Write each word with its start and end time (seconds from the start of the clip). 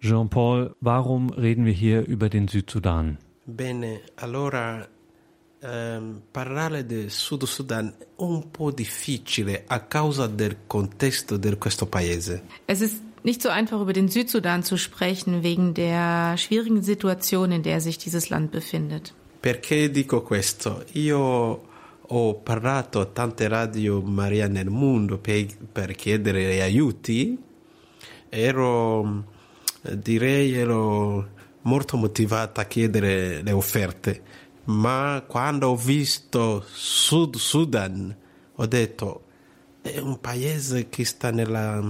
Jean-Paul, 0.00 0.74
warum 0.80 1.30
reden 1.30 1.64
wir 1.64 1.72
hier 1.72 2.06
über 2.06 2.28
den 2.28 2.48
Südsudan? 2.48 3.18
Bene, 3.46 4.00
allora 4.16 4.86
ehm, 5.60 6.22
parlare 6.32 6.84
del 6.84 7.10
Sud 7.10 7.44
Sudan 7.44 7.94
è 7.98 8.06
un 8.16 8.50
po' 8.50 8.70
difficile 8.70 9.64
a 9.66 9.80
causa 9.80 10.26
del 10.26 10.56
contesto 10.66 11.36
di 11.36 11.56
questo 11.56 11.86
paese. 11.86 12.42
Es 12.66 12.80
ist 12.80 13.02
nicht 13.24 13.42
so 13.42 13.48
einfach 13.48 13.80
über 13.80 13.92
den 13.92 14.08
Südsudan 14.08 14.62
zu 14.62 14.76
sprechen 14.76 15.42
wegen 15.42 15.74
der 15.74 16.36
schwierigen 16.36 16.82
Situation, 16.82 17.52
in 17.52 17.62
der 17.62 17.80
sich 17.80 17.98
dieses 17.98 18.30
Land 18.30 18.50
befindet. 18.50 19.14
Perché 19.40 19.90
dico 19.90 20.22
questo? 20.22 20.84
Io 20.94 21.62
ho 22.10 22.34
parlato 22.34 23.00
a 23.00 23.06
tante 23.06 23.48
radio 23.48 24.00
Maria 24.00 24.48
nel 24.48 24.70
mondo 24.70 25.18
per, 25.18 25.46
per 25.72 25.94
chiedere 25.94 26.60
aiuti. 26.62 27.38
Ero, 28.30 29.24
direi, 29.96 30.54
ero 30.54 31.28
molto 31.62 31.96
motivata 31.96 32.62
a 32.62 32.64
chiedere 32.64 33.42
le 33.42 33.52
offerte, 33.52 34.22
ma 34.64 35.24
quando 35.26 35.68
ho 35.68 35.76
visto 35.76 36.64
Sud 36.72 37.36
Sudan 37.36 38.16
ho 38.54 38.66
detto 38.66 39.22
è 39.82 39.98
un 39.98 40.20
paese 40.20 40.88
che 40.88 41.04
sta 41.04 41.30
nella, 41.30 41.80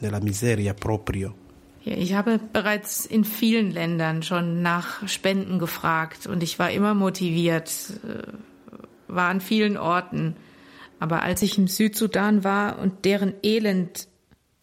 nella 0.00 0.20
miseria 0.20 0.74
proprio. 0.74 1.42
Ich 1.86 2.14
habe 2.14 2.38
bereits 2.38 3.04
in 3.04 3.24
vielen 3.24 3.70
Ländern 3.70 4.22
schon 4.22 4.62
nach 4.62 5.06
Spenden 5.06 5.58
gefragt 5.58 6.26
und 6.26 6.42
ich 6.42 6.58
war 6.58 6.70
immer 6.70 6.94
motiviert, 6.94 7.70
äh, 8.04 8.32
war 9.06 9.28
an 9.28 9.42
vielen 9.42 9.76
Orten. 9.76 10.34
Aber 10.98 11.22
als 11.22 11.42
ich 11.42 11.58
im 11.58 11.68
Südsudan 11.68 12.42
war 12.42 12.78
und 12.78 13.04
deren 13.04 13.34
Elend, 13.42 14.08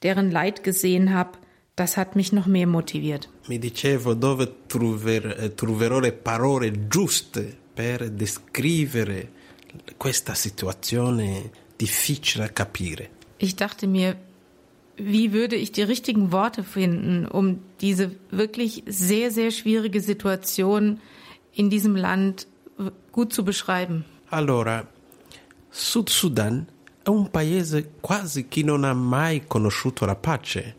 deren 0.02 0.32
Leid 0.32 0.64
gesehen 0.64 1.14
habe, 1.14 1.38
das 1.82 1.98
hat 1.98 2.16
mich 2.16 2.32
noch 2.32 2.46
mehr 2.46 2.68
motiviert. 2.68 3.28
Mi 3.48 3.58
dicevo 3.58 4.14
dove 4.14 4.46
trover, 4.68 5.22
troverò 5.56 6.00
le 6.00 6.12
parole 6.12 6.72
giuste 6.88 7.58
per 7.74 8.10
descrivere 8.12 9.30
questa 9.98 10.36
situazione 10.36 11.50
difficile 11.76 12.46
da 12.46 12.54
capire. 12.54 13.10
Ich 13.40 13.56
dachte 13.56 13.88
mir, 13.88 14.16
wie 14.98 15.34
würde 15.34 15.56
ich 15.56 15.72
die 15.72 15.82
richtigen 15.82 16.32
Worte 16.32 16.64
finden, 16.64 17.26
um 17.26 17.60
diese 17.80 18.12
wirklich 18.30 18.84
sehr, 18.86 19.32
sehr 19.32 19.50
schwierige 19.50 20.02
Situation 20.02 21.00
in 21.54 21.72
diesem 21.72 21.96
Land 21.96 22.46
gut 23.12 23.34
zu 23.34 23.44
beschreiben? 23.44 24.06
Allora, 24.30 24.88
Sud 25.72 26.10
Sudan 26.10 26.68
è 27.04 27.10
un 27.10 27.32
paese 27.32 27.94
quasi 28.02 28.48
che 28.48 28.62
non 28.62 28.84
ha 28.84 28.94
mai 28.94 29.48
conosciuto 29.48 30.06
la 30.06 30.16
pace, 30.16 30.76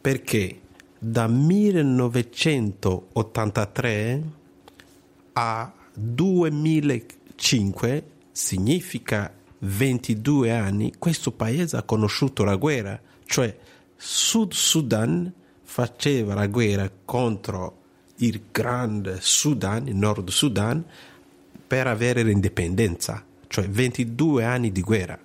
perché 0.00 0.60
da 0.98 1.26
1983 1.26 4.22
a 5.32 5.72
2005 5.92 8.04
significa 8.32 9.32
22 9.60 10.52
anni 10.52 10.92
questo 10.98 11.32
paese 11.32 11.76
ha 11.76 11.82
conosciuto 11.82 12.44
la 12.44 12.54
guerra, 12.56 13.00
cioè 13.24 13.56
Sud 13.96 14.52
Sudan 14.52 15.32
faceva 15.62 16.34
la 16.34 16.46
guerra 16.46 16.88
contro 17.04 17.76
il 18.16 18.40
grande 18.50 19.18
Sudan, 19.20 19.86
il 19.88 19.96
Nord 19.96 20.30
Sudan, 20.30 20.82
per 21.66 21.86
avere 21.86 22.22
l'indipendenza, 22.22 23.22
cioè 23.46 23.68
22 23.68 24.44
anni 24.44 24.72
di 24.72 24.80
guerra. 24.80 25.18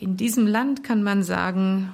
In 0.00 0.14
diesem 0.14 0.46
Land 0.46 0.80
kann 0.80 1.02
man 1.02 1.22
sagen, 1.22 1.92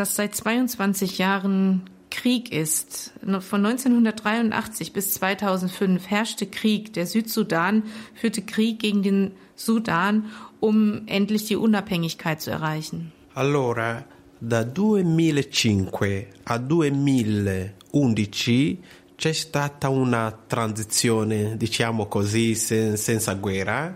dass 0.00 0.16
seit 0.16 0.34
22 0.34 1.18
Jahren 1.18 1.82
Krieg 2.10 2.52
ist. 2.52 3.12
Von 3.20 3.66
1983 3.66 4.94
bis 4.94 5.12
2005 5.12 6.08
herrschte 6.08 6.46
Krieg. 6.46 6.94
Der 6.94 7.06
Südsudan 7.06 7.82
führte 8.14 8.40
Krieg 8.40 8.78
gegen 8.80 9.02
den 9.02 9.32
Sudan, 9.54 10.24
um 10.58 11.02
endlich 11.06 11.44
die 11.44 11.56
Unabhängigkeit 11.56 12.40
zu 12.40 12.50
erreichen. 12.50 13.12
Allora, 13.34 14.06
da 14.40 14.64
2005 14.64 16.26
a 16.44 16.58
2011 16.58 18.78
c'è 19.18 19.32
stata 19.32 19.90
una 19.90 20.32
transizione, 20.48 21.58
diciamo 21.58 22.06
così, 22.06 22.54
sen- 22.54 22.96
senza 22.96 23.34
guerra, 23.34 23.94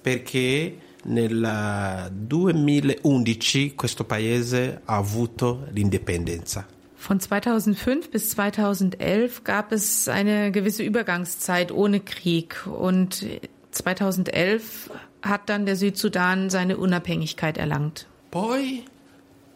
perché 0.00 0.78
nel 1.04 2.10
2011 2.28 3.74
questo 3.74 4.04
paese 4.04 4.80
ha 4.84 4.96
avuto 4.96 5.66
l'indipendenza. 5.72 6.66
Von 6.96 7.18
2005 7.18 8.10
bis 8.10 8.30
2011 8.30 9.42
gab 9.42 9.72
es 9.72 10.08
eine 10.08 10.52
gewisse 10.52 10.84
Übergangszeit 10.84 11.72
ohne 11.72 12.00
Krieg 12.00 12.64
und 12.66 13.26
2011 13.72 14.90
hat 15.22 15.48
dann 15.48 15.66
der 15.66 15.76
Südsudan 15.76 16.48
seine 16.48 16.76
Unabhängigkeit 16.76 17.58
erlangt. 17.58 18.06
Poi 18.30 18.84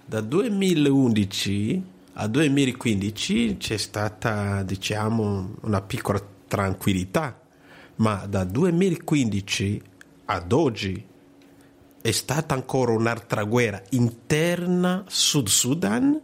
da 0.08 0.22
2011 0.22 1.82
a 2.14 2.28
2015 2.28 3.56
c'è 3.58 3.76
stata, 3.76 4.62
diciamo, 4.62 5.56
una 5.62 5.82
piccola 5.82 6.20
tranquillità, 6.48 7.38
ma 7.96 8.26
da 8.26 8.44
2015 8.44 9.82
ad 10.26 10.52
oggi 10.52 11.04
è 12.06 12.12
stata 12.12 12.54
ancora 12.54 12.92
un'altra 12.92 13.42
guerra 13.42 13.82
interna 13.90 15.02
Sud 15.08 15.48
Sudan. 15.48 16.16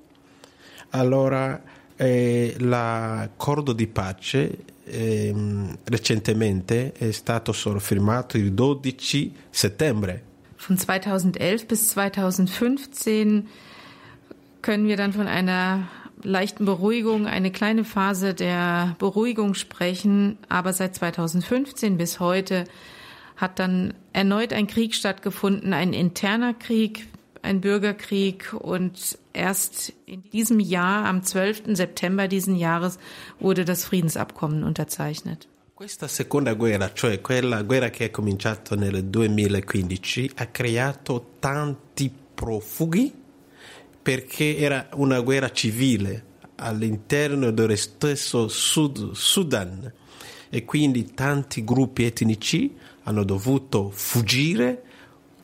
Allora 0.91 1.61
eh, 1.97 2.55
l'accordo 2.61 3.73
di 3.73 3.89
pace 3.89 4.59
eh, 4.85 5.35
recentemente 5.83 6.93
è 6.93 7.11
stato 7.11 7.53
solo 7.53 7.81
firmato 7.81 8.37
il 8.37 8.53
12 8.53 9.33
settembre. 9.51 10.23
Von 10.55 10.79
2011 10.79 11.67
bis 11.67 11.89
2015 11.89 13.49
können 14.61 14.87
wir 14.87 14.97
dann 14.97 15.13
von 15.13 15.27
einer 15.27 15.89
leichten 16.23 16.65
Beruhigung, 16.65 17.27
eine 17.27 17.51
kleine 17.51 17.83
Phase 17.83 18.35
der 18.35 18.95
Beruhigung 19.01 19.55
sprechen. 19.55 20.39
Aber 20.49 20.73
seit 20.73 20.95
2015 20.95 21.97
bis 21.97 22.21
heute 22.21 22.67
hat 23.37 23.59
dann 23.59 23.95
erneut 24.13 24.53
ein 24.53 24.67
Krieg 24.67 24.95
stattgefunden, 24.95 25.73
ein 25.73 25.93
interner 25.93 26.55
Krieg, 26.55 27.07
ein 27.43 27.61
Bürgerkrieg 27.61 28.55
und 28.55 29.19
erst 29.33 29.93
in 30.07 30.23
diesem 30.31 30.61
Jahr, 30.61 31.07
am 31.07 31.23
12. 31.23 31.77
September 31.77 32.29
diesen 32.29 32.57
Jahres, 32.57 32.99
wurde 33.41 33.65
das 33.65 33.85
Friedensabkommen 33.85 34.63
unterzeichnet. 34.63 35.49
Questa 35.75 36.07
seconda 36.07 36.55
guerra, 36.55 36.93
cioè 36.95 37.21
quella 37.21 37.63
guerra 37.63 37.91
che 37.91 38.07
è 38.07 38.11
cominciata 38.11 38.77
nel 38.77 39.05
2015, 39.05 40.33
ha 40.37 40.47
creato 40.47 41.35
tanti 41.41 42.13
profughi 42.35 43.13
perché 44.01 44.57
era 44.57 44.89
una 44.95 45.21
guerra 45.21 45.51
civile 45.51 46.25
all'interno 46.57 47.51
dello 47.51 47.75
stesso 47.75 48.47
Sud 48.47 49.13
Sudan 49.13 49.93
e 50.49 50.65
quindi 50.65 51.15
tanti 51.15 51.65
gruppi 51.65 52.05
etnici 52.05 52.77
hanno 53.05 53.25
dovuto 53.25 53.91
fuggire 53.91 54.83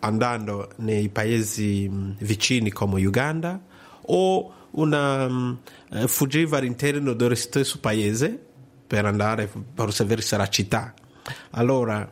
andando 0.00 0.70
nei 0.76 1.08
paesi 1.08 1.90
vicini 2.18 2.70
come 2.70 3.04
Uganda 3.04 3.60
o 4.02 4.52
una, 4.70 5.24
um, 5.24 5.58
fuggiva 6.06 6.58
all'interno 6.58 7.14
dello 7.14 7.34
stesso 7.34 7.78
paese 7.80 8.46
per 8.86 9.04
andare 9.04 9.50
verso 9.74 10.36
la 10.36 10.48
città. 10.48 10.94
Allora, 11.50 12.10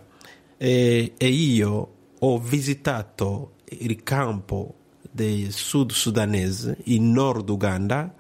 eh, 0.57 1.13
e 1.17 1.29
io 1.29 1.93
ho 2.19 2.39
visitato 2.39 3.53
il 3.65 4.03
campo 4.03 4.75
dei 5.11 5.51
sud 5.51 5.93
sudanese 5.93 6.79
in 6.85 7.13
nord 7.13 7.49
Uganda, 7.49 8.15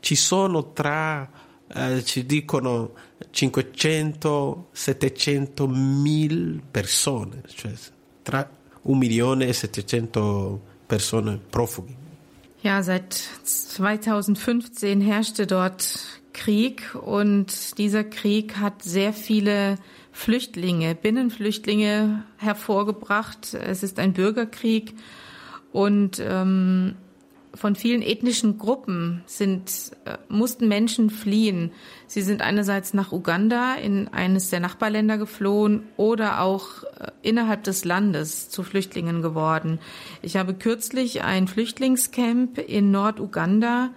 ci 0.00 0.14
sono 0.14 0.72
tra, 0.72 1.28
eh, 1.66 2.04
ci 2.04 2.24
dicono 2.24 2.92
500, 3.32 4.66
700 4.72 5.68
mil 5.68 6.62
persone, 6.70 7.42
cioè 7.46 7.72
tra 8.22 8.48
un 8.82 8.98
milione 8.98 9.46
e 9.46 9.52
700 9.52 10.60
persone 10.86 11.40
profughi. 11.50 11.94
Ja, 12.62 12.82
seit 12.82 13.14
2015 13.44 15.00
herrschte 15.00 15.46
dort 15.46 16.00
Krieg 16.32 16.94
und 16.94 17.78
dieser 17.78 18.04
Krieg 18.04 18.56
hat 18.56 18.82
sehr 18.82 19.12
viele 19.12 19.76
Flüchtlinge, 20.12 20.94
Binnenflüchtlinge 20.94 22.24
hervorgebracht. 22.38 23.54
Es 23.54 23.82
ist 23.82 23.98
ein 23.98 24.12
Bürgerkrieg 24.12 24.94
und 25.72 26.18
ähm, 26.20 26.96
von 27.56 27.74
vielen 27.74 28.02
ethnischen 28.02 28.58
Gruppen 28.58 29.22
sind, 29.26 29.92
äh, 30.04 30.18
mussten 30.28 30.68
Menschen 30.68 31.10
fliehen. 31.10 31.72
Sie 32.06 32.22
sind 32.22 32.42
einerseits 32.42 32.94
nach 32.94 33.12
Uganda 33.12 33.74
in 33.74 34.08
eines 34.08 34.50
der 34.50 34.60
Nachbarländer 34.60 35.18
geflohen 35.18 35.84
oder 35.96 36.40
auch 36.40 36.84
äh, 36.84 37.10
innerhalb 37.22 37.64
des 37.64 37.84
Landes 37.84 38.48
zu 38.48 38.62
Flüchtlingen 38.62 39.22
geworden. 39.22 39.78
Ich 40.22 40.36
habe 40.36 40.54
kürzlich 40.54 41.22
ein 41.22 41.48
Flüchtlingscamp 41.48 42.58
in 42.58 42.90
Norduganda 42.90 43.90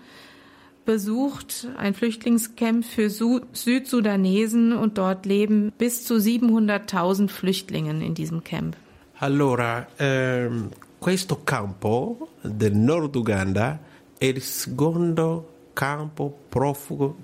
besucht, 0.86 1.68
ein 1.78 1.94
Flüchtlingscamp 1.94 2.84
für 2.84 3.12
Su 3.12 3.42
Südsudanesen 3.54 4.74
und 4.74 4.98
dort 4.98 5.28
leben 5.28 5.72
bis 5.78 6.04
zu 6.04 6.16
700.000 6.16 7.30
Flüchtlingen 7.30 8.02
in 8.02 8.16
diesem 8.16 8.44
Camp. 8.44 8.76
Allora, 9.20 9.86
ehm, 10.00 10.70
questo 11.00 11.44
campo 11.44 12.34
del 12.42 12.76
Nord 12.76 13.16
Uganda 13.16 13.80
è 14.18 14.26
il 14.26 14.42
secondo 14.42 15.70
campo 15.74 16.38
profugo 16.50 17.18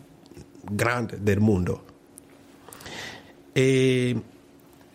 grande 0.61 1.21
del 1.21 1.39
mondo. 1.39 1.83
E 3.51 4.21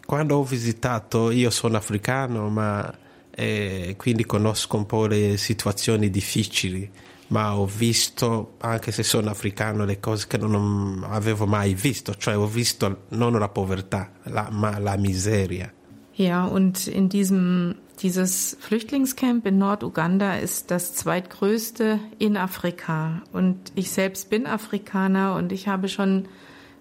quando 0.05 0.37
ho 0.37 0.45
visitato, 0.45 1.31
io 1.31 1.51
sono 1.51 1.77
africano, 1.77 2.49
ma 2.49 2.93
eh, 3.31 3.95
quindi 3.99 4.25
conosco 4.25 4.77
un 4.77 4.87
po' 4.87 5.07
le 5.07 5.37
situazioni 5.37 6.11
difficili, 6.11 6.91
ma 7.29 7.57
ho 7.57 7.67
visto, 7.67 8.55
anche 8.61 8.93
se 8.93 9.03
sono 9.03 9.31
africano, 9.31 9.85
le 9.85 10.01
cose 10.01 10.27
che 10.27 10.39
non 10.39 11.07
avevo 11.09 11.47
mai 11.47 11.75
visto, 11.75 12.15
cioè 12.17 12.37
ho 12.37 12.47
visto 12.47 13.03
non 13.09 13.39
la 13.39 13.49
povertà, 13.49 14.11
la, 14.25 14.49
ma 14.51 14.79
la 14.79 14.97
miseria. 14.97 15.73
Ja, 16.21 16.45
und 16.45 16.87
in 16.87 17.09
diesem 17.09 17.77
dieses 18.03 18.57
Flüchtlingscamp 18.61 19.47
in 19.47 19.59
Norduganda 19.59 20.35
ist 20.35 20.71
das 20.71 20.95
zweitgrößte 20.95 22.01
in 22.19 22.37
Afrika. 22.37 23.23
Und 23.33 23.73
ich 23.75 23.91
selbst 23.91 24.31
bin 24.31 24.47
Afrikaner 24.47 25.35
und 25.35 25.53
ich 25.53 25.69
habe 25.69 25.89
schon 25.89 26.27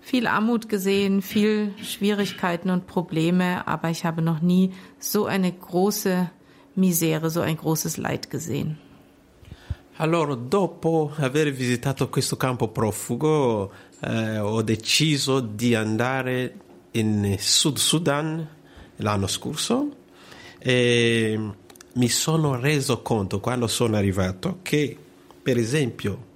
viel 0.01 0.27
Armut 0.27 0.69
gesehen, 0.69 1.21
viel 1.21 1.73
Schwierigkeiten 1.83 2.69
und 2.69 2.87
Probleme, 2.87 3.67
aber 3.67 3.89
ich 3.89 4.05
habe 4.05 4.21
noch 4.21 4.41
nie 4.41 4.71
so 4.97 5.25
eine 5.25 5.51
große 5.51 6.29
Misere, 6.75 7.29
so 7.29 7.41
ein 7.41 7.57
großes 7.57 7.97
Leid 7.97 8.29
gesehen. 8.29 8.77
Allora, 9.97 10.35
dopo 10.35 11.11
aver 11.17 11.51
visitato 11.57 12.07
questo 12.07 12.37
campo 12.37 12.69
profugo, 12.69 13.69
eh, 14.01 14.39
ho 14.39 14.61
deciso 14.61 15.41
di 15.41 15.75
andare 15.75 16.53
in 16.93 17.35
Sud 17.37 17.77
Sudan 17.77 18.47
l'anno 18.99 19.27
scorso 19.27 19.98
e 20.59 21.39
mi 21.93 22.09
sono 22.09 22.59
reso 22.59 23.01
conto 23.01 23.39
quando 23.39 23.67
sono 23.67 23.95
arrivato 23.95 24.59
che, 24.61 24.95
per 25.41 25.57
esempio, 25.57 26.27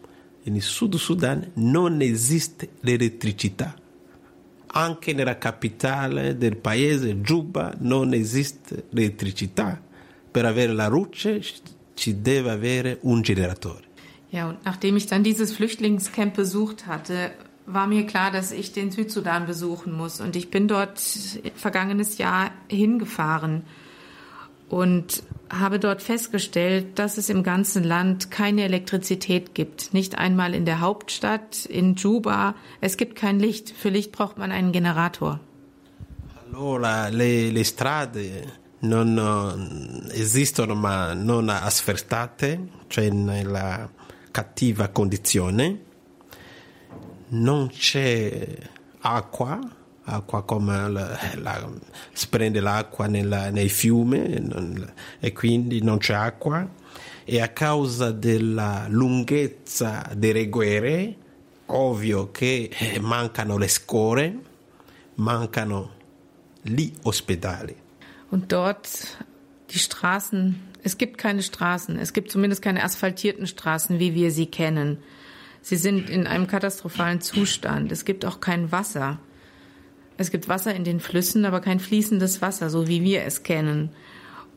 in 0.44 0.60
Sud 0.62 0.96
Sudan 0.96 1.52
non 1.56 2.02
esiste 2.02 2.70
l'elettricità. 2.82 3.76
Anche 4.76 5.14
nella 5.14 5.38
capitale 5.38 6.36
del 6.38 6.58
paese, 6.58 7.22
Juba, 7.22 7.74
non 7.80 8.14
esiste 8.14 8.86
l'elettricità. 8.90 9.80
Per 10.32 10.46
avere 10.46 10.74
la 10.74 10.88
luce 10.88 11.42
ci 11.94 12.22
deve 12.22 12.50
avere 12.50 12.98
un 13.02 13.22
generatore. 13.22 13.92
Ja, 14.32 14.48
und 14.48 14.66
nachdem 14.66 14.98
ich 14.98 15.06
dann 15.06 15.22
dieses 15.22 15.54
Flüchtlingscamp 15.54 16.36
besucht 16.36 16.88
hatte, 16.88 17.36
war 17.68 17.86
mir 17.86 18.08
klar, 18.08 18.32
dass 18.32 18.52
ich 18.52 18.72
den 18.72 18.90
Südsudan 18.90 19.46
besuchen 19.46 19.94
muss. 19.94 20.20
Und 20.20 20.36
ich 20.36 20.50
bin 20.50 20.68
dort 20.68 21.00
vergangenes 21.54 22.18
Jahr 22.18 22.50
hingefahren 22.68 23.62
und 24.74 25.22
habe 25.52 25.78
dort 25.78 26.02
festgestellt, 26.02 26.98
dass 26.98 27.18
es 27.18 27.30
im 27.30 27.44
ganzen 27.44 27.84
Land 27.84 28.32
keine 28.32 28.64
Elektrizität 28.64 29.54
gibt. 29.54 29.94
Nicht 29.94 30.18
einmal 30.18 30.56
in 30.56 30.66
der 30.66 30.80
Hauptstadt, 30.80 31.66
in 31.66 31.94
Juba. 31.96 32.56
Es 32.82 32.98
gibt 32.98 33.16
kein 33.16 33.40
Licht. 33.40 33.70
Für 33.70 33.90
Licht 33.90 34.12
braucht 34.12 34.40
man 34.40 34.52
einen 34.52 34.72
Generator. 34.72 35.40
Allora, 36.48 37.10
le, 37.10 37.52
le 37.52 37.64
strade 37.64 38.44
non 38.80 40.10
eh, 40.12 40.20
esistono 40.20 40.74
ma 40.74 41.14
non 41.14 41.50
asfaltate, 41.50 42.70
cioè 42.88 43.10
nella 43.10 43.88
cattiva 44.32 44.90
condizione. 44.90 45.92
Non 47.30 47.70
c'è 47.70 48.58
acqua, 49.02 49.60
acqua 50.06 50.44
come 50.44 50.90
la, 50.90 51.18
la, 51.36 51.70
si 52.12 52.28
prende 52.28 52.60
l'acqua 52.60 53.08
nella, 53.08 53.50
nei 53.50 53.70
fiumi 53.70 54.40
non, 54.40 54.94
e 55.20 55.32
quindi 55.34 55.82
non 55.82 55.98
c'è 55.98 56.14
acqua 56.14 56.68
e 57.24 57.42
a 57.42 57.48
causa 57.50 58.12
della 58.12 58.86
lunghezza 58.90 60.10
delle 60.14 60.50
guerre 60.50 61.16
ovvio 61.68 62.32
che 62.32 62.70
eh, 62.78 63.00
mancano 63.00 63.58
le 63.58 63.68
scuole 63.68 64.40
mancano 65.16 65.92
gli 66.62 66.92
ospedali 67.04 67.82
Und 68.30 68.52
dort 68.52 69.18
die 69.70 69.80
Straßen, 69.80 70.60
es 70.84 70.98
gibt 70.98 71.20
keine 71.20 71.44
Straßen, 71.44 72.00
es 72.00 72.14
gibt 72.14 72.32
zumindest 72.32 72.64
keine 72.64 72.84
asphaltierten 72.84 73.46
Straßen, 73.46 74.00
wie 74.00 74.16
wir 74.16 74.32
sie 74.32 74.48
kennen. 74.48 74.98
Sie 75.62 75.78
sind 75.78 76.10
in 76.10 76.26
einem 76.26 76.48
katastrophalen 76.48 77.22
Zustand. 77.22 77.92
Es 77.92 78.06
gibt 78.06 78.26
auch 78.26 78.40
kein 78.40 78.72
Wasser. 78.72 79.20
Es 80.18 80.32
gibt 80.32 80.48
Wasser 80.48 80.76
in 80.76 80.84
den 80.84 81.00
Flüssen, 81.00 81.46
aber 81.46 81.60
kein 81.60 81.80
fließendes 81.80 82.42
Wasser, 82.42 82.70
so 82.70 82.88
wie 82.88 83.04
wir 83.04 83.24
es 83.24 83.44
kennen. 83.44 83.90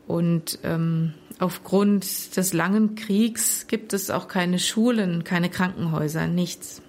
Und 0.07 0.59
ähm, 0.63 1.13
aufgrund 1.39 2.37
des 2.37 2.53
langen 2.53 2.95
Kriegs 2.95 3.67
gibt 3.67 3.93
es 3.93 4.09
auch 4.09 4.27
keine 4.27 4.59
Schulen, 4.59 5.23
keine 5.23 5.49
Krankenhäuser, 5.49 6.27
nichts. 6.27 6.81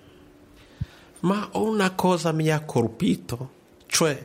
Ma 1.20 1.49
una 1.55 1.91
cosa 1.91 2.32
mi 2.32 2.49
ha 2.49 2.61
colpito, 2.61 3.50
cioè, 3.88 4.25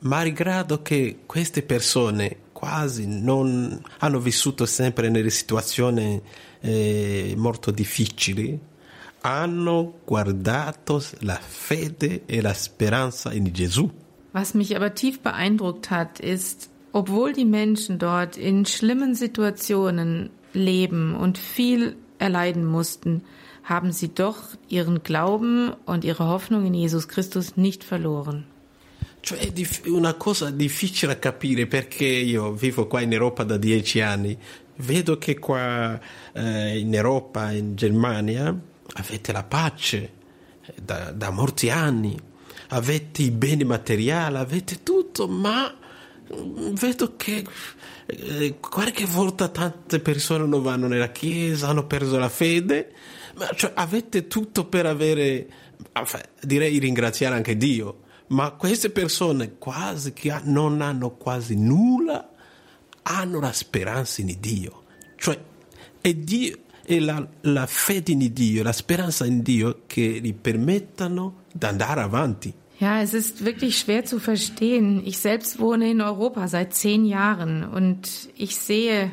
malgrado 0.00 0.82
che 0.82 1.18
queste 1.26 1.62
persone 1.62 2.36
quasi 2.52 3.06
non 3.06 3.78
hanno 3.98 4.20
vissuto 4.20 4.64
sempre 4.64 5.10
nelle 5.10 5.28
situazioni 5.28 6.18
eh, 6.60 7.34
molto 7.36 7.70
difficili, 7.70 8.58
hanno 9.24 10.00
guardato 10.04 11.02
la 11.20 11.38
fede 11.40 12.22
e 12.26 12.42
la 12.42 12.52
speranza 12.52 13.32
in 13.32 13.52
Gesù. 13.52 13.90
Was 14.32 14.52
mich 14.52 14.76
aber 14.76 14.94
tief 14.94 15.20
beeindruckt 15.20 15.90
hat, 15.90 16.20
ist, 16.20 16.68
obwohl 16.92 17.32
die 17.32 17.46
Menschen 17.46 17.98
dort 17.98 18.36
in 18.36 18.66
schlimmen 18.66 19.14
Situationen 19.14 20.30
leben 20.52 21.14
und 21.14 21.38
viel 21.38 21.96
erleiden 22.18 22.66
mussten, 22.66 23.22
haben 23.62 23.92
sie 23.92 24.12
doch 24.12 24.56
ihren 24.68 25.02
Glauben 25.02 25.72
und 25.86 26.04
ihre 26.04 26.26
Hoffnung 26.26 26.66
in 26.66 26.74
Jesus 26.74 27.08
Christus 27.08 27.56
nicht 27.56 27.82
verloren. 27.82 28.44
Cioè 29.22 29.38
è 29.38 29.88
una 29.88 30.14
cosa 30.14 30.50
difficile 30.50 31.14
da 31.14 31.18
capire 31.18 31.66
perché 31.66 32.04
io 32.04 32.52
vivo 32.52 32.86
qua 32.86 33.00
in 33.00 33.14
Europa 33.14 33.42
da 33.44 33.56
dieci 33.56 34.02
anni, 34.02 34.36
vedo 34.76 35.16
che 35.16 35.38
qua 35.38 35.98
eh, 36.34 36.78
in 36.78 36.94
Europa, 36.94 37.50
in 37.52 37.74
Germania, 37.74 38.54
avete 38.94 39.32
la 39.32 39.44
pace 39.44 40.12
da, 40.80 41.10
da 41.10 41.30
molti 41.30 41.70
anni, 41.70 42.18
avete 42.68 43.22
i 43.22 43.30
beni 43.30 43.64
materiali, 43.64 44.36
avete 44.36 44.82
tutto, 44.82 45.28
ma 45.28 45.72
vedo 46.28 47.16
che 47.16 47.44
eh, 48.06 48.56
qualche 48.60 49.04
volta 49.04 49.48
tante 49.48 50.00
persone 50.00 50.46
non 50.46 50.62
vanno 50.62 50.86
nella 50.86 51.10
chiesa, 51.10 51.68
hanno 51.68 51.86
perso 51.86 52.18
la 52.18 52.28
fede, 52.28 52.92
ma 53.36 53.48
cioè, 53.54 53.72
avete 53.74 54.26
tutto 54.26 54.66
per 54.66 54.86
avere, 54.86 55.48
direi 56.40 56.78
ringraziare 56.78 57.34
anche 57.34 57.56
Dio, 57.56 58.02
ma 58.28 58.52
queste 58.52 58.90
persone 58.90 59.58
quasi 59.58 60.12
che 60.12 60.34
non 60.44 60.80
hanno 60.80 61.10
quasi 61.10 61.56
nulla 61.56 62.30
hanno 63.06 63.38
la 63.38 63.52
speranza 63.52 64.22
in 64.22 64.34
Dio, 64.40 64.84
cioè 65.16 65.38
è 66.00 66.14
Dio 66.14 66.63
e 66.86 67.00
la, 67.00 67.26
la 67.42 67.66
fede 67.66 68.12
in 68.12 68.32
Dio, 68.32 68.62
la 68.62 68.72
speranza 68.72 69.24
in 69.24 69.42
Dio 69.42 69.82
che 69.86 70.20
gli 70.22 70.34
permettano 70.34 71.42
di 71.52 71.66
andare 71.66 72.00
avanti. 72.00 72.52
Ja, 72.80 73.00
es 73.00 73.14
ist 73.14 73.44
wirklich 73.44 73.78
schwer 73.78 74.04
zu 74.04 74.18
verstehen. 74.18 75.02
Ich 75.06 75.18
selbst 75.18 75.60
wohne 75.60 75.90
in 75.90 76.00
Europa 76.00 76.48
seit 76.48 76.74
zehn 76.74 77.04
Jahren 77.04 77.64
und 77.64 78.28
ich 78.36 78.56
sehe 78.56 79.12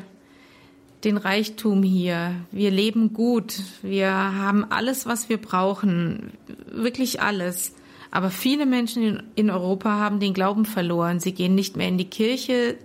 den 1.04 1.16
Reichtum 1.16 1.82
hier. 1.82 2.34
Wir 2.50 2.70
leben 2.70 3.12
gut. 3.12 3.60
Wir 3.82 4.10
haben 4.10 4.64
alles, 4.70 5.06
was 5.06 5.28
wir 5.28 5.38
brauchen. 5.38 6.32
Wirklich 6.70 7.20
alles. 7.20 7.74
Aber 8.10 8.30
viele 8.30 8.66
Menschen 8.66 9.02
in, 9.02 9.22
in 9.36 9.50
Europa 9.50 9.90
haben 9.90 10.20
den 10.20 10.34
Glauben 10.34 10.64
verloren. 10.64 11.18
Sie 11.18 11.32
gehen 11.32 11.54
nicht 11.54 11.76
mehr 11.76 11.88
in 11.88 11.98
die 11.98 12.10
Kirche. 12.10 12.76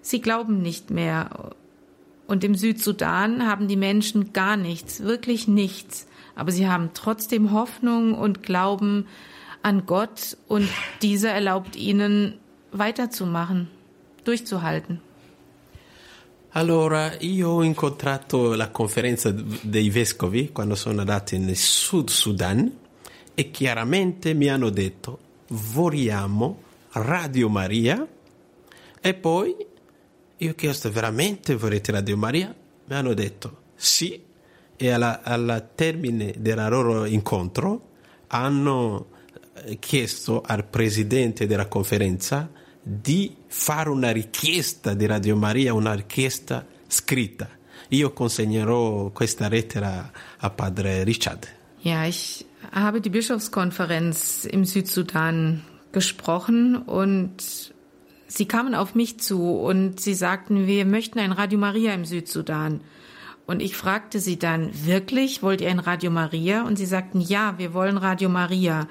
Sie 0.00 0.20
glauben 0.20 0.60
nicht 0.62 0.90
mehr. 0.90 1.54
Und 2.26 2.44
im 2.44 2.54
Südsudan 2.54 3.46
haben 3.46 3.68
die 3.68 3.76
Menschen 3.76 4.32
gar 4.32 4.56
nichts, 4.56 5.02
wirklich 5.02 5.46
nichts. 5.46 6.06
Aber 6.34 6.52
sie 6.52 6.66
haben 6.66 6.90
trotzdem 6.94 7.52
Hoffnung 7.52 8.14
und 8.14 8.42
Glauben 8.42 9.06
an 9.62 9.86
Gott 9.86 10.36
und 10.48 10.68
dieser 11.00 11.30
erlaubt 11.30 11.76
ihnen 11.76 12.38
weiterzumachen, 12.72 13.68
durchzuhalten. 14.24 15.00
Allora, 16.50 17.20
io 17.20 17.50
ho 17.50 17.62
incontrato 17.62 18.54
la 18.54 18.68
conferenza 18.68 19.32
dei 19.32 19.90
vescovi 19.90 20.50
quando 20.52 20.76
sono 20.76 21.00
andato 21.00 21.36
nel 21.36 21.56
Sud 21.56 22.10
Sudan 22.10 22.70
e 23.34 23.50
chiaramente 23.50 24.34
mi 24.34 24.48
hanno 24.48 24.70
detto 24.70 25.18
vogliamo 25.48 26.62
Radio 26.92 27.48
Maria 27.48 28.06
e 29.00 29.14
poi 29.14 29.56
io 30.38 30.50
ho 30.50 30.54
chiesto 30.54 30.90
veramente 30.90 31.54
vorrete 31.54 31.92
Radio 31.92 32.16
Maria? 32.16 32.54
Mi 32.86 32.94
hanno 32.94 33.14
detto 33.14 33.62
sì 33.74 34.22
e 34.76 34.90
alla 34.90 35.60
termine 35.74 36.34
del 36.36 36.66
loro 36.68 37.04
incontro 37.04 37.92
hanno 38.28 39.06
eh, 39.54 39.78
chiesto 39.78 40.42
al 40.44 40.64
presidente 40.64 41.46
della 41.46 41.66
conferenza 41.66 42.50
di 42.82 43.34
fare 43.46 43.88
una 43.88 44.10
richiesta 44.10 44.94
di 44.94 45.06
Radio 45.06 45.36
Maria, 45.36 45.72
una 45.72 45.94
richiesta 45.94 46.66
scritta. 46.86 47.48
Io 47.88 48.12
consegnerò 48.12 49.10
questa 49.10 49.48
lettera 49.48 50.10
a 50.36 50.50
padre 50.50 51.04
Richard. 51.04 51.48
Ja, 51.82 52.06
ich 52.06 52.44
habe 52.72 53.00
die 53.00 53.10
Bischofskonferenz 53.10 54.46
im 54.50 54.64
Südsudan 54.64 55.62
gesprochen 55.92 56.76
und 56.76 57.73
sie 58.36 58.46
kamen 58.46 58.74
auf 58.74 58.94
mich 58.94 59.20
zu 59.20 59.52
und 59.52 60.00
sie 60.00 60.14
sagten, 60.14 60.66
wir 60.66 60.84
möchten 60.84 61.18
ein 61.18 61.32
Radio 61.32 61.58
Maria 61.58 61.94
im 61.94 62.04
Südsudan. 62.04 62.80
Und 63.46 63.60
ich 63.60 63.76
fragte 63.76 64.20
sie 64.20 64.38
dann, 64.38 64.70
wirklich, 64.86 65.42
wollt 65.42 65.60
ihr 65.60 65.70
ein 65.70 65.78
Radio 65.78 66.10
Maria? 66.10 66.62
Und 66.62 66.76
sie 66.76 66.86
sagten, 66.86 67.20
ja, 67.20 67.58
wir 67.58 67.74
wollen 67.74 67.98
Radio 67.98 68.28
Maria. 68.28 68.88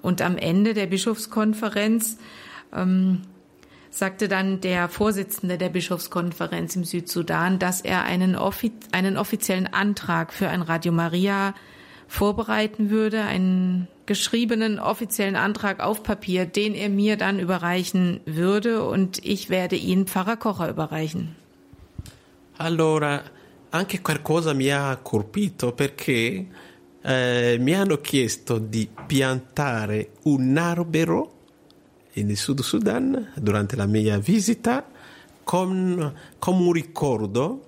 Und 0.00 0.22
am 0.22 0.36
Ende 0.36 0.74
der 0.74 0.86
Bischofskonferenz 0.86 2.16
ähm, 2.72 3.22
sagte 3.90 4.28
dann 4.28 4.60
der 4.62 4.88
Vorsitzende 4.88 5.58
der 5.58 5.68
Bischofskonferenz 5.68 6.74
im 6.74 6.84
Südsudan, 6.84 7.58
dass 7.58 7.82
er 7.82 8.04
einen, 8.04 8.34
offi 8.34 8.72
einen 8.92 9.18
offiziellen 9.18 9.66
Antrag 9.66 10.32
für 10.32 10.48
ein 10.48 10.62
Radio 10.62 10.92
Maria 10.92 11.54
vorbereiten 12.08 12.90
würde, 12.90 13.22
einen 13.22 13.88
geschriebenen 14.06 14.78
offiziellen 14.78 15.36
Antrag 15.36 15.80
auf 15.80 16.02
Papier, 16.02 16.46
den 16.46 16.74
er 16.74 16.88
mir 16.88 17.16
dann 17.16 17.38
überreichen 17.38 18.20
würde 18.24 18.84
und 18.84 19.24
ich 19.24 19.48
werde 19.48 19.76
ihn 19.76 20.06
Pfarrer 20.06 20.36
Kocher 20.36 20.68
überreichen. 20.68 21.36
Allora, 22.58 23.22
anche 23.70 23.98
qualcosa 23.98 24.52
mi 24.54 24.70
ha 24.70 24.96
colpito 24.96 25.72
perché 25.72 26.46
eh, 27.02 27.56
mi 27.58 27.74
hanno 27.74 27.96
chiesto 27.98 28.58
di 28.58 28.88
piantare 29.06 30.10
un 30.24 30.56
albero 30.56 31.32
in 32.14 32.34
Sud 32.36 32.60
Sudan 32.60 33.32
durante 33.36 33.76
la 33.76 33.86
mia 33.86 34.18
visita 34.18 34.84
con, 35.42 36.14
come 36.38 36.60
un 36.60 36.72
ricordo 36.72 37.64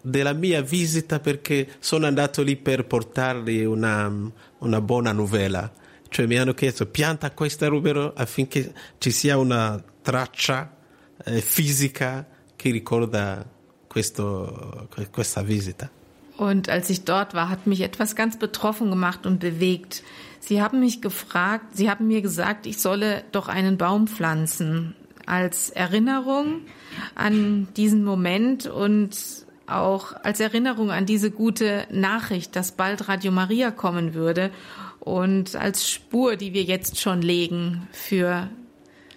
della 0.00 0.32
mia 0.32 0.62
visita 0.62 1.20
perché 1.20 1.68
sono 1.78 2.06
andato 2.06 2.42
lì 2.42 2.56
per 2.56 2.86
portargli 2.86 3.64
una, 3.64 4.10
una 4.58 4.80
buona 4.80 5.12
novella. 5.12 5.70
Cioè 6.08 6.26
mi 6.26 6.38
hanno 6.38 6.54
chiesto 6.54 6.86
pianta 6.86 7.30
questo 7.30 7.64
albero 7.64 8.12
affinché 8.14 8.72
ci 8.98 9.10
sia 9.10 9.38
una 9.38 9.82
traccia 10.02 10.76
eh, 11.24 11.40
fisica 11.40 12.26
che 12.56 12.70
ricorda 12.70 13.48
questo, 13.86 14.88
questa 15.10 15.42
visita. 15.42 15.90
Und 16.36 16.70
als 16.70 16.88
ich 16.88 17.04
dort 17.04 17.34
war, 17.34 17.50
hat 17.50 17.66
mich 17.66 17.82
etwas 17.82 18.16
ganz 18.16 18.38
betroffen 18.38 18.88
gemacht 18.88 19.26
und 19.26 19.40
bewegt. 19.40 20.02
Sie 20.40 20.62
haben 20.62 20.80
mich 20.80 21.02
gefragt, 21.02 21.76
Sie 21.76 21.90
haben 21.90 22.06
mir 22.06 22.22
gesagt, 22.22 22.66
ich 22.66 22.78
solle 22.78 23.24
doch 23.30 23.48
einen 23.48 23.76
Baum 23.76 24.06
pflanzen 24.06 24.94
als 25.26 25.68
Erinnerung 25.68 26.62
an 27.14 27.68
diesen 27.76 28.02
Moment 28.04 28.66
und 28.66 29.10
auch 29.70 30.14
als 30.22 30.40
Erinnerung 30.40 30.90
an 30.90 31.06
diese 31.06 31.30
gute 31.30 31.86
Nachricht, 31.90 32.56
dass 32.56 32.72
bald 32.72 33.08
Radio 33.08 33.32
Maria 33.32 33.70
kommen 33.70 34.14
würde 34.14 34.50
und 35.00 35.56
als 35.56 35.88
Spur, 35.88 36.36
die 36.36 36.52
wir 36.52 36.62
jetzt 36.62 37.00
schon 37.00 37.22
legen 37.22 37.88
für, 37.92 38.48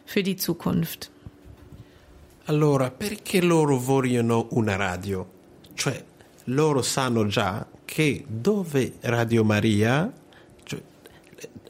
für 0.05 0.23
die 0.23 0.37
Zukunft. 0.37 1.11
Allora, 2.45 2.89
perché 2.89 3.41
loro 3.41 3.77
vogliono 3.77 4.47
una 4.51 4.75
radio? 4.75 5.25
Cioè, 5.75 6.03
loro 6.45 6.81
sanno 6.81 7.25
già 7.27 7.65
che 7.85 8.25
dove 8.27 8.93
Radio 9.01 9.43
Maria, 9.43 10.11
cioè, 10.63 10.81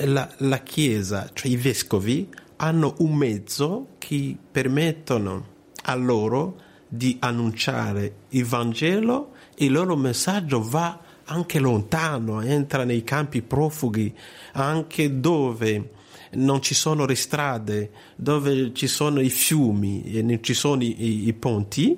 la, 0.05 0.27
la 0.37 0.59
Chiesa, 0.59 1.29
cioè 1.33 1.51
i 1.51 1.57
vescovi, 1.57 2.27
hanno 2.57 2.95
un 2.99 3.15
mezzo 3.15 3.89
che 3.99 4.35
permettono 4.51 5.45
a 5.83 5.95
loro 5.95 6.59
di 6.95 7.17
annunciare 7.19 8.13
il 8.29 8.45
Vangelo 8.45 9.31
il 9.55 9.71
loro 9.71 9.95
messaggio 9.95 10.61
va 10.61 10.99
anche 11.25 11.57
lontano, 11.57 12.41
entra 12.41 12.83
nei 12.83 13.03
campi 13.03 13.41
profughi, 13.41 14.13
anche 14.53 15.19
dove 15.19 15.89
non 16.33 16.61
ci 16.61 16.75
sono 16.75 17.05
le 17.05 17.15
strade, 17.15 17.91
dove 18.15 18.73
ci 18.73 18.85
sono 18.87 19.21
i 19.21 19.29
fiumi 19.29 20.03
e 20.03 20.21
non 20.21 20.43
ci 20.43 20.53
sono 20.53 20.83
i, 20.83 21.27
i 21.27 21.33
ponti, 21.33 21.97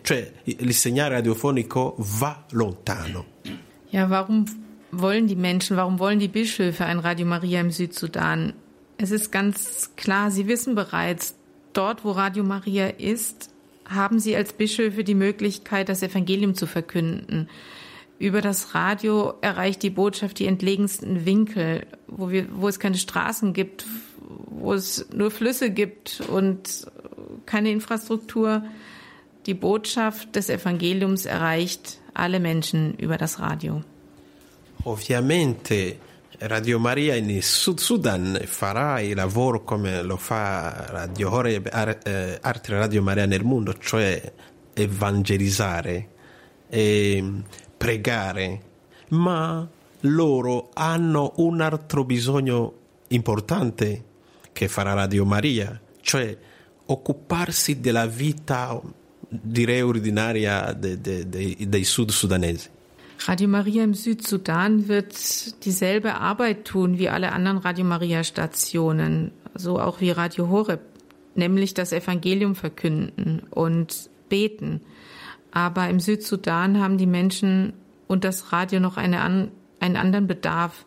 cioè 0.00 0.32
il 0.44 0.74
segnale 0.74 1.14
radiofonico 1.14 1.96
va 1.98 2.44
lontano. 2.50 3.24
Ja, 3.90 4.06
warum 4.08 4.44
wollen 4.90 5.26
die 5.26 5.36
Menschen, 5.36 5.76
warum 5.76 5.98
wollen 5.98 6.18
die 6.18 6.28
Bischöfe 6.28 6.84
ein 6.84 7.00
Radio 7.00 7.26
Maria 7.26 7.60
im 7.60 7.70
Südsudan? 7.70 8.54
Es 8.98 9.10
ist 9.10 9.30
ganz 9.30 9.90
klar, 9.96 10.30
sie 10.30 10.46
wissen 10.46 10.74
bereits, 10.74 11.34
dort 11.74 12.02
wo 12.02 12.12
Radio 12.12 12.44
Maria 12.44 12.88
ist, 12.98 13.50
haben 13.88 14.18
sie 14.18 14.36
als 14.36 14.52
Bischöfe 14.52 15.04
die 15.04 15.14
Möglichkeit, 15.14 15.88
das 15.88 16.02
Evangelium 16.02 16.54
zu 16.54 16.66
verkünden. 16.66 17.48
Über 18.18 18.40
das 18.40 18.74
Radio 18.74 19.34
erreicht 19.42 19.82
die 19.82 19.90
Botschaft 19.90 20.38
die 20.38 20.46
entlegensten 20.46 21.26
Winkel, 21.26 21.86
wo, 22.06 22.30
wir, 22.30 22.46
wo 22.52 22.68
es 22.68 22.78
keine 22.78 22.96
Straßen 22.96 23.52
gibt, 23.52 23.86
wo 24.46 24.72
es 24.72 25.06
nur 25.12 25.30
Flüsse 25.30 25.70
gibt 25.70 26.22
und 26.28 26.86
keine 27.44 27.70
Infrastruktur. 27.70 28.64
Die 29.44 29.54
Botschaft 29.54 30.34
des 30.34 30.48
Evangeliums 30.48 31.26
erreicht 31.26 31.98
alle 32.14 32.40
Menschen 32.40 32.94
über 32.94 33.18
das 33.18 33.38
Radio. 33.38 33.82
Ovviamente 34.82 35.96
Radio 36.38 36.78
Maria 36.78 37.14
in 37.14 37.42
Sud 37.42 37.78
Sudan 37.78 38.38
farà 38.44 39.00
il 39.00 39.14
lavoro 39.14 39.64
come 39.64 40.02
lo 40.02 40.16
fa 40.16 40.84
Radio 40.90 41.32
Horeb, 41.32 41.70
eh, 42.04 42.38
altre 42.42 42.78
Radio 42.78 43.02
Maria 43.02 43.24
nel 43.24 43.42
mondo, 43.42 43.74
cioè 43.78 44.32
evangelizzare 44.74 46.08
e 46.68 47.32
pregare, 47.76 48.60
ma 49.08 49.66
loro 50.00 50.70
hanno 50.74 51.32
un 51.36 51.62
altro 51.62 52.04
bisogno 52.04 52.74
importante 53.08 54.04
che 54.52 54.68
farà 54.68 54.92
Radio 54.92 55.24
Maria, 55.24 55.80
cioè 56.02 56.36
occuparsi 56.86 57.80
della 57.80 58.06
vita, 58.06 58.78
direi, 59.28 59.80
ordinaria 59.80 60.72
de, 60.72 61.00
de, 61.00 61.28
de, 61.28 61.56
dei 61.66 61.84
sud 61.84 62.10
sudanesi. 62.10 62.74
Radio 63.24 63.48
Maria 63.48 63.82
im 63.82 63.94
Südsudan 63.94 64.88
wird 64.88 65.64
dieselbe 65.64 66.16
Arbeit 66.16 66.64
tun 66.64 66.98
wie 66.98 67.08
alle 67.08 67.32
anderen 67.32 67.58
Radio 67.58 67.84
Maria 67.84 68.22
Stationen, 68.22 69.32
so 69.54 69.80
auch 69.80 70.00
wie 70.00 70.10
Radio 70.10 70.48
Horeb, 70.48 70.80
nämlich 71.34 71.74
das 71.74 71.92
Evangelium 71.92 72.54
verkünden 72.54 73.42
und 73.50 74.10
beten. 74.28 74.80
Aber 75.50 75.88
im 75.88 75.98
Südsudan 75.98 76.80
haben 76.80 76.98
die 76.98 77.06
Menschen 77.06 77.72
und 78.06 78.24
das 78.24 78.52
Radio 78.52 78.80
noch 78.80 78.96
eine 78.96 79.20
an, 79.20 79.50
einen 79.80 79.96
anderen 79.96 80.26
Bedarf, 80.26 80.84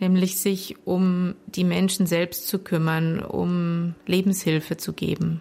nämlich 0.00 0.38
sich 0.38 0.76
um 0.84 1.34
die 1.46 1.64
Menschen 1.64 2.06
selbst 2.06 2.48
zu 2.48 2.58
kümmern, 2.58 3.20
um 3.20 3.94
Lebenshilfe 4.06 4.76
zu 4.76 4.92
geben. 4.92 5.40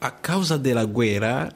A 0.00 0.10
causa 0.10 0.58
della 0.58 0.84
guerra 0.84 1.48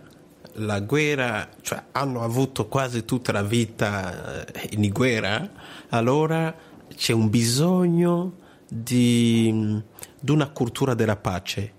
la 0.58 0.80
guerra, 0.80 1.48
cioè 1.62 1.82
hanno 1.92 2.22
avuto 2.22 2.66
quasi 2.66 3.04
tutta 3.04 3.32
la 3.32 3.42
vita 3.42 4.44
eh, 4.44 4.68
in 4.72 4.90
guerra, 4.90 5.50
allora 5.88 6.54
c'è 6.94 7.12
un 7.12 7.30
bisogno 7.30 8.32
di, 8.68 9.80
di 10.20 10.30
una 10.30 10.50
cultura 10.50 10.94
della 10.94 11.16
pace 11.16 11.72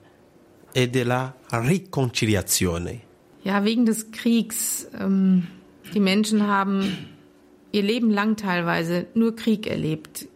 e 0.72 0.90
della 0.90 1.36
riconciliazione. 1.50 3.08
Ja, 3.44 3.62
wegen 3.62 3.86
des 3.86 4.10
Kriegs. 4.12 4.88
Ähm, 5.00 5.48
die 5.94 6.00
Menschen 6.00 6.46
haben 6.48 7.16
ihr 7.72 7.84
Leben 7.84 8.12
lang 8.12 8.36
teilweise 8.36 9.08
nur 9.14 9.36
Krieg 9.36 9.68
erlebt. 9.68 10.28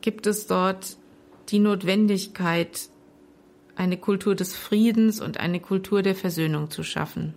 Gibt 0.00 0.26
es 0.26 0.46
dort 0.46 0.96
die 1.48 1.58
Notwendigkeit, 1.58 2.88
eine 3.74 3.96
Kultur 3.96 4.34
des 4.34 4.54
Friedens 4.54 5.20
und 5.20 5.38
eine 5.38 5.60
Kultur 5.60 6.02
der 6.02 6.14
Versöhnung 6.14 6.70
zu 6.70 6.82
schaffen? 6.82 7.34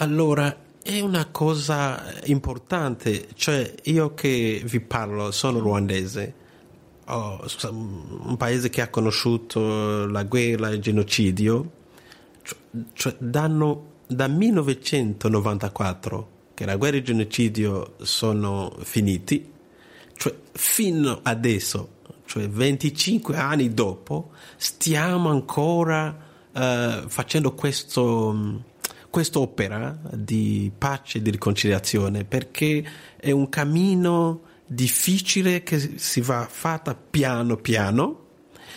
Allora, 0.00 0.56
è 0.82 0.98
una 1.00 1.26
cosa 1.26 2.02
importante, 2.24 3.28
cioè 3.34 3.70
io 3.82 4.14
che 4.14 4.62
vi 4.64 4.80
parlo 4.80 5.30
sono 5.30 5.58
ruandese, 5.58 6.34
oh, 7.04 7.44
un 7.68 8.34
paese 8.38 8.70
che 8.70 8.80
ha 8.80 8.88
conosciuto 8.88 10.06
la 10.06 10.22
guerra, 10.22 10.70
il 10.70 10.80
genocidio, 10.80 11.72
cioè, 12.94 13.14
danno, 13.18 13.88
da 14.06 14.26
1994 14.26 16.28
che 16.54 16.64
la 16.64 16.76
guerra 16.76 16.96
e 16.96 17.00
il 17.00 17.04
genocidio 17.04 17.96
sono 18.00 18.74
finiti, 18.80 19.52
cioè 20.16 20.34
fino 20.52 21.20
adesso, 21.22 21.96
cioè 22.24 22.48
25 22.48 23.36
anni 23.36 23.74
dopo, 23.74 24.30
stiamo 24.56 25.28
ancora 25.28 26.16
uh, 26.52 27.06
facendo 27.06 27.52
questo 27.52 28.68
quest'opera 29.10 29.98
di 30.12 30.70
pace 30.76 31.18
e 31.18 31.22
di 31.22 31.30
riconciliazione 31.30 32.24
perché 32.24 32.82
è 33.16 33.30
un 33.32 33.48
cammino 33.48 34.42
difficile 34.64 35.64
che 35.64 35.98
si 35.98 36.20
va 36.20 36.46
fatta 36.48 36.94
piano 36.94 37.56
piano. 37.56 38.26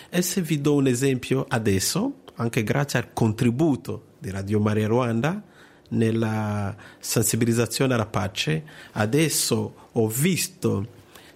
E 0.09 0.21
se 0.21 0.41
vi 0.41 0.59
do 0.59 0.73
un 0.73 0.87
esempio 0.87 1.45
adesso, 1.47 2.21
anche 2.35 2.63
grazie 2.63 2.99
al 2.99 3.13
contributo 3.13 4.05
di 4.19 4.31
Radio 4.31 4.59
Maria 4.59 4.87
Ruanda 4.87 5.41
nella 5.89 6.75
sensibilizzazione 6.99 7.93
alla 7.93 8.07
pace, 8.07 8.63
adesso 8.93 9.75
ho 9.91 10.07
visto 10.07 10.87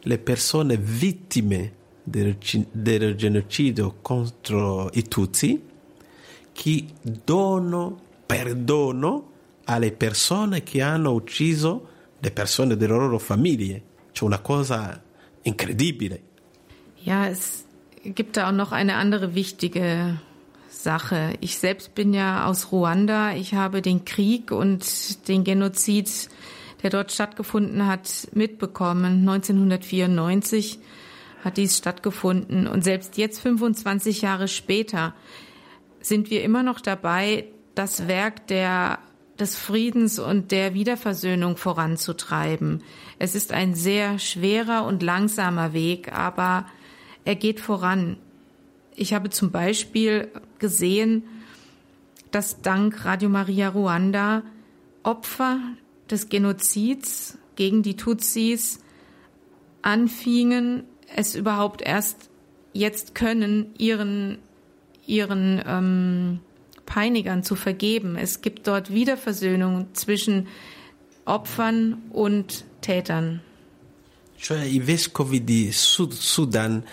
le 0.02 0.18
persone 0.18 0.78
vittime 0.78 1.74
del, 2.04 2.38
del 2.72 3.16
genocidio 3.16 3.98
contro 4.02 4.90
i 4.94 5.04
Tutsi 5.04 5.62
che 6.52 6.86
donano 7.02 8.06
perdono 8.28 9.32
alle 9.64 9.92
persone 9.92 10.62
che 10.62 10.82
hanno 10.82 11.14
ucciso 11.14 11.88
le 12.20 12.32
persone 12.32 12.78
delle 12.78 12.94
loro 12.94 13.18
famiglie. 13.18 13.82
C'è 14.12 14.24
una 14.24 14.40
cosa 14.40 15.02
incredibile. 15.44 16.22
Ja, 17.04 17.28
es 17.28 17.66
gibt 18.04 18.38
da 18.38 18.50
auch 18.50 18.54
noch 18.54 18.72
eine 18.72 18.96
andere 18.96 19.34
wichtige 19.34 20.20
Sache. 20.70 21.34
Ich 21.42 21.58
selbst 21.58 21.96
bin 21.96 22.14
ja 22.14 22.46
aus 22.46 22.72
Ruanda. 22.72 23.34
Ich 23.36 23.54
habe 23.54 23.82
den 23.82 24.06
Krieg 24.06 24.52
und 24.52 25.28
den 25.28 25.44
Genozid, 25.44 26.30
der 26.84 26.90
dort 26.90 27.12
stattgefunden 27.12 27.88
hat, 27.88 28.28
mitbekommen. 28.34 29.28
1994 29.28 30.80
hat 31.44 31.58
dies 31.58 31.78
stattgefunden. 31.78 32.68
Und 32.68 32.84
selbst 32.84 33.18
jetzt, 33.18 33.40
25 33.40 34.22
Jahre 34.22 34.48
später, 34.48 35.14
sind 36.02 36.30
wir 36.30 36.44
immer 36.44 36.64
noch 36.64 36.80
dabei, 36.80 37.46
das 37.78 38.08
Werk 38.08 38.48
der, 38.48 39.00
des 39.40 39.56
Friedens 39.56 40.20
und 40.20 40.52
der 40.52 40.74
Wiederversöhnung 40.74 41.58
voranzutreiben. 41.58 42.84
Es 43.20 43.36
ist 43.36 43.54
ein 43.54 43.76
sehr 43.76 44.20
schwerer 44.20 44.86
und 44.86 45.04
langsamer 45.04 45.74
Weg, 45.74 46.12
aber 46.12 46.66
er 47.26 47.36
geht 47.36 47.60
voran. 47.60 48.18
Ich 48.96 49.14
habe 49.14 49.30
zum 49.30 49.52
Beispiel 49.52 50.30
gesehen, 50.60 51.24
dass 52.32 52.62
dank 52.62 53.06
Radio 53.06 53.30
Maria 53.30 53.70
Ruanda 53.70 54.44
Opfer 55.04 55.60
des 56.10 56.30
Genozids 56.30 57.38
gegen 57.56 57.84
die 57.84 57.96
Tutsis 57.96 58.80
anfingen, 59.82 60.84
es 61.16 61.36
überhaupt 61.36 61.82
erst 61.82 62.30
jetzt 62.74 63.16
können, 63.16 63.74
ihren, 63.78 64.40
ihren 65.06 65.62
ähm, 65.66 66.40
Peinigern 66.88 67.44
zu 67.44 67.56
vergeben. 67.56 68.16
Es 68.16 68.42
gibt 68.42 68.66
dort 68.66 68.92
Wiederversöhnung 68.92 69.90
zwischen 69.94 70.48
Opfern 71.26 72.02
und 72.12 72.66
Tätern. 72.82 73.42
Cioè 74.40 74.64
i 74.64 74.80
vescovi 74.80 75.44
di 75.44 75.72
Sud 75.72 76.14
Sudan 76.14 76.84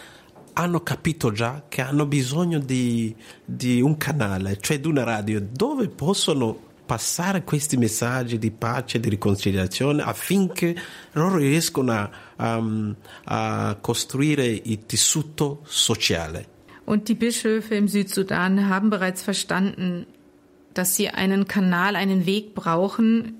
hanno 0.54 0.80
capito 0.80 1.32
già 1.32 1.64
che 1.68 1.82
hanno 1.82 2.06
bisogno 2.06 2.58
di, 2.58 3.14
di 3.44 3.80
un 3.80 3.96
canale, 3.96 4.58
cioè 4.60 4.80
di 4.80 4.88
una 4.88 5.04
radio, 5.04 5.40
dove 5.40 5.88
possono 5.88 6.72
passare 6.84 7.44
questi 7.44 7.76
messaggi 7.76 8.38
di 8.38 8.50
pace, 8.50 9.00
di 9.00 9.08
riconciliazione 9.08 10.02
affinché 10.02 10.76
loro 11.12 11.36
riescano 11.36 11.92
a, 11.92 12.56
um, 12.56 12.94
a 13.24 13.76
costruire 13.80 14.46
il 14.46 14.84
tessuto 14.86 15.62
sociale. 15.64 16.53
Und 16.86 17.08
die 17.08 17.14
Bischöfe 17.14 17.74
im 17.74 17.88
Südsudan 17.88 18.68
haben 18.68 18.90
bereits 18.90 19.22
verstanden, 19.22 20.06
dass 20.74 20.96
sie 20.96 21.08
einen 21.08 21.46
Kanal, 21.46 21.96
einen 21.96 22.26
Weg 22.26 22.54
brauchen, 22.54 23.34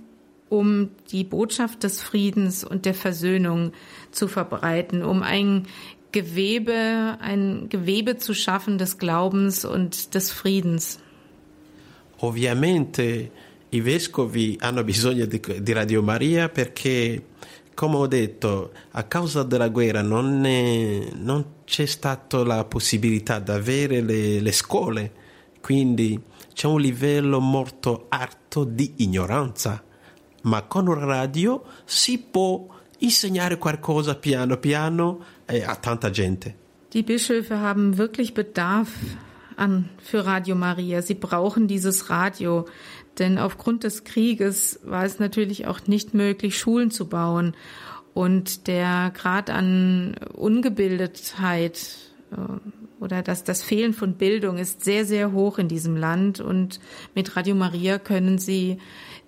um 0.48 0.90
die 1.10 1.24
Botschaft 1.24 1.82
des 1.82 2.00
Friedens 2.00 2.64
und 2.64 2.86
der 2.86 2.94
Versöhnung 2.94 3.72
zu 4.12 4.28
verbreiten, 4.28 5.02
um 5.02 5.22
ein 5.22 5.66
Gewebe, 6.12 7.18
ein 7.20 7.68
Gewebe 7.68 8.18
zu 8.18 8.34
schaffen 8.34 8.78
des 8.78 8.98
Glaubens 8.98 9.64
und 9.64 10.14
des 10.14 10.30
Friedens. 10.30 11.00
Ovviamente 12.18 13.30
i 13.70 13.80
vescovi 13.80 14.56
hanno 14.60 14.84
bisogno 14.84 15.26
di, 15.26 15.40
di 15.60 15.72
Radio 15.72 16.00
Maria 16.02 16.48
perché 16.48 17.20
come 17.74 17.96
ho 17.96 18.06
detto, 18.06 18.72
a 18.92 19.02
causa 19.04 19.42
della 19.42 19.68
guerra 19.68 20.00
non, 20.00 20.44
è, 20.44 21.08
non 21.14 21.44
c'è 21.64 21.86
stata 21.86 22.44
la 22.44 22.64
possibilità 22.64 23.40
di 23.40 23.50
avere 23.50 24.00
le, 24.00 24.40
le, 24.40 24.52
scuole, 24.52 25.12
quindi 25.60 26.20
c'è 26.52 26.66
un 26.66 26.80
livello 26.80 27.40
molto 27.40 28.06
alto 28.08 28.64
di 28.64 28.94
ignoranza, 28.98 29.82
ma 30.42 30.62
con 30.62 30.84
la 30.84 31.04
radio 31.04 31.62
si 31.84 32.18
può 32.18 32.66
insegnare 32.98 33.58
qualcosa 33.58 34.14
piano 34.14 34.56
piano 34.58 35.24
eh, 35.46 35.62
a 35.62 35.74
tanta 35.76 36.10
gente. 36.10 36.62
Die 36.92 37.02
Bischöfe 37.02 37.54
haben 37.54 37.96
wirklich 37.96 38.32
Bedarf 38.32 38.88
an 39.56 39.88
für 39.98 40.26
Radio 40.26 40.54
Maria. 40.54 41.02
Sie 41.02 41.14
brauchen 41.14 41.68
dieses 41.68 42.10
Radio, 42.10 42.66
denn 43.18 43.38
aufgrund 43.38 43.84
des 43.84 44.04
Krieges 44.04 44.80
war 44.84 45.04
es 45.04 45.18
natürlich 45.18 45.66
auch 45.66 45.86
nicht 45.86 46.14
möglich, 46.14 46.58
Schulen 46.58 46.90
zu 46.90 47.08
bauen. 47.08 47.54
Und 48.12 48.66
der 48.68 49.12
Grad 49.14 49.50
an 49.50 50.16
Ungebildetheit 50.34 51.86
äh, 52.30 52.36
oder 53.00 53.22
das, 53.22 53.44
das 53.44 53.62
Fehlen 53.62 53.92
von 53.92 54.14
Bildung 54.14 54.56
ist 54.56 54.84
sehr, 54.84 55.04
sehr 55.04 55.32
hoch 55.32 55.58
in 55.58 55.68
diesem 55.68 55.96
Land. 55.96 56.40
Und 56.40 56.80
mit 57.14 57.36
Radio 57.36 57.54
Maria 57.54 57.98
können 57.98 58.38
sie 58.38 58.78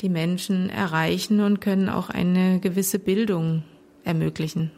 die 0.01 0.09
Menschen 0.09 0.71
erreichen 0.71 1.41
und 1.41 1.61
können 1.61 1.89
auch 1.89 2.11
eine 2.11 2.61
gewisse 2.61 2.99
Bildung 2.99 3.65
ermöglichen. 4.05 4.71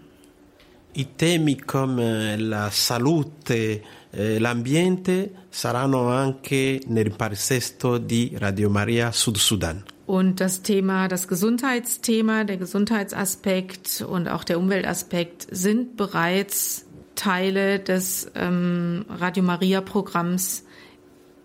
I 0.96 1.04
temi 1.04 1.56
come 1.56 2.36
la 2.36 2.70
salute, 2.70 3.82
eh, 4.10 4.38
l'ambiente 4.38 5.32
saranno 5.50 6.08
anche 6.08 6.80
nel 6.86 7.12
palinsesto 7.12 7.98
di 7.98 8.32
Radio 8.36 8.70
Maria 8.70 9.12
Sud 9.12 9.36
Sudan. 9.36 9.84
Und 10.06 10.40
das 10.40 10.62
Thema, 10.62 11.06
das 11.06 11.28
Gesundheitsthema, 11.28 12.44
der 12.44 12.56
Gesundheitsaspekt 12.56 14.02
und 14.08 14.26
auch 14.26 14.42
der 14.42 14.58
Umweltaspekt 14.58 15.46
sind 15.50 15.98
bereits 15.98 16.86
Teile 17.14 17.78
des 17.78 18.30
ähm, 18.34 19.04
Radio 19.10 19.42
Maria 19.42 19.82
Programms 19.82 20.64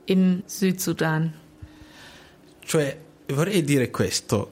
im 0.06 0.44
Südsudan. 0.46 1.34
Cioè, 2.66 2.98
vorrei 3.28 3.62
dire 3.64 3.92
questo, 3.92 4.50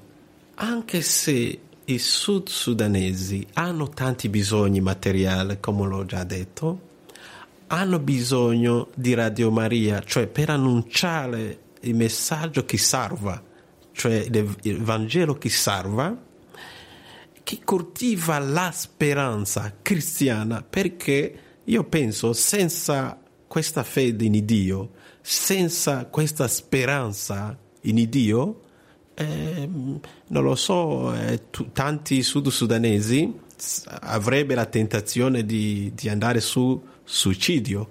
anche 0.55 1.01
se 1.01 1.59
i 1.85 1.97
sud-sudanesi 1.97 3.47
hanno 3.53 3.89
tanti 3.89 4.27
bisogni 4.27 4.81
materiali, 4.81 5.59
come 5.61 5.87
l'ho 5.87 6.05
già 6.05 6.25
detto, 6.25 6.89
hanno 7.71 7.99
bisogno 7.99 8.89
di 8.95 9.13
Radio 9.13 9.49
Maria, 9.49 10.01
cioè 10.01 10.27
per 10.27 10.49
annunciare 10.49 11.59
il 11.81 11.95
messaggio 11.95 12.65
che 12.65 12.77
salva, 12.77 13.41
cioè 13.93 14.27
il 14.63 14.81
Vangelo 14.81 15.35
che 15.35 15.49
salva, 15.49 16.15
che 17.41 17.59
coltiva 17.63 18.39
la 18.39 18.71
speranza 18.73 19.73
cristiana, 19.81 20.61
perché 20.61 21.39
io 21.63 21.83
penso 21.85 22.33
senza 22.33 23.17
questa 23.47 23.83
fede 23.83 24.25
in 24.25 24.45
Dio, 24.45 24.91
senza 25.21 26.07
questa 26.07 26.49
speranza 26.49 27.57
in 27.83 28.05
Dio, 28.09 28.61
eh, 29.13 29.69
non 29.69 30.43
lo 30.43 30.55
so, 30.55 31.15
eh, 31.15 31.49
tu, 31.49 31.71
tanti 31.71 32.21
sud-sudanesi 32.21 33.33
avrebbero 33.85 34.59
la 34.59 34.65
tentazione 34.65 35.45
di, 35.45 35.91
di 35.95 36.09
andare 36.09 36.41
su 36.41 36.81
suicidio, 37.11 37.87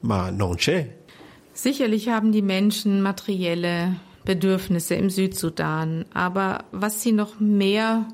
ma 0.00 0.30
non 0.30 0.56
c'è. 0.56 0.88
Sicherlich 1.52 2.08
haben 2.08 2.32
die 2.32 2.42
Menschen 2.42 3.00
materielle 3.00 3.96
Bedürfnisse 4.24 4.96
im 4.96 5.10
Südsudan, 5.10 6.04
aber 6.12 6.64
was 6.72 7.02
sie 7.02 7.12
noch 7.12 7.38
mehr 7.38 8.08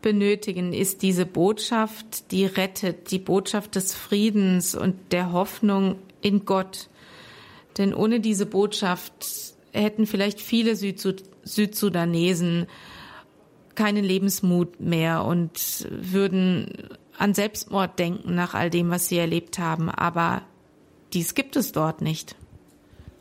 benötigen, 0.00 0.72
ist 0.72 1.02
diese 1.02 1.26
Botschaft, 1.26 2.30
die 2.32 2.46
rettet, 2.46 3.10
die 3.10 3.18
Botschaft 3.18 3.76
des 3.76 3.94
Friedens 3.94 4.74
und 4.74 4.96
der 5.12 5.32
Hoffnung 5.32 5.96
in 6.22 6.44
Gott. 6.44 6.88
Denn 7.78 7.94
ohne 7.94 8.20
diese 8.20 8.46
Botschaft 8.46 9.54
hätten 9.72 10.06
vielleicht 10.06 10.40
viele 10.40 10.76
Südsud 10.76 11.22
Südsudanesen 11.44 12.66
keinen 13.74 14.04
Lebensmut 14.04 14.78
mehr 14.80 15.24
und 15.24 15.88
würden 15.90 16.88
an 17.22 17.34
Selbstmord 17.34 17.98
denken 17.98 18.34
nach 18.34 18.54
all 18.54 18.68
dem, 18.68 18.90
was 18.90 19.06
sie 19.06 19.18
erlebt 19.18 19.58
haben. 19.58 19.88
Aber 19.88 20.42
dies 21.12 21.34
gibt 21.34 21.56
es 21.56 21.70
dort 21.70 22.02
nicht. 22.02 22.34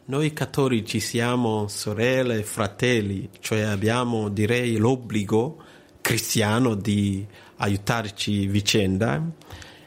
Noi 0.08 0.32
cattolici 0.32 1.00
siamo 1.00 1.68
sorelle 1.68 2.40
e 2.40 2.44
fratelli, 2.44 3.30
cioè 3.40 3.62
abbiamo 3.62 4.30
direi 4.30 4.76
l'obbligo 4.78 5.58
cristiano 6.02 6.74
di 6.74 7.26
aiutarci 7.58 8.48
vicenda. 8.48 9.24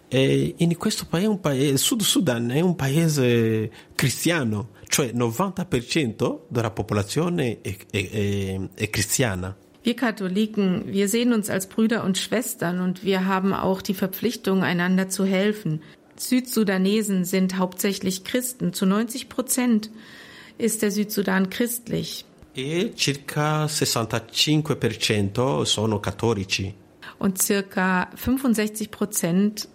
E 0.08 0.54
in 0.58 0.76
questo 0.76 1.06
paese, 1.06 1.26
un 1.26 1.40
paese, 1.40 1.76
Sud 1.76 2.02
Sudan 2.02 2.50
è 2.52 2.60
un 2.60 2.76
paese 2.76 3.70
cristiano, 3.96 4.68
cioè 4.86 5.10
90% 5.12 6.42
della 6.48 6.70
popolazione 6.70 7.60
è, 7.60 7.76
è, 7.90 8.10
è, 8.10 8.60
è 8.74 8.90
cristiana. 8.90 9.54
Wir 9.84 9.94
Katholiken, 9.94 10.84
wir 10.86 11.08
sehen 11.08 11.32
uns 11.34 11.50
als 11.50 11.68
Brüder 11.68 12.04
und 12.04 12.16
Schwestern 12.16 12.80
und 12.80 13.04
wir 13.04 13.26
haben 13.26 13.52
auch 13.52 13.82
die 13.82 13.92
Verpflichtung, 13.92 14.62
einander 14.62 15.10
zu 15.10 15.26
helfen. 15.26 15.82
Südsudanesen 16.16 17.26
sind 17.26 17.58
hauptsächlich 17.58 18.24
Christen. 18.24 18.72
Zu 18.72 18.86
90 18.86 19.28
Prozent 19.28 19.90
ist 20.56 20.80
der 20.80 20.90
Südsudan 20.90 21.50
christlich. 21.50 22.24
E 22.56 22.92
circa 22.96 23.66
65% 23.66 25.66
sono 25.66 25.98
cattolici. 25.98 26.72
Und 27.18 27.42
circa 27.42 28.08
65 28.14 28.90
Prozent 28.90 29.68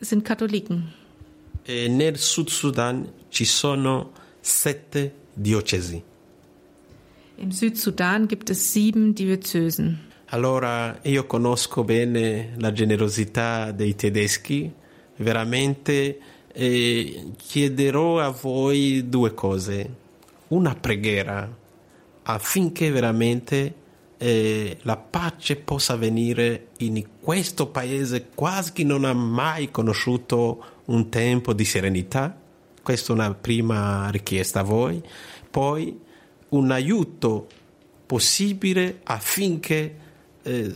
sind 0.00 0.26
Katholiken. 0.26 0.92
E 1.66 1.88
nel 1.88 2.16
Sud 2.16 2.50
Sudan 2.50 3.08
ci 3.30 3.46
sono 3.46 4.10
sette 4.42 5.12
diocesi. 5.34 6.02
Im 7.36 7.50
Südsudan 7.50 8.28
gibt 8.28 8.50
es 8.50 8.72
sieben 8.72 9.14
Diözesen. 9.14 10.10
Allora 10.26 10.98
io 11.02 11.26
conosco 11.26 11.84
bene 11.84 12.54
la 12.56 12.72
generosità 12.72 13.70
dei 13.70 13.94
tedeschi, 13.94 14.72
veramente 15.16 16.18
eh, 16.52 17.32
chiederò 17.36 18.20
a 18.20 18.30
voi 18.30 19.08
due 19.08 19.34
cose. 19.34 20.00
Una 20.48 20.74
preghiera 20.74 21.50
affinché 22.22 22.90
veramente 22.90 23.74
eh, 24.16 24.76
la 24.82 24.96
pace 24.96 25.56
possa 25.56 25.96
venire 25.96 26.68
in 26.78 27.02
questo 27.20 27.66
paese 27.66 28.28
quasi 28.34 28.72
che 28.72 28.84
non 28.84 29.04
ha 29.04 29.12
mai 29.12 29.70
conosciuto 29.70 30.64
un 30.86 31.08
tempo 31.08 31.52
di 31.52 31.64
serenità. 31.64 32.38
Questa 32.82 33.12
è 33.12 33.16
una 33.16 33.34
prima 33.34 34.08
richiesta 34.10 34.60
a 34.60 34.64
voi. 34.64 35.02
Poi 35.50 35.98
un 36.52 36.70
aiuto 36.70 37.48
possibile 38.06 39.00
affinché 39.04 39.96
eh, 40.42 40.72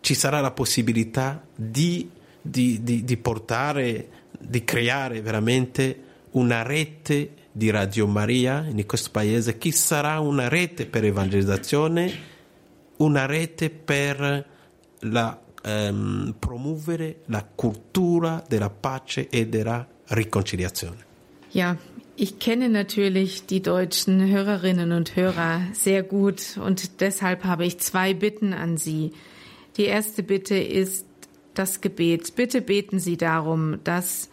ci 0.00 0.14
sarà 0.14 0.40
la 0.40 0.50
possibilità 0.50 1.44
di, 1.54 2.10
di, 2.40 2.82
di, 2.82 3.04
di 3.04 3.16
portare, 3.16 4.08
di 4.38 4.64
creare 4.64 5.20
veramente 5.20 6.02
una 6.32 6.62
rete 6.62 7.42
di 7.52 7.70
Radio 7.70 8.06
Maria 8.06 8.66
in 8.68 8.84
questo 8.86 9.10
paese, 9.12 9.58
che 9.58 9.70
sarà 9.72 10.18
una 10.18 10.48
rete 10.48 10.86
per 10.86 11.04
evangelizzazione, 11.04 12.12
una 12.96 13.26
rete 13.26 13.70
per 13.70 14.46
la, 15.00 15.40
ehm, 15.62 16.34
promuovere 16.38 17.20
la 17.26 17.44
cultura 17.44 18.42
della 18.48 18.70
pace 18.70 19.28
e 19.28 19.46
della 19.46 19.86
riconciliazione. 20.06 21.12
Ja, 21.52 21.76
ich 22.16 22.38
kenne 22.38 22.68
natürlich 22.68 23.46
die 23.46 23.62
deutschen 23.62 24.28
Hörerinnen 24.28 24.92
und 24.92 25.16
Hörer 25.16 25.62
sehr 25.72 26.02
gut 26.02 26.58
und 26.62 27.00
deshalb 27.00 27.44
habe 27.44 27.64
ich 27.64 27.78
zwei 27.78 28.14
Bitten 28.14 28.52
an 28.52 28.76
Sie. 28.76 29.12
Die 29.76 29.84
erste 29.84 30.22
Bitte 30.22 30.56
ist 30.56 31.06
das 31.54 31.80
Gebet. 31.80 32.36
Bitte 32.36 32.60
beten 32.60 32.98
Sie 33.00 33.16
darum, 33.16 33.80
dass 33.84 34.30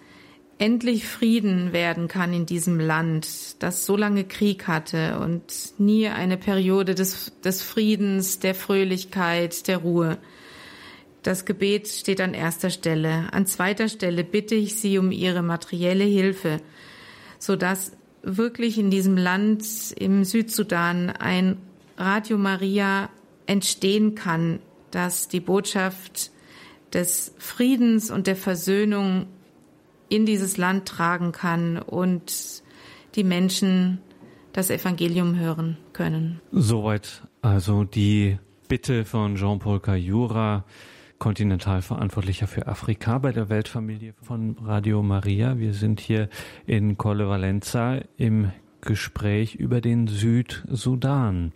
endlich 0.59 1.07
Frieden 1.07 1.73
werden 1.73 2.07
kann 2.07 2.33
in 2.33 2.45
diesem 2.45 2.79
Land, 2.79 3.61
das 3.63 3.85
so 3.87 3.97
lange 3.97 4.25
Krieg 4.25 4.67
hatte 4.67 5.19
und 5.19 5.41
nie 5.79 6.07
eine 6.07 6.37
Periode 6.37 6.93
des, 6.93 7.31
des 7.43 7.63
Friedens, 7.63 8.37
der 8.37 8.53
Fröhlichkeit, 8.53 9.67
der 9.67 9.79
Ruhe. 9.79 10.19
Das 11.23 11.45
Gebet 11.45 11.87
steht 11.87 12.21
an 12.21 12.35
erster 12.35 12.69
Stelle. 12.69 13.27
An 13.31 13.47
zweiter 13.47 13.89
Stelle 13.89 14.23
bitte 14.23 14.53
ich 14.53 14.75
Sie 14.75 14.99
um 14.99 15.11
Ihre 15.11 15.41
materielle 15.41 16.03
Hilfe, 16.03 16.61
sodass 17.41 17.97
wirklich 18.21 18.77
in 18.77 18.91
diesem 18.91 19.17
Land, 19.17 19.65
im 19.97 20.23
Südsudan, 20.23 21.09
ein 21.09 21.57
Radio 21.97 22.37
Maria 22.37 23.09
entstehen 23.47 24.13
kann, 24.13 24.59
das 24.91 25.27
die 25.27 25.39
Botschaft 25.39 26.31
des 26.93 27.33
Friedens 27.39 28.11
und 28.11 28.27
der 28.27 28.35
Versöhnung 28.35 29.25
in 30.07 30.27
dieses 30.27 30.57
Land 30.57 30.87
tragen 30.87 31.31
kann 31.31 31.79
und 31.79 32.61
die 33.15 33.23
Menschen 33.23 33.99
das 34.53 34.69
Evangelium 34.69 35.39
hören 35.39 35.77
können. 35.93 36.41
Soweit 36.51 37.23
also 37.41 37.85
die 37.85 38.37
Bitte 38.67 39.03
von 39.03 39.35
Jean-Paul 39.35 39.79
Cayura, 39.79 40.63
Kontinentalverantwortlicher 41.21 42.47
für 42.47 42.65
Afrika 42.65 43.19
bei 43.19 43.31
der 43.31 43.47
Weltfamilie 43.47 44.15
von 44.23 44.57
Radio 44.59 45.03
Maria. 45.03 45.59
Wir 45.59 45.75
sind 45.75 45.99
hier 45.99 46.29
in 46.65 46.97
Colle 46.97 47.29
Valenza 47.29 47.99
im 48.17 48.51
Gespräch 48.81 49.53
über 49.53 49.81
den 49.81 50.07
Südsudan. 50.07 51.51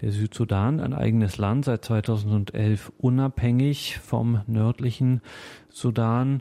Der 0.00 0.12
Südsudan, 0.12 0.78
ein 0.78 0.94
eigenes 0.94 1.38
Land, 1.38 1.64
seit 1.64 1.84
2011 1.86 2.92
unabhängig 2.98 3.98
vom 3.98 4.42
nördlichen 4.46 5.22
Sudan 5.70 6.40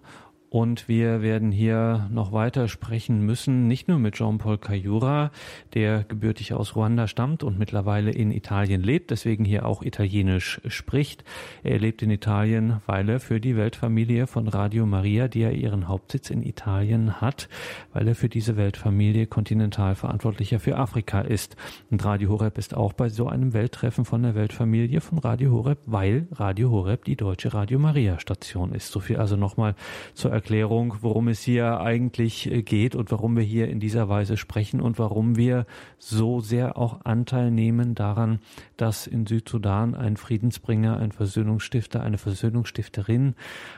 und 0.49 0.87
wir 0.87 1.21
werden 1.21 1.51
hier 1.51 2.09
noch 2.11 2.31
weiter 2.31 2.67
sprechen 2.67 3.25
müssen, 3.25 3.67
nicht 3.67 3.87
nur 3.87 3.99
mit 3.99 4.15
Jean-Paul 4.15 4.57
Cayura, 4.57 5.31
der 5.75 6.03
gebürtig 6.03 6.53
aus 6.53 6.75
Ruanda 6.75 7.07
stammt 7.07 7.43
und 7.43 7.59
mittlerweile 7.59 8.11
in 8.11 8.31
Italien 8.31 8.81
lebt, 8.81 9.11
deswegen 9.11 9.45
hier 9.45 9.65
auch 9.65 9.83
Italienisch 9.83 10.59
spricht. 10.67 11.23
Er 11.63 11.77
lebt 11.77 12.01
in 12.01 12.09
Italien, 12.09 12.77
weil 12.87 13.07
er 13.09 13.19
für 13.19 13.39
die 13.39 13.55
Weltfamilie 13.55 14.25
von 14.25 14.47
Radio 14.47 14.85
Maria, 14.87 15.27
die 15.27 15.41
ja 15.41 15.51
ihren 15.51 15.87
Hauptsitz 15.87 16.31
in 16.31 16.41
Italien 16.41 17.21
hat, 17.21 17.47
weil 17.93 18.07
er 18.07 18.15
für 18.15 18.29
diese 18.29 18.57
Weltfamilie 18.57 19.27
kontinental 19.27 19.93
verantwortlicher 19.93 20.59
für 20.59 20.77
Afrika 20.77 21.21
ist. 21.21 21.57
Und 21.91 22.03
Radio 22.03 22.29
Horeb 22.29 22.57
ist 22.57 22.75
auch 22.75 22.93
bei 22.93 23.09
so 23.09 23.27
einem 23.27 23.53
Welttreffen 23.53 24.03
von 24.03 24.23
der 24.23 24.33
Weltfamilie 24.33 25.01
von 25.01 25.19
Radio 25.19 25.51
Horeb, 25.51 25.79
weil 25.85 26.27
Radio 26.31 26.71
Horeb 26.71 27.05
die 27.05 27.15
deutsche 27.15 27.53
Radio 27.53 27.77
Maria 27.77 28.19
Station 28.19 28.73
ist. 28.73 28.91
So 28.91 28.99
viel 28.99 29.17
also 29.17 29.35
nochmal 29.35 29.75
zur 30.15 30.38
Erklärung, 30.39 30.95
worum 31.01 31.27
es 31.27 31.41
hier 31.41 31.81
eigentlich 31.81 32.49
äh, 32.49 32.61
geht 32.61 32.95
und 32.95 33.11
warum 33.11 33.35
wir 33.35 33.43
hier 33.43 33.67
in 33.67 33.81
dieser 33.81 34.07
Weise 34.07 34.37
sprechen 34.37 34.79
und 34.79 34.97
warum 34.97 35.35
wir 35.35 35.65
so 35.97 36.39
sehr 36.39 36.77
auch 36.77 37.03
Anteil 37.03 37.51
nehmen 37.51 37.93
daran, 37.93 38.39
dass 38.77 39.05
in 39.05 39.25
Südsudan 39.25 39.95
ein 39.95 40.15
Friedensbringer, 40.15 40.95
ein 40.97 41.11
Versöhnungsstifter, 41.11 42.01
eine 42.01 42.17
Versöhnungsstifterin, 42.17 43.35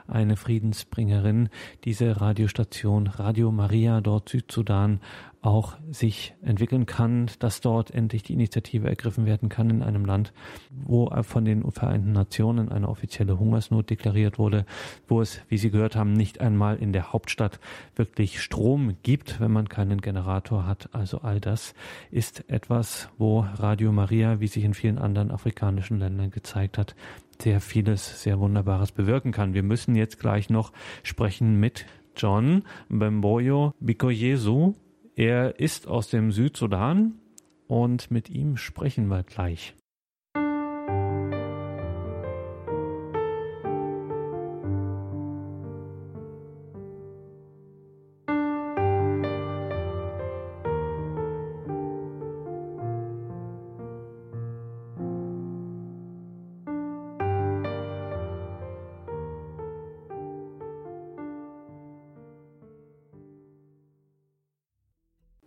eine 0.07 0.37
Friedensbringerin 0.37 1.49
diese 1.83 2.21
Radiostation 2.21 3.07
Radio 3.07 3.51
Maria 3.51 3.99
dort 3.99 4.29
Südsudan 4.29 4.99
auch 5.41 5.75
sich 5.89 6.35
entwickeln 6.43 6.85
kann, 6.85 7.29
dass 7.39 7.61
dort 7.61 7.91
endlich 7.91 8.21
die 8.23 8.33
Initiative 8.33 8.87
ergriffen 8.87 9.25
werden 9.25 9.49
kann 9.49 9.69
in 9.69 9.81
einem 9.81 10.05
Land, 10.05 10.33
wo 10.69 11.09
von 11.23 11.45
den 11.45 11.69
Vereinten 11.71 12.11
Nationen 12.11 12.69
eine 12.69 12.87
offizielle 12.87 13.39
Hungersnot 13.39 13.89
deklariert 13.89 14.37
wurde, 14.37 14.65
wo 15.07 15.19
es, 15.19 15.41
wie 15.47 15.57
Sie 15.57 15.71
gehört 15.71 15.95
haben, 15.95 16.13
nicht 16.13 16.41
einmal 16.41 16.77
in 16.77 16.93
der 16.93 17.11
Hauptstadt 17.11 17.59
wirklich 17.95 18.41
Strom 18.41 18.97
gibt, 19.01 19.39
wenn 19.39 19.51
man 19.51 19.67
keinen 19.67 20.01
Generator 20.01 20.67
hat. 20.67 20.89
Also 20.93 21.21
all 21.21 21.39
das 21.39 21.73
ist 22.11 22.47
etwas, 22.49 23.09
wo 23.17 23.39
Radio 23.55 23.91
Maria, 23.91 24.39
wie 24.39 24.47
sich 24.47 24.63
in 24.63 24.75
vielen 24.75 24.99
anderen 24.99 25.31
afrikanischen 25.31 25.97
Ländern 25.97 26.29
gezeigt 26.29 26.77
hat, 26.77 26.95
sehr 27.41 27.61
vieles, 27.61 28.21
sehr 28.21 28.39
Wunderbares 28.39 28.91
bewirken 28.91 29.31
kann. 29.31 29.55
Wir 29.55 29.63
müssen 29.63 29.95
jetzt 29.95 30.19
gleich 30.19 30.51
noch 30.51 30.71
sprechen 31.01 31.59
mit 31.59 31.87
John 32.15 32.63
Bemboyo 32.89 33.73
Bikoyesu. 33.79 34.75
Er 35.21 35.59
ist 35.59 35.87
aus 35.87 36.09
dem 36.09 36.31
Südsudan 36.31 37.19
und 37.67 38.09
mit 38.09 38.31
ihm 38.31 38.57
sprechen 38.57 39.05
wir 39.05 39.21
gleich. 39.21 39.75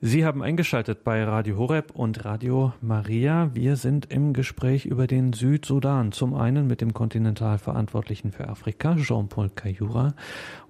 Sie 0.06 0.26
haben 0.26 0.42
eingeschaltet 0.42 1.02
bei 1.02 1.24
Radio 1.24 1.56
Horeb 1.56 1.92
und 1.94 2.26
Radio 2.26 2.74
Maria. 2.82 3.54
Wir 3.54 3.76
sind 3.76 4.12
im 4.12 4.34
Gespräch 4.34 4.84
über 4.84 5.06
den 5.06 5.32
Südsudan. 5.32 6.12
Zum 6.12 6.34
einen 6.34 6.66
mit 6.66 6.82
dem 6.82 6.92
Kontinentalverantwortlichen 6.92 8.30
für 8.30 8.50
Afrika, 8.50 8.96
Jean-Paul 8.96 9.48
Cayura. 9.48 10.12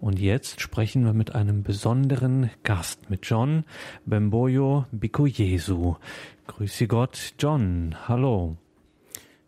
Und 0.00 0.20
jetzt 0.20 0.60
sprechen 0.60 1.04
wir 1.04 1.14
mit 1.14 1.34
einem 1.34 1.64
besonderen 1.64 2.48
Gast, 2.62 3.10
mit 3.10 3.26
John 3.26 3.64
Bemboyo 4.06 4.84
Bikoyesu. 4.92 5.96
Grüße 6.46 6.86
Gott, 6.86 7.34
John. 7.36 7.96
Hallo. 8.06 8.56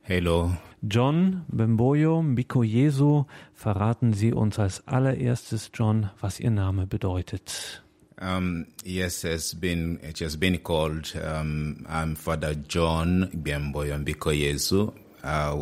Hallo. 0.08 0.50
John 0.82 1.44
Bemboyo 1.46 2.24
Bikoyesu, 2.26 3.26
verraten 3.54 4.14
Sie 4.14 4.32
uns 4.32 4.58
als 4.58 4.88
allererstes, 4.88 5.70
John, 5.72 6.10
was 6.20 6.40
Ihr 6.40 6.50
Name 6.50 6.88
bedeutet. 6.88 7.85
Um, 8.18 8.66
yes, 8.84 9.24
it's 9.24 9.52
been 9.52 10.00
it 10.02 10.18
has 10.20 10.36
been 10.36 10.58
called. 10.58 11.12
Um, 11.22 11.84
I'm 11.88 12.14
Father 12.14 12.54
John 12.54 13.30
Biamboyo 13.34 13.98
Mbikoyezu. 14.04 14.92
Uh, 15.22 15.54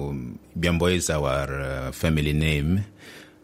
Biamboyo 0.59 0.95
is 0.95 1.11
our 1.11 1.61
uh, 1.61 1.93
family 1.93 2.33
name, 2.33 2.85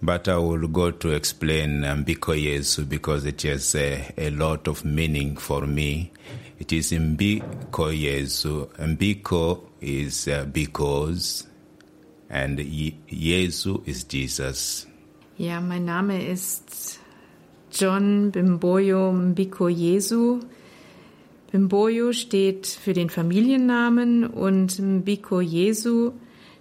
but 0.00 0.28
I 0.28 0.36
will 0.38 0.68
go 0.68 0.92
to 0.92 1.10
explain 1.10 1.82
Mbikoyezu 1.82 2.88
because 2.88 3.24
it 3.24 3.42
has 3.42 3.74
a, 3.74 4.12
a 4.16 4.30
lot 4.30 4.68
of 4.68 4.84
meaning 4.84 5.36
for 5.36 5.66
me. 5.66 6.12
It 6.60 6.72
is 6.72 6.92
Mbikoyezu. 6.92 8.66
Mbiko 8.78 9.64
is 9.80 10.28
uh, 10.28 10.44
because, 10.44 11.46
and 12.28 12.60
Ye- 12.60 12.96
Yesu 13.08 13.82
is 13.88 14.04
Jesus. 14.04 14.86
Ja, 15.36 15.58
mein 15.60 15.86
Name 15.86 16.10
ist 16.30 16.99
John 17.70 18.30
Bimboyo 18.32 19.12
Mbiko 19.12 19.68
Jesu. 19.68 20.40
Bimboyo 21.52 22.12
steht 22.12 22.66
für 22.66 22.92
den 22.92 23.10
Familiennamen 23.10 24.26
und 24.26 24.78
Mbiko 24.78 25.40
Jesu 25.40 26.12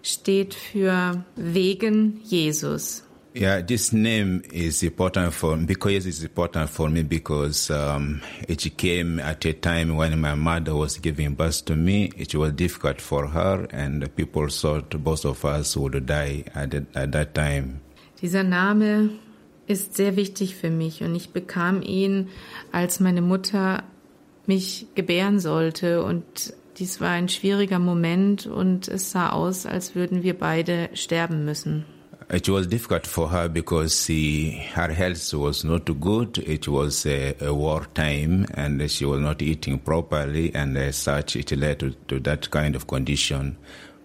steht 0.01 0.53
für 0.53 1.23
wegen 1.35 2.21
Jesus. 2.23 3.03
Yeah, 3.35 3.61
this 3.61 3.93
name 3.93 4.41
is 4.51 4.81
important 4.81 5.33
for 5.33 5.55
because 5.55 6.07
it's 6.07 6.23
important 6.23 6.67
for 6.67 6.89
me 6.89 7.03
because 7.03 7.69
um, 7.69 8.21
it 8.47 8.75
came 8.75 9.19
at 9.19 9.45
a 9.45 9.53
time 9.53 9.95
when 9.95 10.19
my 10.19 10.33
mother 10.33 10.75
was 10.75 10.97
giving 10.97 11.35
birth 11.35 11.63
to 11.65 11.75
me. 11.75 12.11
It 12.17 12.33
was 12.33 12.53
difficult 12.53 12.99
for 12.99 13.27
her, 13.27 13.67
and 13.71 14.13
people 14.15 14.49
thought 14.49 14.89
both 15.03 15.25
of 15.25 15.45
us 15.45 15.77
would 15.77 16.07
die 16.07 16.43
at, 16.55 16.73
at 16.73 17.11
that 17.11 17.35
time. 17.35 17.81
Dieser 18.19 18.43
Name 18.43 19.19
ist 19.69 19.95
sehr 19.95 20.15
wichtig 20.15 20.55
für 20.55 20.71
mich 20.71 21.03
und 21.03 21.15
ich 21.15 21.29
bekam 21.29 21.81
ihn, 21.81 22.29
als 22.71 22.99
meine 22.99 23.21
Mutter 23.21 23.83
mich 24.47 24.87
gebären 24.95 25.39
sollte 25.39 26.03
und 26.03 26.53
dies 26.79 26.99
war 26.99 27.09
ein 27.09 27.29
schwieriger 27.29 27.77
Moment 27.77 28.47
und 28.47 28.87
es 28.87 29.11
sah 29.11 29.29
aus, 29.29 29.65
als 29.65 29.95
würden 29.95 30.23
wir 30.23 30.33
beide 30.33 30.89
sterben 30.93 31.45
müssen. 31.45 31.85
It 32.31 32.47
was 32.47 32.67
difficult 32.67 33.07
for 33.07 33.31
her 33.31 33.49
because 33.49 34.05
she, 34.05 34.61
her 34.75 34.89
health 34.93 35.33
was 35.33 35.63
not 35.63 35.89
good. 35.99 36.37
It 36.37 36.67
was 36.67 37.05
a, 37.07 37.33
a 37.41 37.51
war 37.51 37.87
time 37.95 38.45
and 38.53 38.89
she 38.89 39.05
was 39.05 39.19
not 39.19 39.41
eating 39.41 39.79
properly, 39.79 40.53
and 40.53 40.77
as 40.77 40.95
such, 40.95 41.35
it 41.35 41.51
led 41.51 41.79
to, 41.79 41.91
to 42.07 42.19
that 42.19 42.51
kind 42.51 42.75
of 42.75 42.85
condition. 42.85 43.57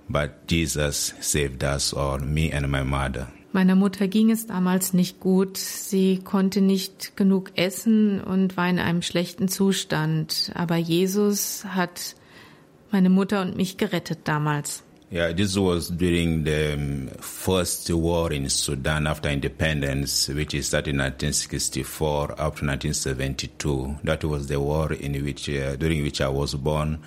But 0.08 0.46
Jesus 0.46 1.12
saved 1.20 1.62
us 1.64 1.92
all, 1.92 2.18
me 2.18 2.50
and 2.50 2.70
my 2.70 2.82
mother. 2.82 3.28
Meiner 3.54 3.76
Mutter 3.76 4.08
ging 4.08 4.32
es 4.32 4.48
damals 4.48 4.94
nicht 4.94 5.20
gut. 5.20 5.58
Sie 5.58 6.18
konnte 6.18 6.60
nicht 6.60 7.16
genug 7.16 7.52
essen 7.54 8.20
und 8.20 8.56
war 8.56 8.68
in 8.68 8.80
einem 8.80 9.00
schlechten 9.00 9.46
Zustand. 9.46 10.50
Aber 10.56 10.74
Jesus 10.74 11.64
hat 11.64 12.16
meine 12.90 13.10
Mutter 13.10 13.42
und 13.42 13.56
mich 13.56 13.76
gerettet 13.76 14.18
damals. 14.24 14.82
Yeah, 15.12 15.32
this 15.32 15.54
was 15.56 15.88
during 15.96 16.44
the 16.44 16.76
first 17.20 17.88
war 17.90 18.32
in 18.32 18.48
Sudan 18.48 19.06
after 19.06 19.30
independence, 19.30 20.28
which 20.34 20.52
is 20.54 20.66
started 20.66 20.90
in 20.90 20.98
1964 20.98 22.30
up 22.30 22.56
to 22.56 22.66
1972. 22.66 24.00
That 24.02 24.24
was 24.24 24.48
the 24.48 24.58
war 24.58 24.90
in 24.90 25.24
which, 25.24 25.48
uh, 25.48 25.76
during 25.76 26.02
which 26.02 26.20
I 26.20 26.26
was 26.28 26.56
born, 26.56 26.98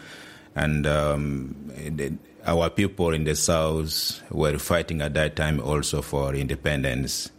and 0.56 0.88
um, 0.88 1.56
the, 1.76 2.14
our 2.46 2.70
people 2.70 3.14
in 3.14 3.26
the 3.26 3.36
south 3.36 4.22
were 4.30 4.60
fighting 4.60 5.02
at 5.02 5.14
that 5.14 5.36
time 5.36 5.60
also 5.60 6.02
for 6.02 6.34
independence 6.34 7.32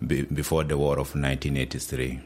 be, 0.00 0.22
before 0.22 0.64
the 0.64 0.76
war 0.76 0.98
of 0.98 1.14
1983. 1.14 2.20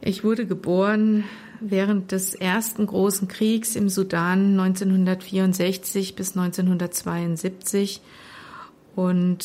Ich 0.00 0.24
wurde 0.24 0.46
geboren 0.46 1.24
während 1.60 2.12
des 2.12 2.34
ersten 2.34 2.86
großen 2.86 3.28
Kriegs 3.28 3.76
im 3.76 3.88
Sudan 3.88 4.58
1964 4.58 6.14
bis 6.14 6.36
1972 6.36 8.00
und 8.94 9.44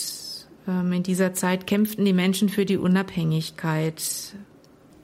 ähm, 0.68 0.94
in 0.94 1.04
dieser 1.04 1.34
Zeit 1.34 1.68
kämpften 1.68 2.06
die 2.06 2.14
Menschen 2.14 2.50
für 2.50 2.66
die 2.66 2.78
Unabhängigkeit. 2.78 4.36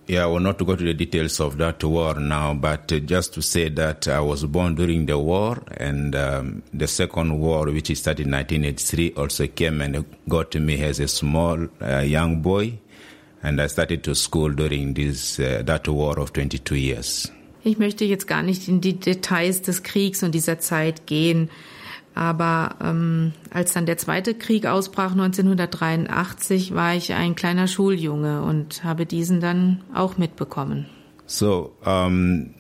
Yeah, 0.08 0.24
I 0.24 0.28
will 0.28 0.40
not 0.40 0.58
go 0.58 0.74
to 0.74 0.84
the 0.86 0.94
details 0.94 1.42
of 1.42 1.58
that 1.58 1.84
war 1.84 2.14
now, 2.16 2.54
but 2.54 2.88
just 2.88 3.34
to 3.34 3.42
say 3.42 3.68
that 3.68 4.08
I 4.08 4.22
was 4.22 4.46
born 4.46 4.76
during 4.76 5.06
the 5.06 5.20
war, 5.20 5.62
and 5.76 6.16
um, 6.16 6.64
the 6.74 6.88
second 6.88 7.38
war, 7.38 7.66
which 7.66 7.94
started 7.98 8.26
in 8.26 8.32
1983, 8.32 9.16
also 9.18 9.48
came 9.48 9.82
and 9.82 10.06
got 10.30 10.56
me 10.56 10.82
as 10.82 11.02
a 11.02 11.10
small 11.10 11.68
uh, 11.82 12.00
young 12.00 12.42
boy, 12.42 12.80
and 13.44 13.62
I 13.62 13.68
started 13.68 14.06
to 14.06 14.16
school 14.16 14.50
during 14.50 14.94
this 14.94 15.42
uh, 15.42 15.62
that 15.66 15.90
war 15.90 16.18
of 16.22 16.32
22 16.32 16.76
years. 16.76 17.30
Ich 17.66 17.78
möchte 17.78 18.06
jetzt 18.06 18.28
gar 18.28 18.44
nicht 18.44 18.70
in 18.70 18.80
die 18.80 18.98
Details 18.98 19.62
des 19.62 19.84
Kriegs 19.84 20.24
und 20.24 20.34
dieser 20.34 20.58
Zeit 20.60 21.06
gehen, 21.06 21.50
aber 22.18 22.76
ähm, 22.84 23.34
als 23.52 23.74
dann 23.74 23.86
der 23.86 23.98
zweite 23.98 24.34
Krieg 24.34 24.66
ausbrach 24.66 25.12
1983, 25.12 26.74
war 26.74 26.96
ich 26.96 27.14
ein 27.14 27.36
kleiner 27.36 27.68
Schuljunge 27.68 28.42
und 28.42 28.84
habe 28.84 29.06
diesen 29.06 29.40
dann 29.40 29.82
auch 29.94 30.18
mitbekommen. 30.18 30.88
So 31.28 31.76
um, 31.86 32.56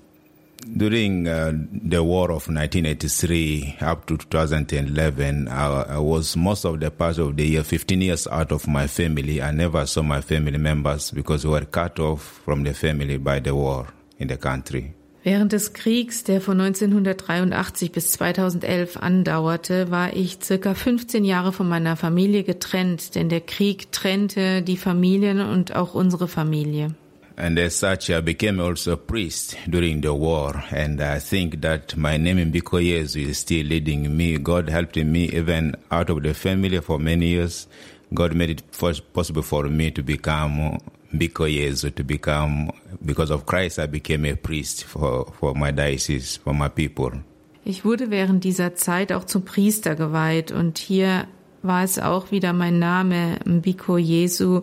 during 0.63 1.27
uh, 1.27 1.53
the 1.71 1.97
war 1.97 2.29
of 2.29 2.47
1983 2.49 3.81
up 3.81 4.05
to 4.05 4.17
2011, 4.17 5.47
I, 5.47 5.95
I 5.95 5.97
was 5.97 6.35
most 6.35 6.63
of 6.63 6.79
the 6.79 6.91
part 6.91 7.17
of 7.17 7.35
the 7.35 7.47
year 7.47 7.63
15 7.63 7.99
years 7.99 8.27
out 8.27 8.51
of 8.51 8.67
my 8.67 8.87
family. 8.87 9.41
I 9.41 9.51
never 9.51 9.87
saw 9.87 10.03
my 10.03 10.21
family 10.21 10.59
members 10.59 11.09
because 11.09 11.45
we 11.45 11.51
were 11.51 11.65
cut 11.65 11.99
off 11.99 12.41
from 12.45 12.63
the 12.63 12.75
family 12.75 13.17
by 13.17 13.39
the 13.39 13.55
war 13.55 13.87
in 14.19 14.27
the 14.27 14.37
country. 14.37 14.93
Während 15.27 15.51
des 15.51 15.73
Kriegs, 15.73 16.23
der 16.23 16.39
von 16.39 16.61
1983 16.61 17.91
bis 17.91 18.11
2011 18.11 18.95
andauerte, 18.95 19.91
war 19.91 20.15
ich 20.15 20.37
circa 20.41 20.73
15 20.73 21.25
Jahre 21.25 21.51
von 21.51 21.67
meiner 21.67 21.97
Familie 21.97 22.45
getrennt, 22.45 23.13
denn 23.13 23.27
der 23.27 23.41
Krieg 23.41 23.91
trennte 23.91 24.61
die 24.61 24.77
Familien 24.77 25.41
und 25.41 25.75
auch 25.75 25.93
unsere 25.93 26.29
Familie. 26.29 26.95
And 27.35 27.59
as 27.59 27.77
such, 27.77 28.07
I 28.07 28.21
became 28.21 28.63
also 28.63 28.93
a 28.93 28.95
priest 28.95 29.57
during 29.67 30.01
the 30.01 30.13
war. 30.13 30.63
And 30.71 31.01
I 31.01 31.19
think 31.19 31.61
that 31.61 31.97
my 31.97 32.17
name 32.17 32.41
in 32.41 32.53
Bikoyezu 32.53 33.19
is 33.19 33.41
still 33.41 33.67
leading 33.67 34.15
me. 34.15 34.39
God 34.39 34.69
helped 34.69 34.95
me 34.95 35.25
even 35.37 35.75
out 35.89 36.09
of 36.09 36.23
the 36.23 36.33
family 36.33 36.79
for 36.79 36.99
many 36.99 37.31
years. 37.31 37.67
God 38.13 38.33
made 38.33 38.51
it 38.51 38.63
possible 38.71 39.43
for 39.43 39.67
me 39.67 39.91
to 39.91 40.01
become 40.01 40.77
Bikoyezu, 41.11 41.91
to 41.95 42.03
become, 42.03 42.71
because 43.03 43.31
of 43.31 43.45
Christ, 43.45 43.79
I 43.79 43.87
became 43.87 44.25
a 44.25 44.35
priest 44.35 44.83
for, 44.83 45.31
for 45.39 45.55
my 45.55 45.71
diocese, 45.71 46.37
for 46.37 46.53
my 46.53 46.69
people. 46.69 47.23
Ich 47.63 47.83
wurde 47.83 48.11
während 48.11 48.43
dieser 48.43 48.75
Zeit 48.75 49.11
auch 49.11 49.25
zum 49.25 49.43
Priester 49.43 49.95
geweiht 49.95 50.51
und 50.51 50.77
hier 50.77 51.27
war 51.63 51.83
es 51.83 51.99
auch 51.99 52.31
wieder 52.31 52.53
mein 52.53 52.79
Name, 52.79 53.39
Mbiko 53.45 53.97
Jesu, 53.97 54.61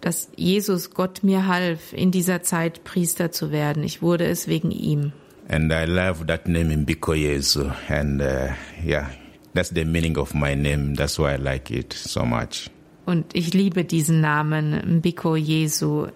dass 0.00 0.28
Jesus 0.36 0.90
Gott 0.90 1.24
mir 1.24 1.46
half, 1.46 1.92
in 1.92 2.10
dieser 2.10 2.42
Zeit 2.42 2.84
Priester 2.84 3.32
zu 3.32 3.50
werden. 3.50 3.82
Ich 3.82 4.02
wurde 4.02 4.26
es 4.26 4.46
wegen 4.46 4.70
ihm. 4.70 5.12
And 5.48 5.72
I 5.72 5.84
love 5.84 6.26
that 6.26 6.46
name 6.46 6.72
in 6.72 6.86
Bikoyezu. 6.86 7.70
And 7.88 8.20
uh, 8.22 8.52
yeah, 8.84 9.10
that's 9.52 9.70
the 9.70 9.84
meaning 9.84 10.16
of 10.16 10.32
my 10.34 10.54
name. 10.54 10.94
That's 10.94 11.18
why 11.18 11.34
I 11.34 11.36
like 11.36 11.70
it 11.70 11.92
so 11.92 12.24
much. 12.24 12.70
Und 13.06 13.34
ich 13.34 13.52
liebe 13.52 13.84
diesen 13.84 14.20
Namen, 14.20 14.98
Mbiko 14.98 15.36
Jesu. 15.36 16.06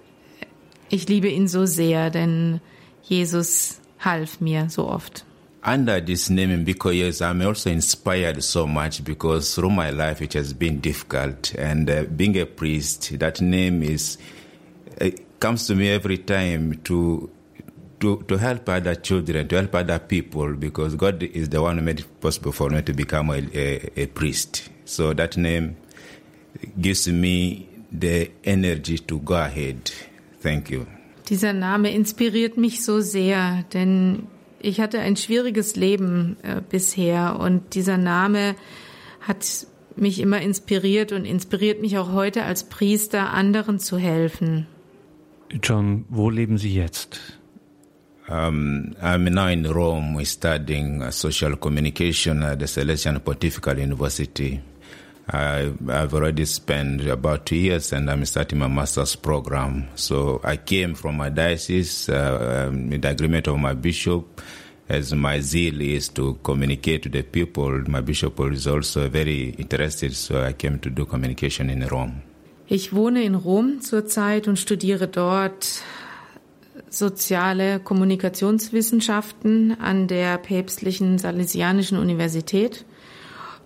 Ich 0.88 1.09
liebe 1.09 1.29
ihn 1.29 1.48
so 1.48 1.66
sehr, 1.66 2.11
denn 2.11 2.61
Jesus 3.03 3.81
half 3.98 4.40
mir 4.40 4.68
so 4.70 4.88
oft. 4.88 5.24
Under 5.64 6.01
this 6.01 6.31
name 6.31 6.55
in 6.55 6.64
Bikoyezu, 6.64 7.24
I'm 7.24 7.42
also 7.42 7.68
inspired 7.68 8.42
so 8.42 8.66
much 8.66 9.03
because 9.05 9.55
through 9.55 9.70
my 9.70 9.90
life 9.90 10.22
it 10.22 10.35
has 10.35 10.55
been 10.55 10.81
difficult. 10.81 11.55
And 11.57 11.90
uh, 11.90 12.05
being 12.05 12.38
a 12.38 12.46
priest, 12.46 13.18
that 13.18 13.40
name 13.40 13.83
is, 13.83 14.18
comes 15.40 15.66
to 15.66 15.74
me 15.74 15.90
every 15.90 16.18
time 16.18 16.81
to 16.85 17.29
to, 18.01 18.22
to 18.29 18.37
help 18.37 18.68
other 18.68 18.94
children, 18.94 19.48
to 19.48 19.57
help 19.57 19.74
other 19.74 19.98
people, 19.98 20.55
because 20.55 20.94
God 20.94 21.20
is 21.22 21.48
the 21.48 21.61
one 21.61 21.79
who 21.79 21.83
made 21.83 22.01
it 22.01 22.20
possible 22.20 22.53
for 22.53 22.70
me 22.70 22.81
to 22.83 22.92
become 22.92 23.31
a, 23.31 23.38
a, 23.53 24.03
a 24.03 24.07
priest. 24.07 24.68
So 24.85 25.12
that 25.14 25.37
name 25.37 25.77
gives 26.80 27.06
me 27.06 27.66
the 27.90 28.30
energy 28.44 28.98
to 28.98 29.18
go 29.20 29.34
ahead. 29.34 29.92
Thank 30.42 30.70
you. 30.70 30.87
Dieser 31.28 31.52
Name 31.52 31.92
inspiriert 31.92 32.56
mich 32.56 32.84
so 32.84 33.00
sehr, 33.00 33.64
denn 33.72 34.26
ich 34.61 34.80
hatte 34.80 34.98
ein 35.00 35.16
schwieriges 35.16 35.76
Leben 35.76 36.37
äh, 36.42 36.61
bisher 36.68 37.38
und 37.38 37.74
dieser 37.74 37.98
Name 37.98 38.54
hat 39.20 39.66
mich 39.96 40.20
immer 40.20 40.40
inspiriert 40.40 41.12
und 41.12 41.24
inspiriert 41.24 41.82
mich 41.82 41.98
auch 41.98 42.12
heute 42.12 42.44
als 42.44 42.64
Priester, 42.64 43.32
anderen 43.32 43.78
zu 43.78 43.98
helfen. 43.98 44.66
John, 45.62 46.04
wo 46.08 46.30
leben 46.30 46.58
Sie 46.58 46.74
jetzt? 46.74 47.38
Um, 48.28 48.94
I'm 49.00 49.30
now 49.30 49.48
in 49.48 49.64
Rome 49.64 50.22
studying 50.26 51.02
uh, 51.02 51.11
social 51.11 51.56
communication 51.56 52.42
at 52.42 52.61
the 52.61 52.66
Salesian 52.66 53.20
Pontifical 53.20 53.78
University. 53.78 54.61
I, 55.31 55.73
I've 55.88 56.14
already 56.14 56.47
spent 56.47 57.07
about 57.07 57.47
two 57.47 57.57
years 57.57 57.93
and 57.93 58.11
I'm 58.11 58.25
starting 58.25 58.59
my 58.59 58.69
master's 58.69 59.14
program. 59.14 59.88
So 59.95 60.41
I 60.43 60.57
came 60.57 60.95
from 60.95 61.17
my 61.19 61.29
diocese 61.29 62.09
uh, 62.09 62.71
in 62.73 63.01
the 63.01 63.11
agreement 63.11 63.47
of 63.47 63.59
my 63.59 63.75
bishop 63.75 64.41
as 64.88 65.12
my 65.14 65.41
zeal 65.41 65.81
is 65.83 66.09
to 66.09 66.38
communicate 66.43 67.03
to 67.03 67.09
the 67.11 67.23
people. 67.23 67.71
My 67.88 68.01
bishop 68.01 68.41
is 68.53 68.67
also 68.67 69.09
very 69.09 69.51
interested, 69.59 70.14
so 70.14 70.43
I 70.43 70.55
came 70.55 70.79
to 70.79 70.88
do 70.91 71.05
communication 71.05 71.69
in 71.69 71.87
Rome. 71.87 72.23
Ich 72.67 72.93
wohne 72.93 73.23
in 73.23 73.35
Rom 73.35 73.81
zurzeit 73.81 74.47
und 74.49 74.59
studiere 74.59 75.09
dort 75.09 75.83
soziale 76.91 77.81
Kommunikationswissenschaften 77.81 79.79
an 79.81 80.07
der 80.07 80.38
päpstlichen 80.38 81.19
Salesianischen 81.19 81.99
Universität. 81.99 82.85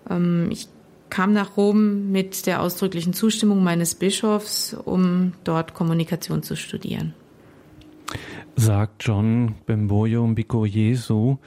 Ähm, 0.09 0.49
ich 0.51 0.67
kam 1.13 1.31
nach 1.31 1.57
Rom 1.57 2.11
mit 2.11 2.47
der 2.47 2.59
ausdrücklichen 2.59 3.13
Zustimmung 3.13 3.63
meines 3.63 3.93
Bischofs, 3.93 4.73
um 4.73 5.33
dort 5.43 5.75
Kommunikation 5.75 6.41
zu 6.41 6.55
studieren. 6.55 7.13
Sagt 8.55 9.05
John 9.05 9.53
Bemboyo 9.67 10.25
Mbiko 10.25 10.65
Jesu 10.65 11.37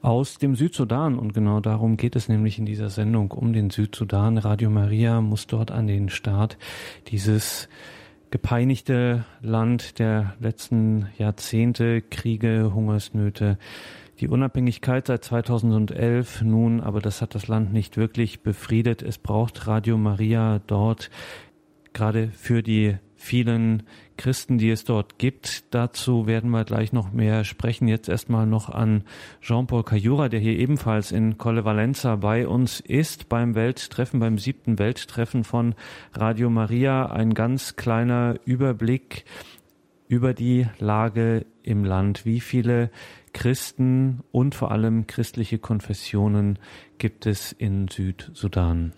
aus 0.00 0.38
dem 0.38 0.54
Südsudan. 0.54 1.18
Und 1.18 1.34
genau 1.34 1.58
darum 1.58 1.96
geht 1.96 2.14
es 2.14 2.28
nämlich 2.28 2.60
in 2.60 2.66
dieser 2.66 2.88
Sendung 2.88 3.32
um 3.32 3.52
den 3.52 3.70
Südsudan. 3.70 4.38
Radio 4.38 4.70
Maria 4.70 5.20
muss 5.20 5.48
dort 5.48 5.72
an 5.72 5.88
den 5.88 6.08
Start 6.08 6.56
dieses 7.08 7.68
gepeinigte 8.30 9.24
Land 9.42 9.98
der 9.98 10.34
letzten 10.38 11.08
Jahrzehnte, 11.18 12.00
Kriege, 12.00 12.70
Hungersnöte, 12.72 13.58
die 14.20 14.28
Unabhängigkeit 14.28 15.06
seit 15.06 15.24
2011 15.24 16.42
nun, 16.42 16.80
aber 16.80 17.00
das 17.00 17.20
hat 17.20 17.34
das 17.34 17.48
Land 17.48 17.72
nicht 17.72 17.96
wirklich 17.96 18.40
befriedet. 18.40 19.02
Es 19.02 19.18
braucht 19.18 19.66
Radio 19.66 19.98
Maria 19.98 20.60
dort, 20.66 21.10
gerade 21.92 22.28
für 22.28 22.62
die 22.62 22.96
vielen 23.16 23.82
Christen, 24.16 24.58
die 24.58 24.70
es 24.70 24.84
dort 24.84 25.18
gibt. 25.18 25.74
Dazu 25.74 26.26
werden 26.26 26.50
wir 26.50 26.64
gleich 26.64 26.92
noch 26.92 27.12
mehr 27.12 27.44
sprechen. 27.44 27.88
Jetzt 27.88 28.08
erstmal 28.08 28.46
noch 28.46 28.70
an 28.70 29.04
Jean-Paul 29.40 29.84
Cayura, 29.84 30.28
der 30.28 30.40
hier 30.40 30.58
ebenfalls 30.58 31.12
in 31.12 31.36
Colle 31.36 31.64
Valenza 31.64 32.16
bei 32.16 32.46
uns 32.46 32.80
ist, 32.80 33.28
beim 33.28 33.54
Welttreffen, 33.54 34.20
beim 34.20 34.38
siebten 34.38 34.78
Welttreffen 34.78 35.44
von 35.44 35.74
Radio 36.12 36.50
Maria. 36.50 37.06
Ein 37.06 37.34
ganz 37.34 37.76
kleiner 37.76 38.36
Überblick 38.44 39.24
über 40.08 40.34
die 40.34 40.66
Lage 40.78 41.46
im 41.66 41.84
Land. 41.84 42.24
Wie 42.24 42.40
viele 42.40 42.90
Christen 43.32 44.20
und 44.32 44.54
vor 44.54 44.70
allem 44.70 45.06
christliche 45.06 45.58
Konfessionen 45.58 46.58
gibt 46.98 47.26
es 47.26 47.52
in 47.52 47.88
Südsudan? 47.88 48.92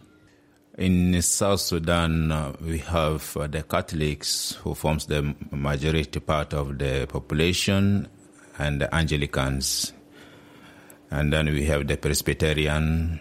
In 0.76 1.20
South 1.22 1.58
Sudan, 1.58 2.30
uh, 2.30 2.52
we 2.60 2.78
have 2.78 3.36
uh, 3.36 3.48
the 3.50 3.64
Catholics 3.64 4.60
who 4.62 4.74
forms 4.74 5.06
the 5.06 5.34
majority 5.50 6.20
part 6.20 6.54
of 6.54 6.78
the 6.78 7.04
population 7.08 8.06
and 8.58 8.82
the 8.82 8.94
Anglicans. 8.94 9.92
And 11.10 11.32
then 11.32 11.46
we 11.46 11.64
have 11.66 11.88
the 11.88 11.96
Presbyterian 11.96 13.18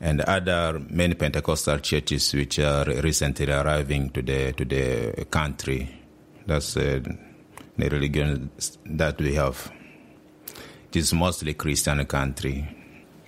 and 0.00 0.20
other 0.22 0.80
many 0.90 1.14
Pentecostal 1.14 1.78
churches 1.78 2.34
which 2.34 2.58
are 2.58 2.84
recently 3.02 3.52
arriving 3.52 4.10
to 4.10 4.22
the 4.22 4.52
to 4.52 4.64
the 4.64 5.26
country. 5.30 5.88
That's 6.46 6.76
uh, 6.76 7.00
the 7.76 7.88
religion 7.88 8.50
that 8.84 9.20
we 9.20 9.36
have. 9.38 9.70
It 10.90 10.96
is 10.96 11.12
mostly 11.12 11.54
Christian 11.54 12.06
country. 12.06 12.66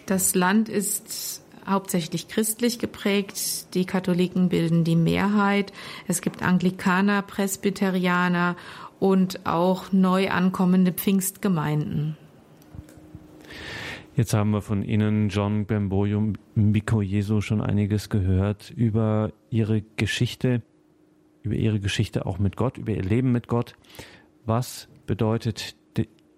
Das 0.06 0.34
Land 0.34 0.68
ist 0.68 1.42
hauptsächlich 1.66 2.28
christlich 2.28 2.78
geprägt. 2.78 3.74
Die 3.74 3.84
Katholiken 3.84 4.48
bilden 4.48 4.84
die 4.84 4.96
Mehrheit. 4.96 5.72
Es 6.06 6.20
gibt 6.20 6.42
Anglikaner, 6.42 7.22
Presbyterianer 7.22 8.56
und 9.00 9.44
auch 9.46 9.92
neu 9.92 10.30
ankommende 10.30 10.92
Pfingstgemeinden. 10.92 12.16
Jetzt 14.14 14.32
haben 14.32 14.52
wir 14.52 14.62
von 14.62 14.82
Ihnen, 14.82 15.28
John 15.28 15.66
Bemboyo 15.66 16.32
Mbiko 16.54 17.02
Jesu, 17.02 17.42
schon 17.42 17.60
einiges 17.60 18.08
gehört 18.08 18.70
über 18.70 19.32
Ihre 19.50 19.82
Geschichte, 19.96 20.62
über 21.42 21.54
Ihre 21.54 21.80
Geschichte 21.80 22.24
auch 22.24 22.38
mit 22.38 22.56
Gott, 22.56 22.78
über 22.78 22.92
Ihr 22.92 23.02
Leben 23.02 23.30
mit 23.32 23.46
Gott. 23.46 23.74
Was 24.46 24.86
bedeutet 25.06 25.74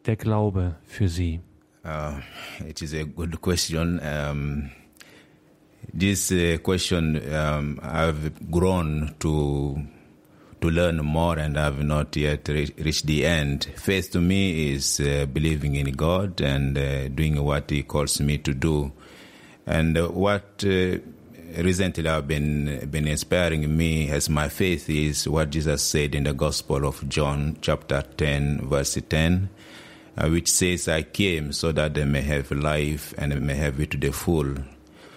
der 0.07 0.17
Glaube 0.17 0.77
für 0.87 1.09
Sie? 1.09 1.41
Uh, 1.85 2.21
it 2.67 2.81
is 2.83 2.95
a 2.95 3.05
good 3.05 3.41
question. 3.41 4.01
Um, 4.01 4.71
this 5.93 6.33
uh, 6.33 6.59
question 6.63 7.21
um, 7.33 7.79
I've 7.83 8.51
grown 8.51 9.15
to 9.21 9.79
to 10.61 10.71
learn 10.71 10.97
more 11.05 11.39
and 11.39 11.57
I've 11.59 11.85
not 11.85 12.17
yet 12.17 12.49
re- 12.49 12.75
reached 12.79 13.07
the 13.07 13.27
end. 13.27 13.69
Faith 13.77 14.11
to 14.13 14.21
me 14.21 14.73
is 14.73 15.01
uh, 15.01 15.27
believing 15.27 15.77
in 15.77 15.93
God 15.93 16.41
and 16.41 16.77
uh, 16.77 17.09
doing 17.09 17.43
what 17.43 17.71
He 17.71 17.83
calls 17.83 18.21
me 18.21 18.39
to 18.39 18.55
do. 18.55 18.91
And 19.67 19.97
uh, 19.97 20.09
what 20.09 20.65
uh, 20.65 20.99
recently 21.57 22.09
I've 22.09 22.27
been 22.27 22.89
been 22.91 23.09
inspiring 23.09 23.77
me 23.77 24.11
as 24.11 24.29
my 24.29 24.49
faith 24.49 24.89
is 24.91 25.29
what 25.29 25.51
Jesus 25.51 25.83
said 25.83 26.15
in 26.15 26.25
the 26.25 26.35
Gospel 26.35 26.87
of 26.87 27.09
John, 27.09 27.57
chapter 27.61 28.03
ten, 28.17 28.69
verse 28.69 28.99
ten. 29.09 29.51
Uh, 30.21 30.29
which 30.31 30.51
says, 30.51 30.89
I 30.89 31.03
came 31.03 31.53
so 31.53 31.71
that 31.71 31.95
they 31.95 32.05
may 32.05 32.23
have 32.23 32.51
life 32.51 33.15
and 33.17 33.41
may 33.41 33.55
have 33.55 33.79
it 33.79 33.93
to 33.93 33.97
the 33.97 34.11
full. 34.11 34.53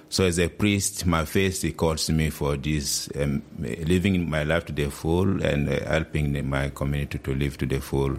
So, 0.10 0.26
as 0.26 0.38
a 0.38 0.48
priest, 0.48 1.08
my 1.08 1.26
faith 1.26 1.66
calls 1.76 2.08
me 2.12 2.30
for 2.30 2.56
this, 2.56 3.10
um, 3.16 3.42
living 3.58 4.30
my 4.30 4.44
life 4.44 4.66
to 4.66 4.74
the 4.74 4.92
full 4.92 5.44
and 5.44 5.68
uh, 5.68 5.84
helping 5.90 6.48
my 6.48 6.70
community 6.70 7.18
to 7.18 7.34
live 7.34 7.58
to 7.58 7.66
the 7.66 7.80
full 7.82 8.16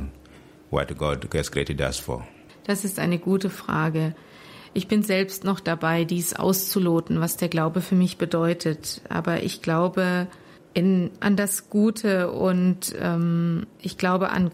what 0.70 0.98
God 0.98 1.28
has 1.32 1.48
created 1.48 1.80
us 1.80 2.00
for. 2.00 2.26
Das 2.64 2.84
ist 2.84 2.98
eine 2.98 3.20
gute 3.20 3.48
Frage. 3.48 4.16
Ich 4.74 4.88
bin 4.88 5.02
selbst 5.02 5.44
noch 5.44 5.60
dabei, 5.60 6.04
dies 6.04 6.34
auszuloten, 6.34 7.20
was 7.20 7.36
der 7.36 7.48
Glaube 7.48 7.80
für 7.82 7.94
mich 7.94 8.16
bedeutet. 8.16 9.02
Aber 9.08 9.42
ich 9.42 9.60
glaube 9.60 10.28
in, 10.72 11.10
an 11.20 11.36
das 11.36 11.68
Gute 11.68 12.32
und 12.32 12.94
ähm, 12.98 13.66
ich 13.80 13.98
glaube 13.98 14.30
an 14.30 14.50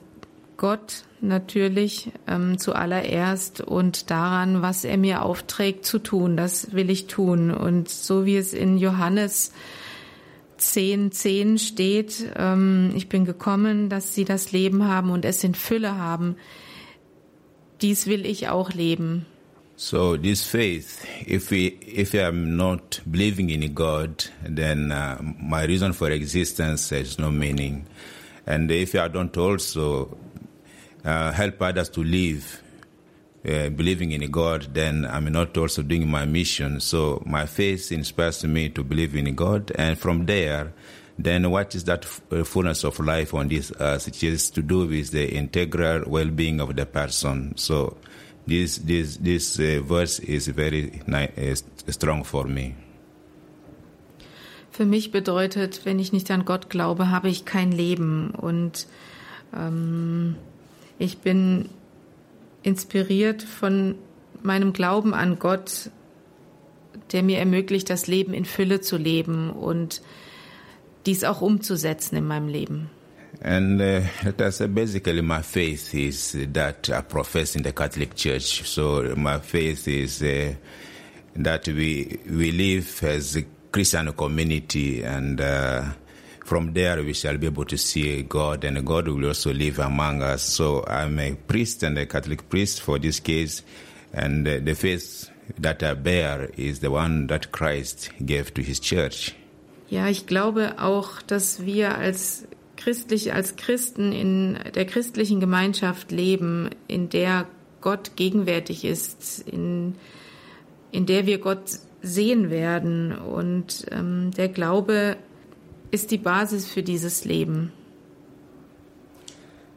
Gott 0.57 1.05
natürlich 1.21 2.11
ähm, 2.27 2.59
zuallererst 2.59 3.61
und 3.61 4.11
daran, 4.11 4.61
was 4.61 4.85
er 4.85 4.97
mir 4.97 5.23
aufträgt 5.23 5.87
zu 5.87 6.01
tun. 6.01 6.37
Das 6.37 6.73
will 6.73 6.91
ich 6.91 7.07
tun. 7.07 7.53
Und 7.53 7.89
so 7.89 8.27
wie 8.27 8.37
es 8.37 8.53
in 8.55 8.77
Johannes 8.77 9.53
10, 10.57 11.13
10 11.13 11.59
steht, 11.59 12.33
ähm, 12.37 12.91
ich 12.97 13.09
bin 13.09 13.25
gekommen, 13.25 13.89
dass 13.89 14.17
sie 14.17 14.25
das 14.25 14.51
Leben 14.51 14.89
haben 14.89 15.11
und 15.11 15.25
es 15.25 15.45
in 15.45 15.55
Fülle 15.55 15.97
haben. 15.97 16.35
Dies 17.81 18.09
will 18.09 18.27
ich 18.27 18.49
auch 18.49 18.73
leben. 18.73 19.27
So 19.81 20.17
this 20.17 20.45
faith, 20.45 21.07
if 21.25 21.53
we, 21.53 21.67
if 21.67 22.13
I'm 22.13 22.57
not 22.57 22.99
believing 23.09 23.51
in 23.51 23.73
God, 23.75 24.25
then 24.43 24.91
uh, 24.91 25.23
my 25.41 25.67
reason 25.67 25.93
for 25.93 26.11
existence 26.11 26.91
has 26.91 27.17
no 27.17 27.31
meaning. 27.31 27.87
And 28.45 28.69
if 28.73 28.97
I 28.97 29.07
don't 29.07 29.37
also 29.37 30.19
uh, 31.05 31.31
help 31.31 31.63
others 31.63 31.91
to 31.91 32.03
live 32.03 32.61
uh, 33.49 33.69
believing 33.69 34.11
in 34.11 34.29
God, 34.33 34.75
then 34.75 35.07
I'm 35.07 35.27
not 35.27 35.57
also 35.57 35.83
doing 35.83 36.11
my 36.11 36.25
mission. 36.25 36.81
So 36.81 37.23
my 37.25 37.47
faith 37.47 37.93
inspires 37.93 38.43
me 38.43 38.71
to 38.71 38.83
believe 38.83 39.15
in 39.15 39.33
God, 39.37 39.71
and 39.77 39.97
from 39.97 40.27
there, 40.27 40.73
then 41.21 41.49
what 41.53 41.77
is 41.77 41.85
that 41.85 42.05
fullness 42.05 42.83
of 42.83 42.99
life 42.99 43.33
on 43.33 43.47
this 43.47 43.73
earth? 43.79 44.09
It 44.09 44.25
is 44.25 44.51
to 44.51 44.61
do 44.63 44.89
with 44.89 45.13
the 45.13 45.33
integral 45.33 46.03
well-being 46.11 46.61
of 46.61 46.75
the 46.75 46.85
person. 46.85 47.57
So 47.57 47.97
this 48.49 48.79
this 48.79 49.19
this 49.19 49.59
uh, 49.59 49.81
verse 49.87 50.19
is 50.19 50.49
very 50.49 51.01
uh, 51.07 51.55
strong 51.91 52.25
for 52.25 52.47
me. 52.47 52.75
Für 54.71 54.87
mich 54.87 55.11
bedeutet, 55.11 55.85
wenn 55.85 55.99
ich 55.99 56.13
nicht 56.13 56.31
an 56.31 56.45
Gott 56.45 56.71
glaube, 56.71 57.11
habe 57.11 57.29
ich 57.29 57.45
kein 57.45 57.73
Leben 57.73 58.31
und 58.31 58.87
ähm, 59.53 60.37
ich 60.99 61.19
bin 61.19 61.69
inspiriert 62.63 63.43
von 63.43 63.97
meinem 64.43 64.73
Glauben 64.73 65.15
an 65.15 65.39
Gott, 65.39 65.91
der 67.13 67.23
mir 67.23 67.39
ermöglicht, 67.39 67.91
das 67.91 68.07
Leben 68.07 68.35
in 68.35 68.45
Fülle 68.45 68.81
zu 68.81 68.97
leben 68.97 69.51
und 69.51 70.03
dies 71.07 71.25
auch 71.25 71.41
umzusetzen 71.41 72.17
in 72.17 72.27
meinem 72.27 72.49
Leben. 72.49 72.91
And 73.41 73.81
uh, 73.81 74.01
that's 74.37 74.61
uh, 74.61 74.67
basically 74.67 75.21
my 75.21 75.43
faith 75.43 75.95
is 75.95 76.37
that 76.53 76.91
I 76.91 77.03
profess 77.03 77.57
in 77.57 77.63
the 77.63 77.73
Catholic 77.73 78.15
Church. 78.15 78.65
So 78.69 79.15
my 79.17 79.39
faith 79.39 79.87
is 79.87 80.23
uh, 80.23 80.55
that 81.37 81.69
we 81.69 82.19
we 82.29 82.51
live 82.51 83.03
as 83.05 83.37
a 83.37 83.45
Christian 83.71 84.13
community 84.13 85.03
and 85.05 85.41
uh, 85.41 85.85
from 86.45 86.73
there 86.73 87.03
we 87.03 87.13
shall 87.13 87.37
be 87.37 87.47
able 87.47 87.67
to 87.67 87.77
see 87.77 88.23
God 88.23 88.65
and 88.65 88.85
God 88.85 89.07
will 89.07 89.27
also 89.27 89.53
live 89.53 89.79
among 89.79 90.23
us. 90.23 90.43
So 90.43 90.85
I'm 90.87 91.19
a 91.21 91.35
priest 91.35 91.85
and 91.85 91.97
a 91.99 92.07
Catholic 92.07 92.49
priest 92.49 92.81
for 92.81 92.99
this 92.99 93.21
case 93.21 93.63
and 94.13 94.49
uh, 94.49 94.59
the 94.61 94.75
faith 94.75 95.31
that 95.59 95.83
I 95.83 95.95
bear 95.95 96.51
is 96.57 96.81
the 96.81 96.91
one 96.91 97.29
that 97.29 97.53
Christ 97.53 98.11
gave 98.25 98.53
to 98.55 98.63
his 98.63 98.81
church. 98.81 99.35
Ja, 99.91 100.09
ich 100.09 100.27
glaube 100.27 100.75
auch, 100.79 101.23
dass 101.23 101.65
wir 101.65 101.97
als 101.97 102.48
christlich, 102.79 103.35
als 103.35 103.57
Christen 103.57 104.13
in 104.13 104.59
der 104.75 104.87
christlichen 104.87 105.41
Gemeinschaft 105.41 106.11
leben, 106.11 106.71
in 106.87 107.11
der 107.11 107.47
Gott 107.83 108.17
gegenwärtig 108.17 108.85
ist, 108.85 109.47
in, 109.47 109.97
in 110.91 111.05
der 111.05 111.27
wir 111.27 111.39
Gott 111.39 111.81
sehen 112.01 112.51
werden. 112.51 113.13
Und 113.13 113.87
ähm, 113.91 114.31
der 114.37 114.49
Glaube 114.49 115.17
ist 115.91 116.11
die 116.11 116.19
Basis 116.19 116.67
für 116.69 116.83
dieses 116.83 117.25
Leben. 117.25 117.73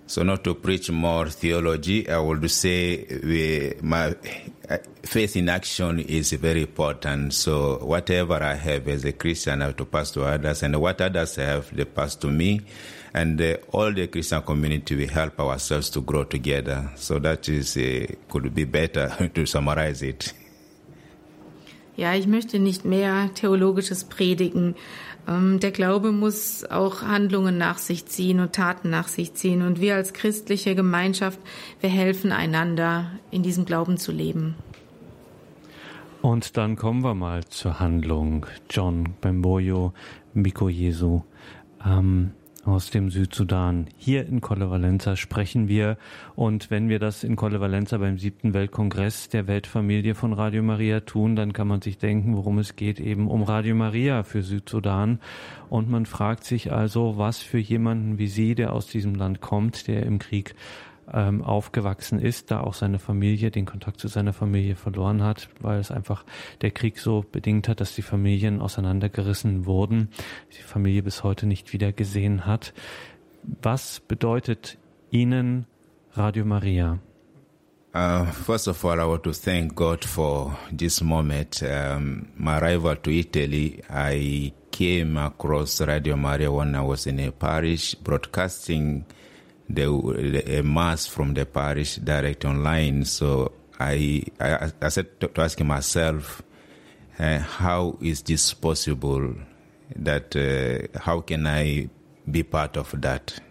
So, 0.06 0.24
not 0.24 0.44
to 0.44 0.54
preach 0.54 0.92
more 0.92 1.30
theology, 1.30 2.06
I 2.06 2.20
would 2.20 2.50
say 2.50 3.08
we, 3.24 3.78
my 3.82 4.14
faith 5.04 5.36
in 5.36 5.50
action 5.50 6.00
is 6.00 6.32
very 6.34 6.62
important. 6.62 7.34
So, 7.34 7.78
whatever 7.80 8.42
I 8.42 8.56
have 8.56 8.88
as 8.88 9.06
a 9.06 9.14
Christian, 9.14 9.62
I 9.62 9.66
have 9.66 9.78
to 9.78 9.86
pass 9.86 10.12
to 10.12 10.24
others, 10.24 10.64
and 10.64 10.80
what 10.80 11.02
others 11.02 11.36
have, 11.36 11.76
they 11.76 11.86
pass 11.86 12.16
to 12.16 12.28
me. 12.28 12.62
And 13.14 13.42
uh, 13.42 13.58
all 13.72 13.92
the 13.92 14.08
Christian 14.08 14.42
community, 14.42 14.96
we 14.96 15.08
help 15.08 15.40
ourselves 15.40 15.90
to 15.92 16.02
grow 16.02 16.24
together. 16.24 16.92
So, 16.96 17.20
that 17.20 17.50
is, 17.50 17.76
uh, 17.78 18.08
could 18.30 18.54
be 18.54 18.66
better 18.66 19.30
to 19.34 19.46
summarize 19.46 20.02
it. 20.02 20.34
Ja, 21.98 22.16
ich 22.16 22.26
möchte 22.26 22.58
nicht 22.58 22.86
mehr 22.86 23.30
theologisches 23.36 24.06
predigen. 24.06 24.76
Ähm, 25.28 25.60
der 25.60 25.72
Glaube 25.72 26.12
muss 26.12 26.64
auch 26.66 27.02
Handlungen 27.02 27.58
nach 27.58 27.78
sich 27.78 28.06
ziehen 28.06 28.40
und 28.40 28.54
Taten 28.54 28.90
nach 28.90 29.08
sich 29.08 29.34
ziehen. 29.34 29.62
Und 29.62 29.80
wir 29.80 29.96
als 29.96 30.14
christliche 30.14 30.76
Gemeinschaft, 30.76 31.40
wir 31.80 31.90
helfen 31.90 32.32
einander, 32.32 33.12
in 33.30 33.44
diesem 33.44 33.66
Glauben 33.66 33.98
zu 33.98 34.12
leben. 34.12 34.56
Und 36.22 36.56
dann 36.58 36.76
kommen 36.76 37.04
wir 37.04 37.16
mal 37.16 37.46
zur 37.46 37.80
Handlung. 37.80 38.46
John 38.70 39.16
Bemboyo, 39.22 39.94
Miko 40.34 40.70
Jesu. 40.70 41.22
Ähm, 41.84 42.32
aus 42.64 42.90
dem 42.90 43.10
Südsudan. 43.10 43.88
Hier 43.98 44.26
in 44.26 44.42
Collevalenza 44.42 45.16
sprechen 45.16 45.68
wir 45.68 45.98
und 46.36 46.70
wenn 46.70 46.90
wir 46.90 47.00
das 47.00 47.24
in 47.24 47.36
Collevalenza 47.36 47.98
beim 47.98 48.18
siebten 48.18 48.54
Weltkongress 48.54 49.30
der 49.30 49.48
Weltfamilie 49.48 50.16
von 50.16 50.34
Radio 50.34 50.62
Maria 50.64 51.00
tun, 51.00 51.36
dann 51.36 51.54
kann 51.54 51.68
man 51.68 51.82
sich 51.82 51.98
denken, 51.98 52.36
worum 52.36 52.60
es 52.60 52.76
geht, 52.76 53.00
eben 53.00 53.28
um 53.28 53.44
Radio 53.44 53.76
Maria 53.76 54.24
für 54.24 54.44
Südsudan. 54.44 55.20
Und 55.70 55.90
man 55.90 56.06
fragt 56.06 56.44
sich 56.44 56.72
also, 56.72 57.18
was 57.18 57.40
für 57.40 57.60
jemanden 57.60 58.18
wie 58.18 58.28
Sie, 58.28 58.56
der 58.56 58.74
aus 58.74 58.88
diesem 58.88 59.16
Land 59.16 59.42
kommt, 59.42 59.88
der 59.88 60.04
im 60.04 60.20
Krieg 60.20 60.56
ähm, 61.14 61.44
aufgewachsen 61.44 62.20
ist, 62.20 62.52
da 62.52 62.62
auch 62.62 62.74
seine 62.74 63.00
Familie, 63.00 63.52
den 63.52 63.66
Kontakt 63.66 64.00
zu 64.00 64.08
seiner 64.08 64.34
Familie 64.34 64.76
verloren 64.76 65.24
hat, 65.24 65.50
weil 65.60 65.80
es 65.80 65.92
einfach 65.92 66.26
der 66.62 66.72
Krieg 66.72 67.00
so 67.00 67.26
bedingt 67.30 67.68
hat, 67.68 67.82
dass 67.82 67.96
die 67.96 68.02
Familien 68.02 68.62
auseinandergerissen 68.62 69.66
wurden, 69.66 70.10
die 70.58 70.64
Familie 70.64 71.04
bis 71.04 71.24
heute 71.24 71.46
nicht 71.48 71.74
wieder 71.74 71.92
gesehen 71.92 72.46
hat. 72.46 72.74
Was 73.62 74.00
bedeutet 74.00 74.78
Ihnen 75.10 75.66
Radio 76.14 76.46
Maria? 76.46 77.00
Uh, 77.94 78.24
first 78.26 78.70
of 78.70 78.86
all, 78.86 79.02
I 79.02 79.04
want 79.04 79.24
to 79.24 79.34
thank 79.34 79.76
God 79.76 80.06
for 80.06 80.58
this 80.72 81.02
moment. 81.02 81.62
Um, 81.62 82.30
my 82.38 82.58
arrival 82.58 82.96
to 82.96 83.12
Italy, 83.12 83.82
I 83.90 84.54
came 84.72 85.18
across 85.18 85.82
Radio 85.82 86.16
Maria 86.16 86.50
when 86.50 86.74
I 86.74 86.82
was 86.82 87.06
in 87.06 87.20
a 87.20 87.32
parish 87.32 87.96
broadcasting 87.96 89.06
the, 89.74 90.60
a 90.60 90.64
mass 90.64 91.08
from 91.08 91.34
the 91.34 91.46
parish 91.46 91.96
direct 91.96 92.46
online. 92.46 93.06
So 93.06 93.52
I, 93.80 94.24
I, 94.40 94.72
I 94.82 94.90
said 94.90 95.20
to, 95.20 95.28
to 95.28 95.42
asking 95.42 95.68
myself, 95.68 96.42
uh, 97.20 97.40
how 97.40 97.98
is 98.02 98.22
this 98.24 98.54
possible? 98.54 99.36
That 99.96 100.36
uh, 100.36 101.00
how 101.00 101.22
can 101.22 101.48
I 101.48 101.90
be 102.30 102.44
part 102.44 102.78
of 102.78 102.96
that? 103.02 103.42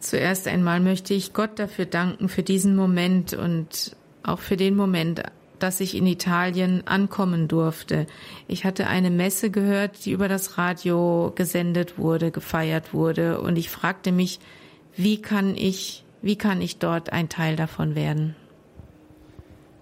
Zuerst 0.00 0.46
einmal 0.46 0.80
möchte 0.80 1.12
ich 1.12 1.32
Gott 1.32 1.58
dafür 1.58 1.86
danken 1.86 2.28
für 2.28 2.44
diesen 2.44 2.76
Moment 2.76 3.34
und 3.34 3.96
auch 4.22 4.38
für 4.38 4.56
den 4.56 4.76
Moment, 4.76 5.22
dass 5.58 5.80
ich 5.80 5.96
in 5.96 6.06
Italien 6.06 6.86
ankommen 6.86 7.48
durfte. 7.48 8.06
Ich 8.46 8.64
hatte 8.64 8.86
eine 8.86 9.10
Messe 9.10 9.50
gehört, 9.50 10.04
die 10.04 10.12
über 10.12 10.28
das 10.28 10.56
Radio 10.56 11.32
gesendet 11.34 11.98
wurde, 11.98 12.30
gefeiert 12.30 12.94
wurde 12.94 13.40
und 13.40 13.56
ich 13.56 13.70
fragte 13.70 14.12
mich, 14.12 14.38
wie 14.98 15.22
kann 15.22 15.56
ich, 15.56 16.04
wie 16.20 16.36
kann 16.36 16.60
ich 16.60 16.78
dort 16.78 17.12
ein 17.12 17.28
Teil 17.28 17.56
davon 17.56 17.94
werden? 17.94 18.34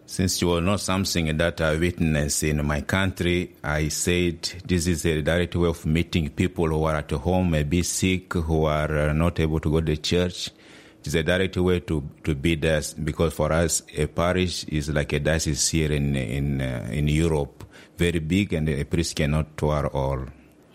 Since 0.09 0.41
you 0.41 0.53
are 0.53 0.61
not 0.61 0.79
something 0.79 1.37
that 1.37 1.61
I 1.61 1.81
witnessed 1.81 2.45
in 2.45 2.65
my 2.65 2.81
country, 2.83 3.57
I 3.65 3.89
said 3.89 4.41
this 4.65 4.87
is 4.87 5.05
a 5.05 5.21
direct 5.21 5.57
way 5.57 5.69
of 5.69 5.85
meeting 5.85 6.31
people 6.31 6.69
who 6.69 6.85
are 6.85 6.99
at 6.99 7.11
home, 7.11 7.51
maybe 7.51 7.83
sick, 7.83 8.33
who 8.35 8.67
are 8.67 9.09
uh, 9.09 9.13
not 9.13 9.41
able 9.41 9.59
to 9.59 9.69
go 9.69 9.81
to 9.81 9.97
church. 9.97 10.51
It's 11.05 11.15
a 11.15 11.25
direct 11.25 11.57
way 11.57 11.81
to, 11.81 12.05
to 12.23 12.35
be 12.37 12.55
there 12.55 12.83
because 13.03 13.35
for 13.35 13.53
us, 13.53 13.83
a 13.97 14.07
parish 14.07 14.65
is 14.65 14.91
like 14.91 15.13
a 15.13 15.19
diocese 15.19 15.69
here 15.69 15.91
in, 15.91 16.15
in, 16.15 16.61
uh, 16.61 16.89
in 16.93 17.09
Europe, 17.09 17.65
very 17.97 18.21
big 18.21 18.53
and 18.53 18.69
a 18.69 18.85
priest 18.85 19.17
cannot 19.17 19.57
tour 19.57 19.89
all. 19.93 20.27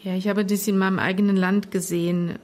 Ja, 0.03 0.15
ich 0.15 0.27
habe 0.27 0.43
das 0.43 0.67
in 0.67 0.77
meinem 0.77 0.99
eigenen 0.99 1.37
Land 1.37 1.71
gesehen. 1.71 2.39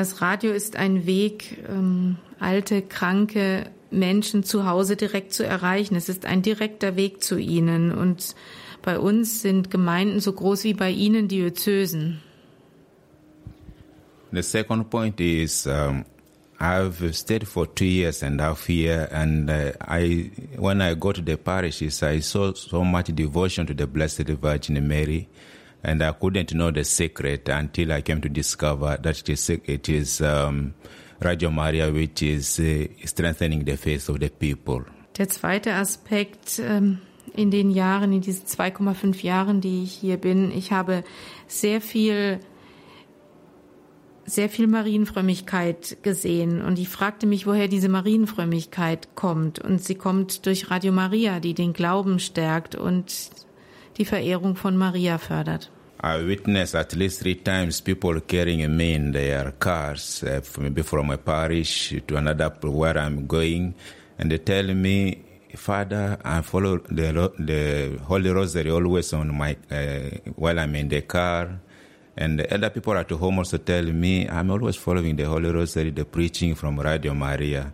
Das 0.00 0.22
Radio 0.22 0.52
ist 0.52 0.76
ein 0.76 1.04
Weg, 1.04 1.62
ähm, 1.68 2.16
alte, 2.38 2.80
kranke 2.80 3.66
Menschen 3.90 4.44
zu 4.44 4.64
Hause 4.64 4.96
direkt 4.96 5.34
zu 5.34 5.44
erreichen. 5.44 5.94
Es 5.94 6.08
ist 6.08 6.24
ein 6.24 6.40
direkter 6.40 6.96
Weg 6.96 7.22
zu 7.22 7.36
ihnen. 7.36 7.92
Und 7.92 8.34
bei 8.80 8.98
uns 8.98 9.42
sind 9.42 9.70
Gemeinden 9.70 10.20
so 10.20 10.32
groß 10.32 10.64
wie 10.64 10.72
bei 10.72 10.90
Ihnen 10.90 11.28
Diözesen. 11.28 12.22
The 14.32 14.40
second 14.40 14.88
point 14.88 15.20
is 15.20 15.66
um, 15.66 16.06
I've 16.58 17.12
stayed 17.12 17.46
for 17.46 17.66
two 17.66 17.84
years 17.84 18.22
and 18.22 18.40
a 18.40 18.44
half 18.44 18.66
here, 18.66 19.06
and 19.12 19.50
uh, 19.50 19.72
I, 19.86 20.30
when 20.56 20.80
I 20.80 20.94
go 20.94 21.12
to 21.12 21.20
the 21.20 21.36
parishes, 21.36 22.02
I 22.02 22.22
saw 22.22 22.54
so 22.54 22.84
much 22.84 23.14
devotion 23.14 23.66
to 23.66 23.74
the 23.76 23.86
Blessed 23.86 24.30
Virgin 24.40 24.88
Mary. 24.88 25.28
And 25.82 26.02
I 26.02 26.12
couldn't 26.12 26.52
know 26.52 26.70
the 26.70 26.84
secret 26.84 27.48
until 27.48 27.92
I 27.92 28.02
came 28.02 28.20
to 28.20 28.28
discover 28.28 28.98
that 29.02 29.18
it 29.20 29.28
is, 29.28 29.48
it 29.48 29.88
is 29.88 30.20
um, 30.20 30.74
Radio 31.20 31.50
Maria, 31.50 31.90
which 31.90 32.22
is 32.22 32.58
uh, 32.58 32.86
strengthening 33.04 33.64
the 33.64 33.76
faith 33.76 34.08
of 34.08 34.20
the 34.20 34.30
people. 34.30 34.84
Der 35.16 35.28
zweite 35.28 35.74
Aspekt 35.74 36.60
ähm, 36.64 36.98
in 37.34 37.50
den 37.50 37.70
Jahren, 37.70 38.12
in 38.12 38.20
diesen 38.20 38.46
2,5 38.46 39.22
Jahren, 39.22 39.60
die 39.60 39.84
ich 39.84 39.92
hier 39.92 40.16
bin, 40.16 40.50
ich 40.50 40.72
habe 40.72 41.04
sehr 41.46 41.80
viel 41.80 42.40
sehr 44.30 44.48
viel 44.48 44.68
Marienfrömmigkeit 44.68 45.98
gesehen. 46.02 46.62
Und 46.62 46.78
ich 46.78 46.88
fragte 46.88 47.26
mich, 47.26 47.46
woher 47.46 47.66
diese 47.66 47.88
Marienfrömmigkeit 47.88 49.16
kommt. 49.16 49.58
Und 49.58 49.82
sie 49.82 49.96
kommt 49.96 50.46
durch 50.46 50.70
Radio 50.70 50.92
Maria, 50.92 51.40
die 51.40 51.52
den 51.52 51.72
Glauben 51.72 52.20
stärkt. 52.20 52.76
Und 52.76 53.30
die 53.98 54.04
Verehrung 54.04 54.56
von 54.56 54.76
Maria 54.76 55.18
fördert. 55.18 55.70
I 56.02 56.24
witnessed 56.24 56.74
at 56.74 56.94
least 56.94 57.20
three 57.20 57.34
times 57.34 57.82
people 57.82 58.20
carrying 58.22 58.60
in 58.60 59.12
their 59.12 59.52
cars, 59.52 60.22
uh, 60.22 60.40
maybe 60.58 60.82
from 60.82 61.10
a 61.10 61.18
parish 61.18 61.94
to 62.06 62.16
another 62.16 62.48
where 62.62 62.96
I'm 62.96 63.26
going, 63.26 63.74
and 64.18 64.30
they 64.30 64.38
tell 64.38 64.64
me, 64.74 65.22
Father, 65.54 66.16
I 66.24 66.40
follow 66.40 66.78
the, 66.78 67.98
Holy 68.06 68.30
Rosary 68.30 68.70
always 68.70 69.12
on 69.12 69.34
my 69.34 69.56
uh, 69.70 70.54
in 70.74 70.88
the 70.88 71.02
car. 71.02 71.60
And 72.16 72.38
the 72.38 72.54
other 72.54 72.70
people 72.70 72.96
at 72.96 73.10
home 73.10 73.38
also 73.38 73.58
tell 73.58 73.84
me 73.84 74.28
I'm 74.28 74.50
always 74.50 74.76
Holy 74.76 75.50
Rosary, 75.50 75.90
the 75.90 76.04
preaching 76.04 76.54
from 76.54 76.78
Radio 76.78 77.14
Maria. 77.14 77.72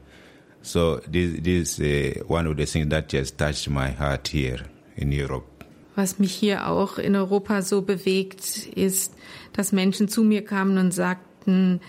So 0.63 0.97
this, 1.07 1.39
this 1.41 1.79
is 1.79 2.19
uh, 2.19 2.25
one 2.27 2.47
of 2.47 2.57
the 2.57 2.67
things 2.67 2.89
that 2.89 3.11
has 3.13 3.31
touched 3.33 3.69
my 3.69 3.91
heart 3.91 4.29
here 4.29 4.67
in 4.97 5.13
Europe. 5.13 5.56
Was 5.97 6.19
mich 6.19 6.33
hier 6.33 6.69
auch 6.69 6.99
in 6.99 7.17
Europa 7.17 7.63
so 7.63 7.83
bewegt, 7.83 8.67
ist, 8.67 9.15
dass 9.53 9.73
Menschen 9.73 10.09
zu 10.09 10.23
mir 10.23 10.45
kamen 10.45 10.79
und 10.79 10.93
sagten, 10.93 11.81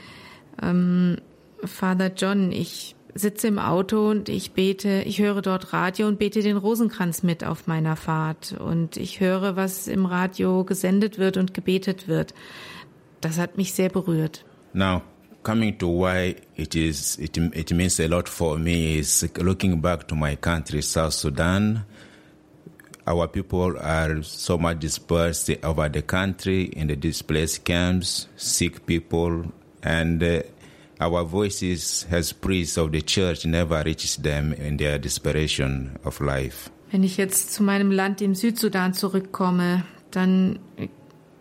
ähm, 0.61 1.17
Father 1.63 2.11
John, 2.15 2.51
ich 2.51 2.95
sitze 3.13 3.47
im 3.47 3.59
Auto 3.59 4.09
und 4.09 4.29
ich 4.29 4.51
bete, 4.51 5.03
ich 5.05 5.19
höre 5.19 5.41
dort 5.41 5.73
Radio 5.73 6.07
und 6.07 6.19
bete 6.19 6.41
den 6.41 6.57
Rosenkranz 6.57 7.23
mit 7.23 7.43
auf 7.43 7.67
meiner 7.67 7.95
Fahrt 7.95 8.55
und 8.59 8.97
ich 8.97 9.19
höre, 9.19 9.55
was 9.55 9.87
im 9.87 10.05
Radio 10.05 10.63
gesendet 10.63 11.17
wird 11.17 11.37
und 11.37 11.53
gebetet 11.53 12.07
wird. 12.07 12.33
Das 13.21 13.37
hat 13.37 13.57
mich 13.57 13.73
sehr 13.73 13.89
berührt. 13.89 14.45
Now, 14.73 15.01
coming 15.43 15.77
to 15.79 15.87
why 15.87 16.35
it 16.55 16.75
is, 16.75 17.17
it, 17.17 17.37
it 17.37 17.71
means 17.71 17.99
a 17.99 18.07
lot 18.07 18.29
for 18.29 18.57
me 18.57 18.99
is 18.99 19.27
looking 19.37 19.81
back 19.81 20.07
to 20.07 20.15
my 20.15 20.35
country, 20.35 20.81
South 20.81 21.13
Sudan. 21.13 21.85
Our 23.07 23.27
people 23.27 23.77
are 23.79 24.21
so 24.21 24.57
much 24.57 24.79
dispersed 24.79 25.49
over 25.63 25.87
the 25.87 26.01
country 26.01 26.65
in 26.65 26.87
the 26.87 26.97
displaced 26.97 27.63
camps, 27.63 28.27
sick 28.35 28.85
people, 28.85 29.45
and 29.81 30.21
uh, 30.21 30.41
our 30.99 31.23
voices 31.23 32.05
as 32.11 32.33
priests 32.33 32.77
of 32.77 32.91
the 32.91 33.01
church 33.01 33.45
never 33.45 33.81
reaches 33.85 34.17
them 34.17 34.51
in 34.51 34.77
their 34.77 34.99
desperation 34.99 35.97
of 36.03 36.19
life. 36.19 36.69
Wenn 36.91 37.03
ich 37.03 37.17
jetzt 37.17 37.53
zu 37.53 37.63
meinem 37.63 37.91
Land, 37.91 38.19
dem 38.19 38.35
Südsudan, 38.35 38.93
zurückkomme, 38.93 39.85
dann 40.11 40.59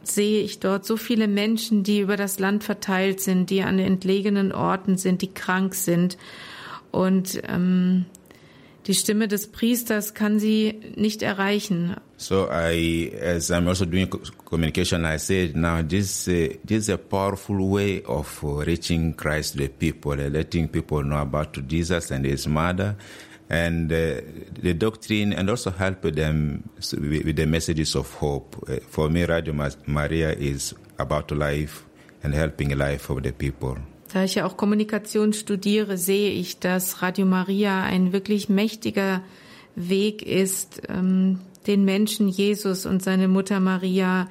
sehe 0.02 0.42
ich 0.42 0.60
dort 0.60 0.84
so 0.84 0.96
viele 0.96 1.26
Menschen, 1.28 1.82
die 1.82 2.00
über 2.00 2.16
das 2.16 2.38
Land 2.38 2.64
verteilt 2.64 3.20
sind, 3.20 3.50
die 3.50 3.62
an 3.62 3.78
entlegenen 3.78 4.52
Orten 4.52 4.96
sind, 4.96 5.22
die 5.22 5.32
krank 5.32 5.74
sind. 5.74 6.16
Und 6.90 7.42
ähm, 7.48 8.06
die 8.86 8.94
Stimme 8.94 9.26
des 9.26 9.48
Priesters 9.48 10.14
kann 10.14 10.38
sie 10.38 10.80
nicht 10.96 11.22
erreichen. 11.22 11.96
So 12.16 12.48
I, 12.50 13.12
as 13.20 13.50
I'm 13.50 13.68
also 13.68 13.84
doing 13.84 14.08
communication, 14.44 15.04
I 15.04 15.18
said, 15.18 15.56
now 15.56 15.82
this, 15.82 16.28
uh, 16.28 16.54
this 16.64 16.84
is 16.84 16.88
a 16.88 16.96
powerful 16.96 17.58
way 17.68 18.02
of 18.04 18.42
uh, 18.42 18.64
reaching 18.64 19.14
Christ 19.14 19.56
the 19.56 19.68
people, 19.68 20.16
letting 20.16 20.68
people 20.68 21.02
know 21.02 21.20
about 21.20 21.66
Jesus 21.66 22.10
and 22.10 22.24
His 22.24 22.46
mother, 22.46 22.96
and 23.50 23.92
uh, 23.92 24.20
the 24.62 24.74
doctrine, 24.74 25.32
and 25.32 25.50
also 25.50 25.70
help 25.70 26.02
them 26.02 26.68
with 26.92 27.36
the 27.36 27.46
messages 27.46 27.94
of 27.96 28.12
hope. 28.14 28.56
Uh, 28.68 28.76
for 28.88 29.10
me, 29.10 29.24
Radio 29.24 29.52
Maria 29.86 30.32
is 30.32 30.74
about 30.98 31.30
life 31.32 31.84
and 32.22 32.34
helping 32.34 32.76
life 32.78 33.10
of 33.10 33.22
the 33.22 33.32
people. 33.32 33.76
Da 34.12 34.24
ich 34.24 34.36
ja 34.36 34.46
auch 34.46 34.56
Kommunikation 34.56 35.32
studiere, 35.32 35.98
sehe 35.98 36.30
ich, 36.30 36.58
dass 36.58 37.02
Radio 37.02 37.26
Maria 37.26 37.82
ein 37.82 38.12
wirklich 38.12 38.48
mächtiger 38.48 39.22
Weg 39.74 40.22
ist, 40.22 40.82
ähm, 40.88 41.40
den 41.66 41.84
Menschen 41.84 42.28
Jesus 42.28 42.86
und 42.86 43.02
seine 43.02 43.28
Mutter 43.28 43.60
Maria 43.60 44.28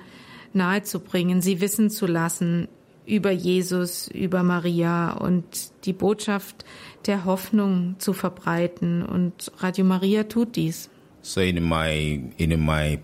nahezubringen, 0.54 1.42
sie 1.42 1.60
wissen 1.62 1.90
zu 1.90 2.08
lassen 2.08 2.68
über 3.06 3.32
Jesus, 3.32 4.08
über 4.08 4.44
Maria 4.44 5.12
und 5.14 5.46
die 5.86 5.94
Botschaft 5.94 6.66
der 7.06 7.26
Hoffnung 7.26 7.96
zu 8.00 8.14
verbreiten. 8.14 9.04
Und 9.04 9.52
Radio 9.60 9.86
Maria 9.86 10.24
tut 10.24 10.56
dies. 10.56 10.90
So 11.22 11.42
in 11.42 11.64
my 11.64 12.22
in 12.38 12.66
my 12.66 13.00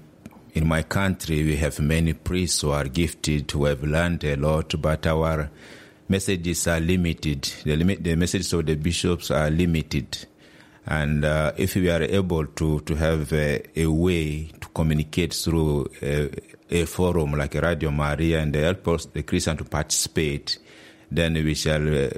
in 0.53 0.67
my 0.67 0.83
country 0.83 1.45
we 1.45 1.59
have 1.59 1.81
many 1.81 2.13
priests 2.13 2.63
who 2.63 2.71
are 2.71 2.87
gifted, 2.87 3.53
who 3.53 3.65
have 3.65 3.85
learned 3.85 4.23
a 4.23 4.35
lot, 4.35 4.79
but 4.81 5.05
our 5.07 5.49
messages 6.11 6.67
are 6.67 6.79
limited. 6.79 7.43
The, 7.63 7.75
limit, 7.75 8.03
the 8.03 8.15
messages 8.15 8.53
of 8.53 8.65
the 8.65 8.75
bishops 8.75 9.31
are 9.31 9.49
limited. 9.49 10.27
And 10.85 11.23
uh, 11.23 11.53
if 11.57 11.75
we 11.75 11.89
are 11.89 12.01
able 12.01 12.45
to, 12.47 12.81
to 12.81 12.95
have 12.95 13.31
a, 13.33 13.61
a 13.79 13.85
way 13.87 14.51
to 14.59 14.67
communicate 14.69 15.33
through 15.33 15.87
a, 16.01 16.29
a, 16.69 16.85
forum 16.85 17.33
like 17.33 17.53
Radio 17.55 17.91
Maria 17.91 18.41
and 18.41 18.53
help 18.55 18.87
us, 18.87 19.05
the 19.05 19.23
Christian, 19.23 19.57
to 19.57 19.63
participate, 19.63 20.57
then 21.09 21.33
we 21.33 21.53
shall 21.55 21.87
uh, 21.87 22.09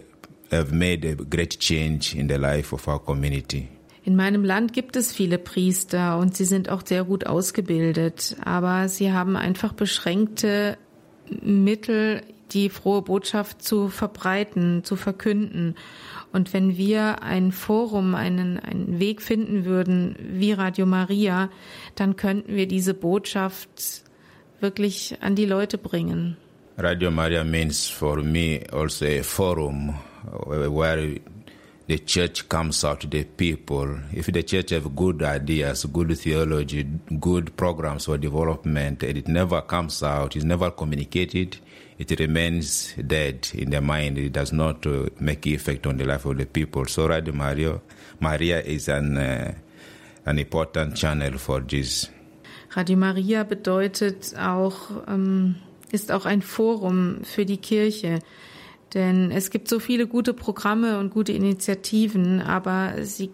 have 0.51 0.71
made 0.71 1.05
a 1.05 1.15
great 1.15 1.59
change 1.59 2.15
in 2.15 2.27
the 2.27 2.37
life 2.37 2.73
of 2.73 2.87
our 2.87 2.99
community. 2.99 3.69
In 4.05 4.17
meinem 4.17 4.43
Land 4.43 4.73
gibt 4.73 4.97
es 4.97 5.13
viele 5.13 5.37
Priester 5.37 6.17
und 6.17 6.35
sie 6.35 6.43
sind 6.43 6.67
auch 6.69 6.85
sehr 6.85 7.05
gut 7.05 7.25
ausgebildet, 7.25 8.35
aber 8.43 8.89
sie 8.89 9.13
haben 9.13 9.37
einfach 9.37 9.71
beschränkte 9.71 10.77
Mittel, 11.41 12.21
die 12.53 12.69
frohe 12.69 13.01
Botschaft 13.01 13.61
zu 13.61 13.89
verbreiten, 13.89 14.83
zu 14.83 14.95
verkünden. 14.95 15.75
Und 16.31 16.53
wenn 16.53 16.77
wir 16.77 17.21
ein 17.21 17.51
Forum, 17.51 18.15
einen, 18.15 18.59
einen 18.59 18.99
Weg 18.99 19.21
finden 19.21 19.65
würden 19.65 20.15
wie 20.19 20.51
Radio 20.51 20.85
Maria, 20.85 21.49
dann 21.95 22.15
könnten 22.15 22.55
wir 22.55 22.67
diese 22.67 22.93
Botschaft 22.93 24.03
wirklich 24.59 25.17
an 25.21 25.35
die 25.35 25.45
Leute 25.45 25.77
bringen. 25.77 26.37
Radio 26.77 27.11
Maria 27.11 27.43
means 27.43 27.87
for 27.87 28.23
me 28.23 28.61
also 28.71 29.05
a 29.05 29.21
forum 29.21 29.93
where 30.47 31.19
the 31.93 31.99
church 31.99 32.49
comes 32.49 32.83
out 32.83 33.01
to 33.01 33.07
the 33.07 33.23
people. 33.23 33.99
If 34.11 34.25
the 34.25 34.41
church 34.41 34.71
have 34.71 34.95
good 34.95 35.21
ideas, 35.21 35.85
good 35.85 36.17
theology, 36.17 36.83
good 37.19 37.55
programs 37.55 38.05
for 38.05 38.17
development, 38.17 39.03
and 39.03 39.15
it 39.15 39.27
never 39.27 39.61
comes 39.61 40.01
out, 40.01 40.35
it's 40.35 40.43
never 40.43 40.71
communicated, 40.71 41.57
it 41.99 42.19
remains 42.19 42.95
dead 42.95 43.47
in 43.53 43.69
the 43.69 43.79
mind. 43.79 44.17
It 44.17 44.33
does 44.33 44.51
not 44.51 44.87
uh, 44.87 45.09
make 45.19 45.45
effect 45.45 45.85
on 45.85 45.97
the 45.97 46.05
life 46.05 46.25
of 46.25 46.39
the 46.39 46.47
people. 46.47 46.85
So 46.85 47.07
Radio 47.07 47.31
Maria, 47.31 47.79
Maria 48.19 48.59
is 48.61 48.87
an, 48.87 49.15
uh, 49.15 49.53
an 50.25 50.39
important 50.39 50.95
channel 50.95 51.37
for 51.37 51.59
this. 51.61 52.09
Radio 52.75 52.97
Maria 52.97 53.43
bedeutet 53.43 54.33
auch, 54.35 54.89
ähm, 55.07 55.57
ist 55.91 56.11
auch 56.11 56.25
ein 56.25 56.41
Forum 56.41 57.19
für 57.23 57.45
die 57.45 57.57
Kirche. 57.57 58.17
Denn 58.93 59.31
es 59.31 59.49
gibt 59.49 59.67
so 59.67 59.79
viele 59.79 60.07
gute 60.07 60.33
Programme 60.33 60.99
und 60.99 61.11
gute 61.11 61.31
Initiativen, 61.31 62.41
aber 62.41 63.03
sie, 63.03 63.31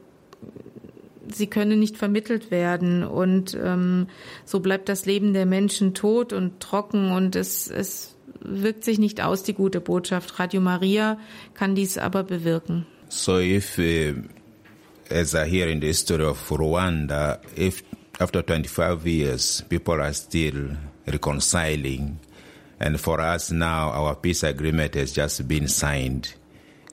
sie 1.27 1.47
können 1.47 1.79
nicht 1.79 1.97
vermittelt 1.97 2.49
werden. 2.49 3.03
Und 3.03 3.57
ähm, 3.61 4.07
so 4.45 4.59
bleibt 4.61 4.87
das 4.87 5.05
Leben 5.05 5.33
der 5.33 5.45
Menschen 5.45 5.93
tot 5.93 6.31
und 6.31 6.59
trocken 6.59 7.11
und 7.11 7.35
es, 7.35 7.69
es 7.69 8.15
wirkt 8.41 8.83
sich 8.83 8.99
nicht 8.99 9.21
aus, 9.21 9.43
die 9.43 9.53
gute 9.53 9.81
Botschaft. 9.81 10.39
Radio 10.39 10.61
Maria 10.61 11.19
kann 11.53 11.75
dies 11.75 11.97
aber 11.97 12.23
bewirken. 12.23 12.85
So 13.09 13.39
if, 13.39 13.77
uh, 13.77 14.13
as 15.09 15.33
I 15.33 15.49
hear 15.49 15.67
in 15.67 15.81
the 15.81 15.93
story 15.93 16.23
of 16.23 16.49
Rwanda, 16.49 17.39
if 17.57 17.83
after 18.19 18.43
25 18.43 19.05
years 19.05 19.63
people 19.67 19.95
are 19.95 20.13
still 20.13 20.77
reconciling, 21.07 22.19
and 22.79 22.99
for 22.99 23.19
us 23.19 23.51
now 23.51 23.89
our 23.91 24.15
peace 24.15 24.43
agreement 24.43 24.95
has 24.95 25.11
just 25.11 25.47
been 25.47 25.67
signed, 25.67 26.33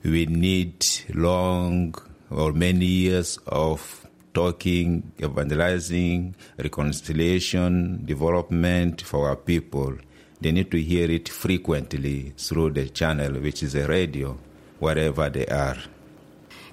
we 0.03 0.25
need 0.25 0.85
long 1.13 1.95
or 2.29 2.51
many 2.53 2.85
years 2.85 3.39
of 3.47 4.05
talking, 4.33 5.11
evangelizing, 5.19 6.35
reconciliation, 6.57 8.05
development 8.05 9.01
for 9.01 9.29
our 9.29 9.35
people. 9.35 9.93
They 10.39 10.51
need 10.51 10.69
to 10.71 10.79
hear 10.79 11.09
it 11.09 11.29
frequently 11.29 12.33
through 12.37 12.71
the 12.71 12.89
channel, 12.89 13.39
which 13.41 13.63
is 13.63 13.73
a 13.73 13.87
radio, 13.87 14.37
wherever 14.79 15.29
they 15.29 15.47
are. 15.47 15.77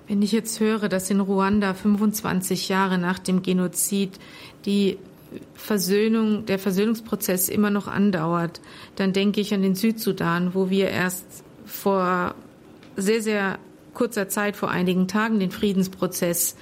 Wenn 0.07 0.21
ich 0.21 0.33
jetzt 0.33 0.61
höre, 0.61 0.91
dass 0.91 1.09
in 1.09 1.21
Ruanda 1.21 1.73
25 1.73 2.69
Jahre 2.69 2.99
nach 2.99 3.19
dem 3.19 3.41
Genozid 3.41 4.19
die 4.67 4.99
Versöhnung, 5.55 6.47
der 6.47 6.59
Versöhnungsprozess 6.59 7.49
immer 7.49 7.71
noch 7.71 7.89
andauert, 7.89 8.61
dann 8.97 9.13
denke 9.13 9.41
ich 9.41 9.55
an 9.55 9.63
den 9.63 9.75
Südsudan, 9.75 10.55
wo 10.55 10.71
wir 10.71 10.89
erst 10.89 11.45
vor 11.65 12.35
sehr, 12.97 13.23
sehr 13.23 13.59
kurzer 13.93 14.29
Zeit, 14.29 14.57
vor 14.57 14.71
einigen 14.71 15.09
Tagen, 15.09 15.39
den 15.39 15.51
Friedensprozess 15.51 16.57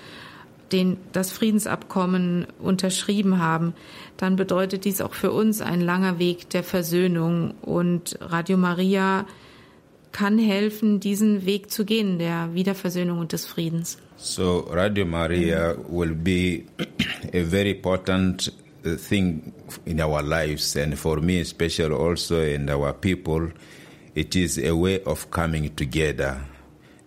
den, 0.73 0.97
das 1.13 1.33
Friedensabkommen 1.33 2.47
unterschrieben 2.59 3.39
haben, 3.39 3.75
dann 4.17 4.37
bedeutet 4.37 4.85
dies 4.85 5.01
auch 5.01 5.15
für 5.15 5.31
uns 5.33 5.61
ein 5.61 5.81
langer 5.81 6.19
Weg 6.19 6.49
der 6.51 6.63
Versöhnung. 6.63 7.55
Und 7.61 8.19
Radio 8.21 8.57
Maria 8.57 9.27
kann 10.13 10.39
helfen, 10.39 11.01
diesen 11.01 11.47
Weg 11.47 11.71
zu 11.71 11.85
gehen, 11.85 12.19
der 12.19 12.55
Wiederversöhnung 12.55 13.19
und 13.19 13.33
des 13.33 13.47
Friedens. 13.47 13.99
So 14.17 14.61
Radio 14.71 15.05
Maria 15.05 15.75
will 15.91 16.15
be 16.15 16.65
a 17.33 17.45
very 17.45 17.73
important 17.73 18.53
thing 18.97 19.53
in 19.87 20.01
our 20.01 20.23
lives 20.23 20.77
and 20.77 20.99
for 20.99 21.19
me 21.19 21.41
especially 21.41 21.95
also 21.95 22.41
in 22.41 22.69
our 22.69 22.93
people 22.93 23.51
it 24.15 24.37
is 24.37 24.59
a 24.59 24.75
way 24.75 25.03
of 25.05 25.31
coming 25.31 25.75
together 25.75 26.45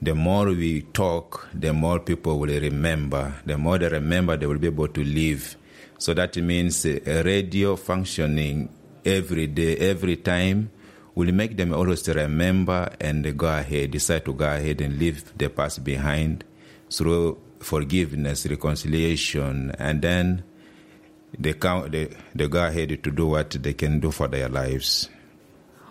the 0.01 0.13
more 0.13 0.45
we 0.47 0.81
talk, 0.81 1.47
the 1.53 1.73
more 1.73 1.99
people 1.99 2.37
will 2.37 2.59
remember. 2.59 3.33
The 3.45 3.57
more 3.57 3.79
they 3.79 3.87
remember, 3.87 4.37
they 4.37 4.45
will 4.45 4.59
be 4.59 4.67
able 4.67 4.89
to 4.89 5.03
live. 5.03 5.55
So 5.97 6.13
that 6.13 6.35
means 6.37 6.85
a 6.85 7.23
radio 7.23 7.75
functioning 7.75 8.69
every 9.03 9.47
day, 9.47 9.77
every 9.77 10.17
time, 10.17 10.69
will 11.15 11.31
make 11.31 11.57
them 11.57 11.73
always 11.73 12.07
remember 12.07 12.93
and 12.99 13.35
go 13.37 13.47
ahead, 13.47 13.91
decide 13.91 14.25
to 14.25 14.33
go 14.33 14.45
ahead 14.45 14.81
and 14.81 14.99
leave 14.99 15.35
the 15.37 15.49
past 15.49 15.83
behind 15.83 16.43
through 16.91 17.39
forgiveness, 17.59 18.45
reconciliation, 18.45 19.71
and 19.79 20.01
then 20.01 20.43
they, 21.39 21.53
come, 21.53 21.89
they, 21.91 22.09
they 22.35 22.47
go 22.47 22.59
ahead 22.59 23.03
to 23.03 23.11
do 23.11 23.27
what 23.29 23.49
they 23.61 23.73
can 23.73 23.99
do 23.99 24.11
for 24.11 24.29
their 24.29 24.49
lives. 24.49 25.09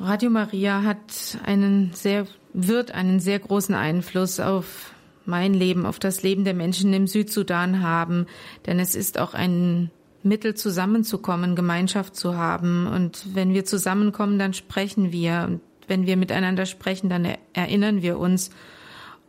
Radio 0.00 0.30
Maria 0.30 0.82
hat 0.82 1.38
einen 1.44 1.92
sehr 1.94 2.26
wird 2.52 2.92
einen 2.92 3.20
sehr 3.20 3.38
großen 3.38 3.74
Einfluss 3.74 4.40
auf 4.40 4.92
mein 5.26 5.54
Leben, 5.54 5.86
auf 5.86 5.98
das 5.98 6.22
Leben 6.22 6.44
der 6.44 6.54
Menschen 6.54 6.92
im 6.92 7.06
Südsudan 7.06 7.82
haben, 7.82 8.26
denn 8.66 8.78
es 8.78 8.94
ist 8.94 9.18
auch 9.18 9.34
ein 9.34 9.90
Mittel 10.22 10.54
zusammenzukommen, 10.54 11.56
Gemeinschaft 11.56 12.16
zu 12.16 12.36
haben. 12.36 12.86
Und 12.86 13.34
wenn 13.34 13.52
wir 13.52 13.64
zusammenkommen, 13.64 14.38
dann 14.38 14.54
sprechen 14.54 15.12
wir. 15.12 15.44
Und 15.48 15.60
wenn 15.86 16.06
wir 16.06 16.16
miteinander 16.16 16.64
sprechen, 16.64 17.10
dann 17.10 17.28
erinnern 17.52 18.02
wir 18.02 18.18
uns. 18.18 18.50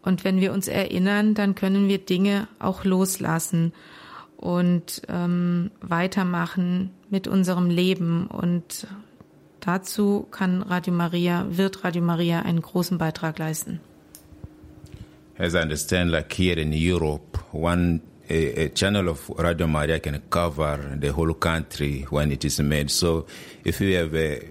Und 0.01 0.23
wenn 0.23 0.39
wir 0.39 0.53
uns 0.53 0.67
erinnern, 0.67 1.33
dann 1.33 1.55
können 1.55 1.87
wir 1.87 1.97
Dinge 1.97 2.47
auch 2.59 2.85
loslassen 2.85 3.73
und 4.37 5.01
ähm, 5.07 5.71
weitermachen 5.81 6.91
mit 7.09 7.27
unserem 7.27 7.69
Leben 7.69 8.27
und 8.27 8.87
Dazu 9.65 10.27
kann 10.29 10.61
Radio 10.61 10.93
Maria, 10.93 11.47
wird 11.49 11.83
Radio 11.83 12.03
Maria 12.03 12.41
einen 12.41 12.61
großen 12.61 12.99
Beitrag 12.99 13.39
leisten. 13.39 13.79
As 15.39 15.55
I 15.55 15.57
understand, 15.57 16.11
like 16.11 16.31
here 16.31 16.61
in 16.61 16.71
Europe, 16.71 17.39
one 17.51 18.01
a, 18.29 18.65
a, 18.65 18.69
channel 18.69 19.09
of 19.09 19.27
Radio 19.39 19.67
Maria 19.67 19.99
can 19.99 20.21
cover 20.29 20.95
the 21.01 21.11
whole 21.11 21.33
country 21.33 22.05
when 22.11 22.31
it 22.31 22.45
is 22.45 22.59
made. 22.59 22.91
So 22.91 23.25
if 23.63 23.79
we 23.79 23.93
have 23.93 24.13
uh, 24.13 24.45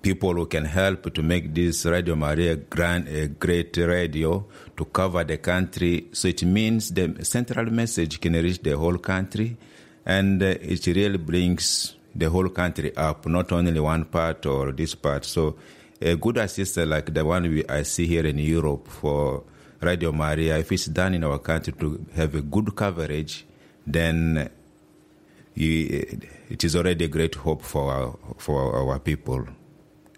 people 0.00 0.34
who 0.34 0.46
can 0.46 0.64
help 0.64 1.12
to 1.12 1.22
make 1.22 1.52
this 1.52 1.84
Radio 1.84 2.14
Maria 2.14 2.54
grand, 2.54 3.08
a 3.08 3.26
great 3.26 3.76
radio 3.76 4.46
to 4.76 4.84
cover 4.86 5.24
the 5.24 5.38
country, 5.38 6.08
so 6.12 6.28
it 6.28 6.42
means 6.42 6.90
the 6.90 7.24
central 7.24 7.70
message 7.70 8.20
can 8.20 8.32
reach 8.34 8.62
the 8.62 8.76
whole 8.76 8.98
country, 8.98 9.56
and 10.06 10.42
uh, 10.42 10.46
it 10.46 10.86
really 10.86 11.18
brings 11.18 11.94
the 12.14 12.28
whole 12.28 12.48
country 12.48 12.94
up, 12.96 13.26
not 13.26 13.52
only 13.52 13.78
one 13.80 14.04
part 14.04 14.44
or 14.46 14.72
this 14.72 14.94
part. 14.94 15.24
So 15.24 15.56
a 16.00 16.16
good 16.16 16.38
assistant 16.38 16.88
like 16.90 17.12
the 17.12 17.24
one 17.24 17.42
we, 17.44 17.64
I 17.66 17.82
see 17.82 18.06
here 18.06 18.26
in 18.26 18.38
Europe 18.38 18.88
for 18.88 19.44
Radio 19.80 20.12
Maria, 20.12 20.58
if 20.58 20.70
it's 20.72 20.86
done 20.86 21.14
in 21.14 21.24
our 21.24 21.38
country 21.38 21.72
to 21.74 22.04
have 22.14 22.34
a 22.34 22.42
good 22.42 22.74
coverage, 22.76 23.44
then 23.86 24.48
it 25.56 26.64
is 26.64 26.76
already 26.76 27.04
a 27.04 27.08
great 27.08 27.34
hope 27.34 27.62
for 27.62 27.92
our, 27.92 28.18
for 28.38 28.74
our 28.74 28.98
people 28.98 29.46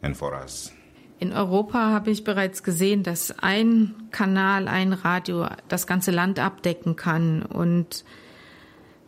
and 0.03 0.17
for 0.17 0.35
us. 0.35 0.71
In 1.19 1.33
Europa 1.33 1.91
habe 1.91 2.11
ich 2.11 2.25
bereits 2.25 2.62
gesehen, 2.62 3.03
dass 3.03 3.39
ein 3.39 3.95
Kanal, 4.11 4.69
ein 4.69 4.93
Radio 4.93 5.47
das 5.69 5.87
ganze 5.87 6.11
Land 6.11 6.39
abdecken 6.39 6.97
kann. 6.97 7.43
Und 7.43 8.05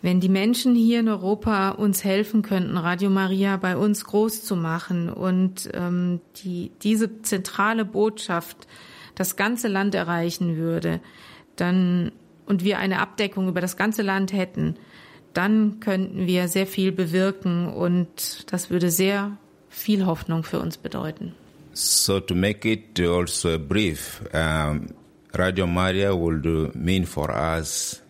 wenn 0.02 0.20
die 0.20 0.28
Menschen 0.28 0.74
hier 0.74 1.00
in 1.00 1.08
Europa 1.08 1.70
uns 1.70 2.04
helfen 2.04 2.42
könnten, 2.42 2.76
Radio 2.76 3.10
Maria 3.10 3.56
bei 3.56 3.76
uns 3.76 4.04
groß 4.04 4.44
zu 4.44 4.54
machen 4.54 5.08
und 5.08 5.68
ähm, 5.74 6.20
die, 6.36 6.70
diese 6.82 7.22
zentrale 7.22 7.84
Botschaft 7.84 8.68
das 9.16 9.36
ganze 9.36 9.68
Land 9.68 9.94
erreichen 9.94 10.56
würde, 10.56 11.00
dann 11.56 12.12
und 12.46 12.62
wir 12.62 12.78
eine 12.78 13.00
Abdeckung 13.00 13.48
über 13.48 13.60
das 13.60 13.76
ganze 13.76 14.02
Land 14.02 14.32
hätten, 14.32 14.76
dann 15.32 15.80
könnten 15.80 16.26
wir 16.26 16.48
sehr 16.48 16.66
viel 16.66 16.92
bewirken 16.92 17.66
und 17.66 18.50
das 18.52 18.70
würde 18.70 18.90
sehr 18.90 19.36
viel 19.68 20.06
Hoffnung 20.06 20.44
für 20.44 20.60
uns 20.60 20.78
bedeuten. 20.78 21.34
So 21.76 22.20
to 22.20 22.34
make 22.34 22.64
it 22.64 22.98
also 23.00 23.54
a 23.54 23.58
brief, 23.58 24.22
um, 24.34 24.88
Radio 25.34 25.66
Maria 25.66 26.16
would 26.16 26.74
mean 26.74 27.04
for 27.04 27.30
us 27.30 28.00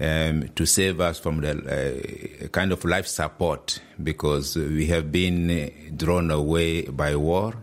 um, 0.00 0.48
to 0.56 0.66
save 0.66 1.00
us 1.00 1.20
from 1.20 1.40
the 1.40 2.44
uh, 2.44 2.48
kind 2.48 2.72
of 2.72 2.84
life 2.84 3.06
support 3.06 3.80
because 4.02 4.56
we 4.56 4.86
have 4.86 5.12
been 5.12 5.92
drawn 5.96 6.32
away 6.32 6.82
by 6.82 7.14
war 7.14 7.54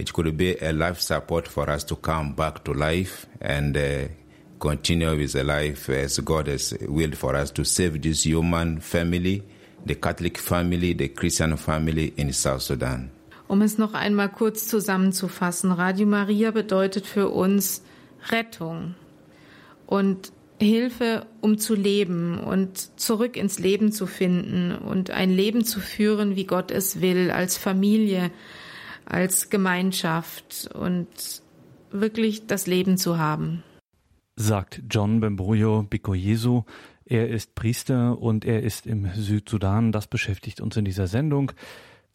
it 0.00 0.14
could 0.14 0.34
be 0.34 0.56
a 0.56 0.72
life 0.72 0.98
support 0.98 1.46
for 1.46 1.68
us 1.68 1.84
to 1.84 1.94
come 1.94 2.32
back 2.32 2.64
to 2.64 2.72
life 2.72 3.26
and 3.38 3.76
uh, 3.76 4.08
continue 4.58 5.14
with 5.14 5.34
the 5.34 5.44
life 5.44 5.90
as 5.90 6.18
God 6.20 6.46
has 6.46 6.72
willed 6.88 7.18
for 7.18 7.36
us 7.36 7.50
to 7.50 7.64
save 7.66 8.00
this 8.00 8.24
human 8.24 8.80
family, 8.80 9.42
the 9.84 9.96
Catholic 9.96 10.38
family, 10.38 10.94
the 10.94 11.08
Christian 11.08 11.54
family 11.58 12.14
in 12.16 12.32
South 12.32 12.62
Sudan. 12.62 13.10
Um 13.50 13.62
es 13.62 13.78
noch 13.78 13.94
einmal 13.94 14.28
kurz 14.28 14.68
zusammenzufassen, 14.68 15.72
Radio 15.72 16.06
Maria 16.06 16.52
bedeutet 16.52 17.04
für 17.04 17.30
uns 17.30 17.82
Rettung 18.28 18.94
und 19.86 20.30
Hilfe, 20.60 21.26
um 21.40 21.58
zu 21.58 21.74
leben 21.74 22.38
und 22.38 23.00
zurück 23.00 23.36
ins 23.36 23.58
Leben 23.58 23.90
zu 23.90 24.06
finden 24.06 24.76
und 24.76 25.10
ein 25.10 25.30
Leben 25.30 25.64
zu 25.64 25.80
führen, 25.80 26.36
wie 26.36 26.44
Gott 26.44 26.70
es 26.70 27.00
will, 27.00 27.32
als 27.32 27.56
Familie, 27.56 28.30
als 29.04 29.50
Gemeinschaft 29.50 30.70
und 30.72 31.08
wirklich 31.90 32.46
das 32.46 32.68
Leben 32.68 32.98
zu 32.98 33.18
haben. 33.18 33.64
Sagt 34.36 34.80
John 34.88 35.18
Bembruyo 35.18 35.82
Bikoyesu. 35.82 36.62
Er 37.04 37.28
ist 37.28 37.56
Priester 37.56 38.16
und 38.16 38.44
er 38.44 38.62
ist 38.62 38.86
im 38.86 39.10
Südsudan. 39.16 39.90
Das 39.90 40.06
beschäftigt 40.06 40.60
uns 40.60 40.76
in 40.76 40.84
dieser 40.84 41.08
Sendung. 41.08 41.50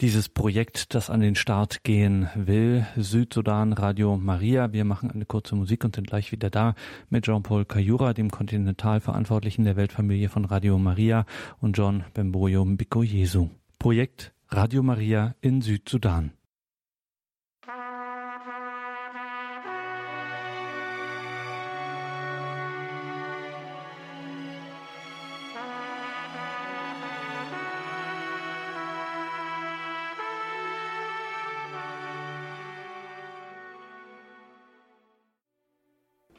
Dieses 0.02 0.28
Projekt, 0.28 0.94
das 0.94 1.10
an 1.10 1.22
den 1.22 1.36
Start 1.36 1.86
gehen 1.86 2.28
will, 2.36 2.86
Südsudan 2.98 3.72
Radio 3.72 4.18
Maria. 4.18 4.74
Wir 4.74 4.84
machen 4.84 5.10
eine 5.10 5.24
kurze 5.24 5.56
Musik 5.56 5.86
und 5.86 5.96
sind 5.96 6.08
gleich 6.08 6.34
wieder 6.34 6.50
da 6.50 6.76
mit 7.10 7.24
Jean-Paul 7.24 7.64
Kayura, 7.64 8.14
dem 8.14 8.30
Kontinentalverantwortlichen 8.30 9.64
der 9.64 9.78
Weltfamilie 9.78 10.28
von 10.28 10.44
Radio 10.44 10.78
Maria 10.78 11.26
und 11.62 11.78
John 11.78 12.04
Bemboyo 12.14 12.66
Bikoyesu. 12.66 13.50
Projekt 13.80 14.34
Radio 14.50 14.84
Maria 14.84 15.34
in 15.40 15.62
Südsudan. 15.62 16.34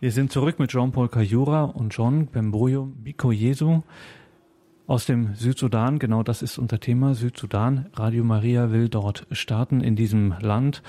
Wir 0.06 0.12
sind 0.12 0.30
zurück 0.30 0.60
mit 0.60 0.70
Jean-Paul 0.70 1.08
Kayura 1.08 1.64
und 1.64 1.92
John 1.92 2.28
Bemboyo 2.28 2.84
Bikoyesu 2.84 3.82
aus 4.86 5.04
dem 5.04 5.34
Südsudan. 5.34 5.98
Genau 5.98 6.22
das 6.22 6.42
ist 6.42 6.58
unser 6.58 6.78
Thema. 6.78 7.14
Südsudan. 7.14 7.86
Radio 7.92 8.22
Maria 8.22 8.70
will 8.70 8.88
dort 8.88 9.26
starten 9.32 9.80
in 9.80 9.96
diesem 9.96 10.32
Land. 10.38 10.80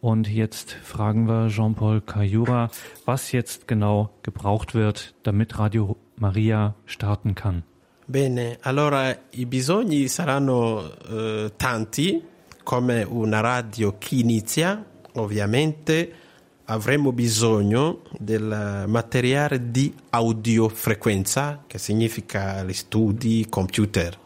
Und 0.00 0.28
jetzt 0.28 0.72
fragen 0.72 1.28
wir 1.28 1.50
Jean-Paul 1.50 2.00
Kayura, 2.00 2.68
was 3.04 3.30
jetzt 3.30 3.68
genau 3.68 4.10
gebraucht 4.24 4.74
wird, 4.74 5.14
damit 5.22 5.56
Radio 5.56 5.96
Maria 6.16 6.74
starten 6.84 7.36
kann. 7.36 7.62
Bene, 8.08 8.58
allora 8.62 9.14
i 9.34 9.46
bisogni 9.46 10.08
saranno 10.08 10.82
eh, 11.08 11.52
tanti, 11.56 12.20
come 12.64 13.04
una 13.04 13.40
radio 13.40 13.94
che 14.00 14.16
inizia, 14.16 14.84
ovviamente 15.12 16.23
avremo 16.66 17.12
bisogno 17.12 18.02
del 18.18 18.84
materiale 18.86 19.70
di 19.70 19.92
audiofrequenza, 20.10 21.64
che 21.66 21.78
significa 21.78 22.62
gli 22.62 22.72
studi, 22.72 23.46
computer. 23.48 24.18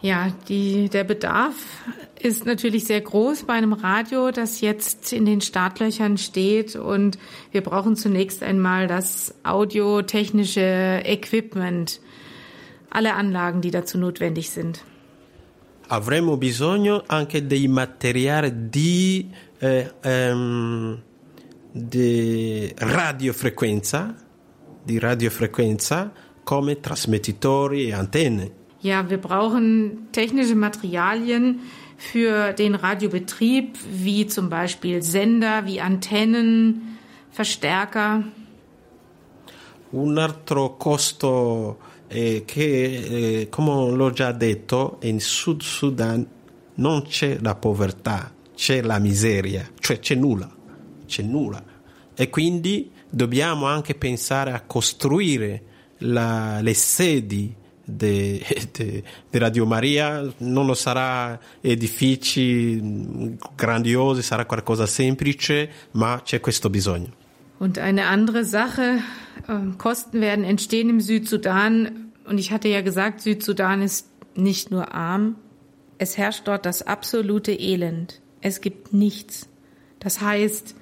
Ja, 0.00 0.32
die, 0.48 0.88
der 0.88 1.04
Bedarf 1.04 1.54
ist 2.20 2.44
natürlich 2.44 2.86
sehr 2.86 3.00
groß 3.00 3.44
bei 3.44 3.54
einem 3.54 3.72
Radio, 3.72 4.30
das 4.30 4.60
jetzt 4.60 5.12
in 5.12 5.24
den 5.26 5.40
Startlöchern 5.40 6.18
steht. 6.18 6.76
Und 6.76 7.18
wir 7.52 7.60
brauchen 7.60 7.96
zunächst 7.96 8.42
einmal 8.42 8.86
das 8.86 9.34
audiotechnische 9.44 11.02
Equipment, 11.04 12.00
alle 12.90 13.14
Anlagen, 13.14 13.60
die 13.60 13.70
dazu 13.70 13.98
notwendig 13.98 14.50
sind. 14.50 14.84
Avremo 15.88 16.36
bisogno 16.36 17.02
anche 17.06 17.46
dei 17.46 17.68
materiali 17.68 18.50
di 18.70 19.28
eh, 19.60 19.90
ehm, 20.02 20.98
di 21.72 22.70
radiofrequenza, 22.76 24.14
di 24.84 24.98
radiofrequenza 24.98 26.12
come 26.44 26.80
trasmettitori 26.80 27.88
e 27.88 27.94
antenne. 27.94 28.50
Ja, 28.80 29.08
wir 29.08 29.18
brauchen 29.18 30.08
technische 30.10 30.54
Materialien 30.54 31.60
für 31.96 32.52
den 32.52 32.74
Radiobetrieb, 32.74 33.78
wie 33.90 34.26
zum 34.26 34.48
Beispiel 34.48 35.02
Sender, 35.02 35.64
wie 35.66 35.80
Antennen, 35.80 36.98
Verstärker. 37.30 38.24
Un 39.92 40.18
altro 40.18 40.76
costo 40.76 41.78
è 42.08 42.42
che, 42.44 43.40
eh, 43.40 43.48
come 43.48 43.94
l'ho 43.94 44.10
già 44.10 44.32
detto, 44.32 44.98
in 45.02 45.20
Sud 45.20 45.62
Sudan 45.62 46.26
non 46.74 47.02
c'è 47.02 47.38
la 47.40 47.54
povertà, 47.54 48.32
c'è 48.54 48.82
la 48.82 48.98
miseria, 48.98 49.70
cioè 49.78 50.00
c'è 50.00 50.16
nulla 50.16 50.60
c'è 51.12 51.22
nulla. 51.22 51.62
E 52.14 52.30
quindi 52.30 52.90
dobbiamo 53.08 53.66
anche 53.66 53.94
pensare 53.94 54.52
a 54.52 54.62
costruire 54.62 55.62
la, 55.98 56.60
le 56.60 56.74
sedi 56.74 57.54
di 57.84 58.42
Radio 59.32 59.66
Maria, 59.66 60.32
non 60.38 60.74
sarà 60.74 61.38
edifici 61.60 63.36
grandiosi, 63.54 64.22
sarà 64.22 64.46
qualcosa 64.46 64.86
semplice, 64.86 65.68
ma 65.92 66.22
c'è 66.24 66.40
questo 66.40 66.70
bisogno. 66.70 67.20
Und 67.58 67.78
eine 67.78 68.06
andere 68.06 68.44
Sache, 68.44 69.02
ähm, 69.48 69.76
Kosten 69.78 70.20
werden 70.20 70.44
entstehen 70.44 70.88
im 70.88 71.00
Südsudan. 71.00 72.12
Und 72.24 72.38
ich 72.38 72.50
hatte 72.50 72.68
ja 72.68 72.80
gesagt, 72.80 73.20
Südsudan 73.20 73.82
ist 73.82 74.08
nicht 74.34 74.70
nur 74.70 74.92
arm, 74.94 75.36
es 75.98 76.16
herrscht 76.16 76.48
dort 76.48 76.66
das 76.66 76.82
absolute 76.82 77.52
Elend. 77.52 78.20
Es 78.40 78.60
gibt 78.60 78.92
nichts. 78.92 79.48
Das 80.00 80.20
heißt, 80.20 80.74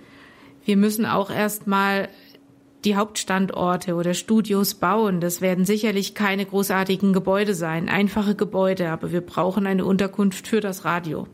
wir 0.65 0.77
müssen 0.77 1.07
auch 1.07 1.31
erstmal 1.31 2.09
die 2.85 2.97
Hauptstandorte 2.97 3.95
oder 3.95 4.15
Studios 4.15 4.75
bauen. 4.75 5.21
Das 5.21 5.41
werden 5.41 5.65
sicherlich 5.65 6.15
keine 6.15 6.47
großartigen 6.47 7.13
Gebäude 7.13 7.55
sein, 7.55 7.89
einfache 7.89 8.35
Gebäude, 8.35 8.91
aber 8.91 9.13
wir 9.13 9.21
brauchen 9.21 9.67
eine 9.67 9.85
Unterkunft 9.85 10.49
für 10.49 10.61
das 10.61 10.85
Radio. 10.85 11.27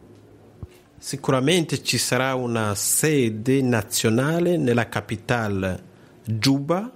Sicuramente 0.99 1.83
ci 1.83 1.99
sarà 1.99 2.35
una 2.35 2.75
sede 2.75 3.63
nazionale 3.63 4.57
nella 4.57 4.87
capitale 4.87 5.79
Juba 6.27 6.91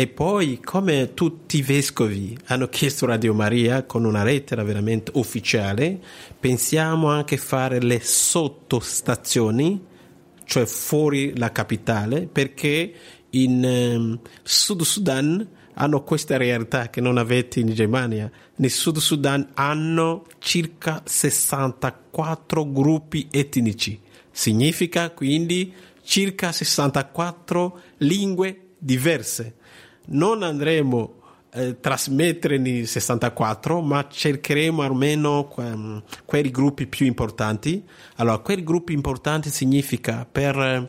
E 0.00 0.06
poi, 0.06 0.60
come 0.64 1.12
tutti 1.12 1.58
i 1.58 1.62
vescovi 1.62 2.34
hanno 2.46 2.68
chiesto 2.68 3.04
Radio 3.04 3.34
Maria 3.34 3.82
con 3.82 4.06
una 4.06 4.24
lettera 4.24 4.62
veramente 4.62 5.12
ufficiale, 5.16 5.98
pensiamo 6.40 7.10
anche 7.10 7.36
fare 7.36 7.82
le 7.82 8.00
sottostazioni, 8.00 9.78
cioè 10.50 10.66
fuori 10.66 11.38
la 11.38 11.52
capitale, 11.52 12.26
perché 12.26 12.92
in 13.30 13.64
eh, 13.64 14.28
Sud 14.42 14.82
Sudan 14.82 15.48
hanno 15.74 16.02
questa 16.02 16.36
realtà 16.36 16.90
che 16.90 17.00
non 17.00 17.18
avete 17.18 17.60
in 17.60 17.72
Germania. 17.72 18.28
Nel 18.56 18.70
Sud 18.70 18.98
Sudan 18.98 19.50
hanno 19.54 20.26
circa 20.40 21.02
64 21.04 22.72
gruppi 22.72 23.28
etnici. 23.30 24.00
Significa 24.32 25.10
quindi 25.10 25.72
circa 26.02 26.50
64 26.50 27.80
lingue 27.98 28.70
diverse 28.76 29.54
non 30.10 30.42
andremo 30.42 31.19
eh, 31.52 31.80
trasmettere 31.80 32.58
nei 32.58 32.86
64, 32.86 33.80
ma 33.80 34.06
cercheremo 34.08 34.82
almeno 34.82 35.48
que- 35.48 36.02
quei 36.24 36.50
gruppi 36.50 36.86
più 36.86 37.06
importanti. 37.06 37.82
Allora, 38.16 38.38
quei 38.38 38.62
gruppi 38.62 38.92
importanti 38.92 39.50
significa 39.50 40.26
per 40.30 40.56
eh, 40.56 40.88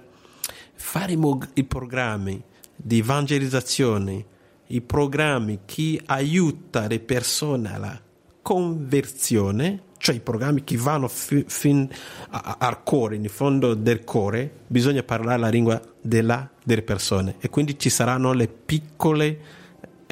fare 0.74 1.12
i, 1.14 1.18
mo- 1.18 1.40
i 1.54 1.64
programmi 1.64 2.42
di 2.76 3.00
evangelizzazione, 3.00 4.26
i 4.68 4.82
programmi 4.82 5.60
che 5.66 6.02
aiutano 6.06 6.88
le 6.88 7.00
persone 7.00 7.74
alla 7.74 8.02
conversione, 8.42 9.82
cioè 9.98 10.16
i 10.16 10.20
programmi 10.20 10.64
che 10.64 10.78
vanno 10.78 11.08
fi- 11.08 11.44
fin 11.48 11.88
a- 12.30 12.56
al 12.60 12.84
cuore, 12.84 13.16
in 13.16 13.28
fondo 13.30 13.74
del 13.74 14.04
cuore, 14.04 14.52
bisogna 14.68 15.04
parlare 15.04 15.40
la 15.40 15.50
lingua 15.50 15.80
della, 16.02 16.50
delle 16.64 16.82
persone 16.82 17.36
e 17.40 17.50
quindi 17.50 17.78
ci 17.78 17.90
saranno 17.90 18.34
le 18.34 18.48
piccole, 18.48 19.40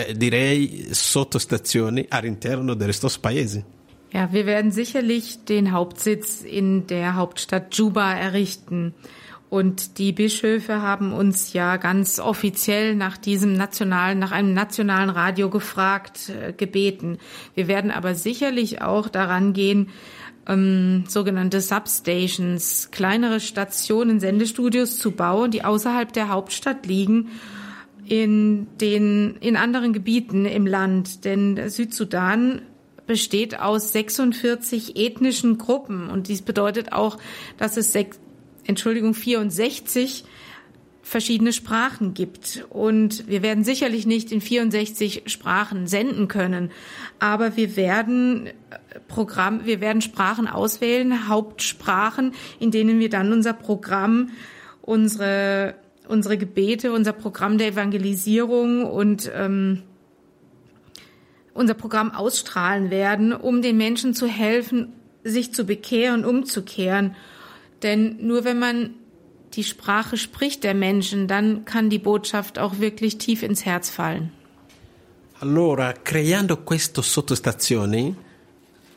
eh, 0.08 0.14
direi, 0.14 0.86
sottostazioni 0.92 2.06
all'interno 2.10 2.74
degli 2.76 2.94
stessi 2.94 3.20
paesi. 3.20 3.64
Ja, 4.12 4.34
wir 4.34 4.46
werden 4.46 4.72
sicherlich 4.72 5.46
den 5.46 5.72
Hauptsitz 5.72 6.42
in 6.42 6.88
der 6.88 7.16
Hauptstadt 7.16 7.76
Juba 7.76 8.14
errichten. 8.14 8.94
Und 9.50 9.98
die 9.98 10.12
Bischöfe 10.12 10.82
haben 10.82 11.12
uns 11.12 11.54
ja 11.54 11.78
ganz 11.78 12.20
offiziell 12.20 12.96
nach 12.96 13.18
diesem 13.18 13.54
nationalen, 13.54 14.20
nach 14.20 14.32
einem 14.32 14.54
nationalen 14.54 15.10
Radio 15.10 15.50
gefragt, 15.50 16.30
äh, 16.30 16.54
gebeten. 16.54 17.18
Wir 17.56 17.68
werden 17.68 17.90
aber 17.90 18.14
sicherlich 18.14 18.82
auch 18.82 19.10
daran 19.10 19.54
gehen, 19.54 19.90
ähm, 20.48 21.04
sogenannte 21.08 21.62
Substations, 21.62 22.90
kleinere 22.92 23.40
Stationen, 23.40 24.20
Sendestudios 24.20 24.98
zu 24.98 25.12
bauen, 25.12 25.52
die 25.52 25.64
außerhalb 25.64 26.14
der 26.14 26.30
Hauptstadt 26.30 26.86
liegen, 26.86 27.30
in 28.10 28.68
den, 28.82 29.38
in 29.40 29.56
anderen 29.56 29.94
Gebieten 29.94 30.46
im 30.46 30.68
Land. 30.68 31.24
Denn 31.26 31.70
Südsudan 31.70 32.62
besteht 33.08 33.60
aus 33.60 33.92
46 33.94 34.98
ethnischen 34.98 35.58
Gruppen 35.58 36.10
und 36.10 36.28
dies 36.28 36.42
bedeutet 36.42 36.92
auch, 36.92 37.18
dass 37.58 37.78
es 37.78 37.92
sechs 37.92 38.20
Entschuldigung, 38.66 39.16
64 39.16 40.26
verschiedene 41.02 41.54
Sprachen 41.54 42.14
gibt. 42.14 42.66
Und 42.70 43.28
wir 43.28 43.42
werden 43.42 43.64
sicherlich 43.64 44.06
nicht 44.06 44.32
in 44.32 44.42
64 44.42 45.24
Sprachen 45.26 45.88
senden 45.88 46.28
können, 46.28 46.70
aber 47.18 47.58
wir 47.58 47.76
werden 47.76 48.46
äh, 48.46 48.52
Programm, 49.08 49.66
wir 49.66 49.82
werden 49.82 50.04
Sprachen 50.04 50.48
auswählen, 50.48 51.28
Hauptsprachen, 51.28 52.34
in 52.60 52.70
denen 52.70 53.00
wir 53.00 53.10
dann 53.10 53.34
unser 53.34 53.54
Programm, 53.54 54.30
unsere, 54.84 55.74
unsere 56.10 56.38
Gebete, 56.38 56.92
unser 56.92 57.14
Programm 57.14 57.58
der 57.58 57.68
Evangelisierung 57.70 58.86
und 58.86 59.32
ähm, 59.34 59.84
unser 61.54 61.76
Programm 61.76 62.12
ausstrahlen 62.12 62.90
werden, 62.90 63.32
um 63.32 63.62
den 63.62 63.78
Menschen 63.78 64.14
zu 64.14 64.28
helfen, 64.28 64.94
sich 65.24 65.54
zu 65.54 65.64
bekehren, 65.64 66.26
umzukehren 66.26 67.16
denn 67.82 68.18
nur 68.20 68.44
wenn 68.44 68.60
man 68.60 68.96
die 69.54 69.64
Sprache 69.64 70.18
spricht 70.18 70.64
der 70.64 70.74
Menschen, 70.74 71.28
dann 71.28 71.66
kann 71.66 71.90
die 71.90 72.00
Botschaft 72.00 72.60
auch 72.60 72.80
wirklich 72.80 73.18
tief 73.18 73.42
ins 73.42 73.66
Herz 73.66 73.90
fallen. 73.90 74.32
Allora, 75.40 75.94
creando 75.94 76.58
queste 76.58 77.02
sottostazioni, 77.02 78.14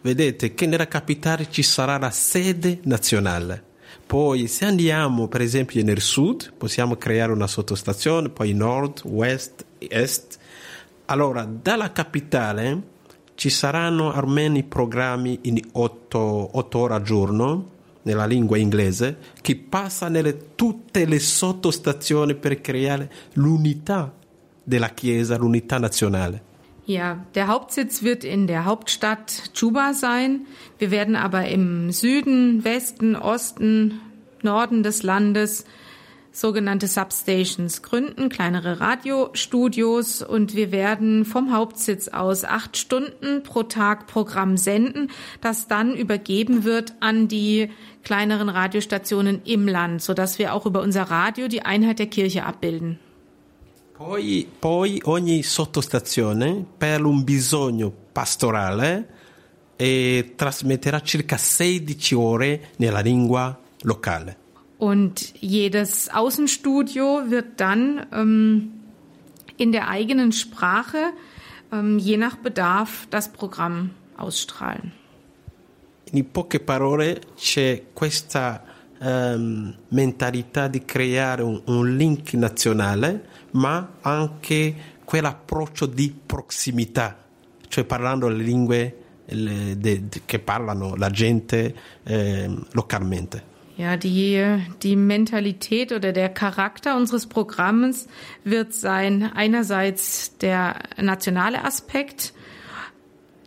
vedete 0.02 0.54
che 0.54 0.66
nella 0.66 0.88
capitale 0.88 1.46
ci 1.50 1.62
sarà 1.62 1.98
la 1.98 2.10
sede 2.10 2.80
nazionale. 2.82 3.70
Poi 4.12 4.46
se 4.46 4.66
andiamo 4.66 5.26
per 5.26 5.40
esempio 5.40 5.82
nel 5.82 6.02
sud, 6.02 6.52
possiamo 6.58 6.96
creare 6.96 7.32
una 7.32 7.46
sottostazione, 7.46 8.28
poi 8.28 8.52
nord, 8.52 9.00
west, 9.04 9.64
est. 9.78 10.38
Allora, 11.06 11.44
dalla 11.46 11.92
capitale 11.92 12.82
ci 13.36 13.48
saranno 13.48 14.12
almeno 14.12 14.62
programmi 14.64 15.38
in 15.44 15.58
otto, 15.72 16.18
otto 16.58 16.78
ore 16.78 16.92
al 16.92 17.02
giorno, 17.02 17.70
nella 18.02 18.26
lingua 18.26 18.58
inglese 18.58 19.16
che 19.40 19.56
passa 19.56 20.08
nelle 20.08 20.56
tutte 20.56 21.06
le 21.06 21.18
sottostazioni 21.18 22.34
per 22.34 22.60
creare 22.60 23.10
l'unità 23.36 24.12
della 24.62 24.90
Chiesa, 24.90 25.38
l'unità 25.38 25.78
nazionale. 25.78 26.51
Ja, 26.92 27.24
der 27.34 27.48
Hauptsitz 27.48 28.02
wird 28.02 28.22
in 28.22 28.46
der 28.46 28.66
Hauptstadt 28.66 29.44
Juba 29.54 29.94
sein. 29.94 30.44
Wir 30.78 30.90
werden 30.90 31.16
aber 31.16 31.48
im 31.48 31.90
Süden, 31.90 32.64
Westen, 32.64 33.16
Osten, 33.16 33.98
Norden 34.42 34.82
des 34.82 35.02
Landes 35.02 35.64
sogenannte 36.32 36.88
Substations 36.88 37.80
gründen, 37.80 38.28
kleinere 38.28 38.80
Radiostudios 38.80 40.20
und 40.20 40.54
wir 40.54 40.70
werden 40.70 41.24
vom 41.24 41.54
Hauptsitz 41.54 42.08
aus 42.08 42.44
acht 42.44 42.76
Stunden 42.76 43.42
pro 43.42 43.62
Tag 43.62 44.06
Programm 44.06 44.58
senden, 44.58 45.10
das 45.40 45.68
dann 45.68 45.96
übergeben 45.96 46.64
wird 46.64 46.92
an 47.00 47.26
die 47.26 47.70
kleineren 48.04 48.50
Radiostationen 48.50 49.40
im 49.46 49.66
Land, 49.66 50.02
sodass 50.02 50.38
wir 50.38 50.52
auch 50.52 50.66
über 50.66 50.82
unser 50.82 51.04
Radio 51.04 51.48
die 51.48 51.62
Einheit 51.62 51.98
der 51.98 52.08
Kirche 52.08 52.44
abbilden. 52.44 52.98
Poi, 54.04 54.48
poi 54.58 55.00
ogni 55.04 55.44
sottostazione 55.44 56.66
per 56.76 57.04
un 57.04 57.22
bisogno 57.22 57.92
pastorale 58.10 59.06
e 59.76 60.32
trasmetterà 60.34 61.00
circa 61.02 61.36
16 61.36 62.14
ore 62.16 62.70
nella 62.78 62.98
lingua 62.98 63.56
locale. 63.82 64.36
Und 64.78 65.32
jedes 65.38 66.08
Außenstudio 66.12 67.30
wird 67.30 67.60
dann 67.60 68.04
ähm, 68.12 68.72
in 69.56 69.70
der 69.70 69.86
eigenen 69.88 70.32
Sprache, 70.32 71.12
ähm, 71.70 72.00
je 72.00 72.16
nach 72.16 72.38
Bedarf, 72.38 73.06
das 73.08 73.30
Programm 73.30 73.90
ausstrahlen. 74.16 74.90
In 76.10 76.28
poche 76.32 76.58
parole 76.58 77.20
c'è 77.36 77.84
questa 77.92 78.64
um, 78.98 79.72
mentalità 79.90 80.66
di 80.66 80.84
creare 80.84 81.42
un, 81.42 81.62
un 81.66 81.96
link 81.96 82.32
nazionale, 82.32 83.31
ma 83.52 83.94
anche 84.00 84.74
quell'approccio 85.04 85.86
di 85.86 86.14
prossimità, 86.24 87.16
cioè 87.68 87.84
parlando 87.84 88.28
le 88.28 88.42
lingue 88.42 88.96
le, 89.26 89.78
de, 89.78 90.08
de, 90.08 90.22
che 90.24 90.38
parlano 90.38 90.94
la 90.96 91.10
gente 91.10 91.74
eh, 92.04 92.50
localmente. 92.72 93.50
Ja, 93.76 93.96
die, 93.96 94.62
die 94.82 94.96
Mentalität 94.96 95.92
oder 95.92 96.12
der 96.12 96.28
Charakter 96.28 96.94
unseres 96.94 97.26
Programms 97.26 98.06
wird 98.44 98.74
sein 98.74 99.30
einerseits 99.34 100.36
der 100.38 100.74
nationale 100.98 101.64
Aspekt, 101.64 102.34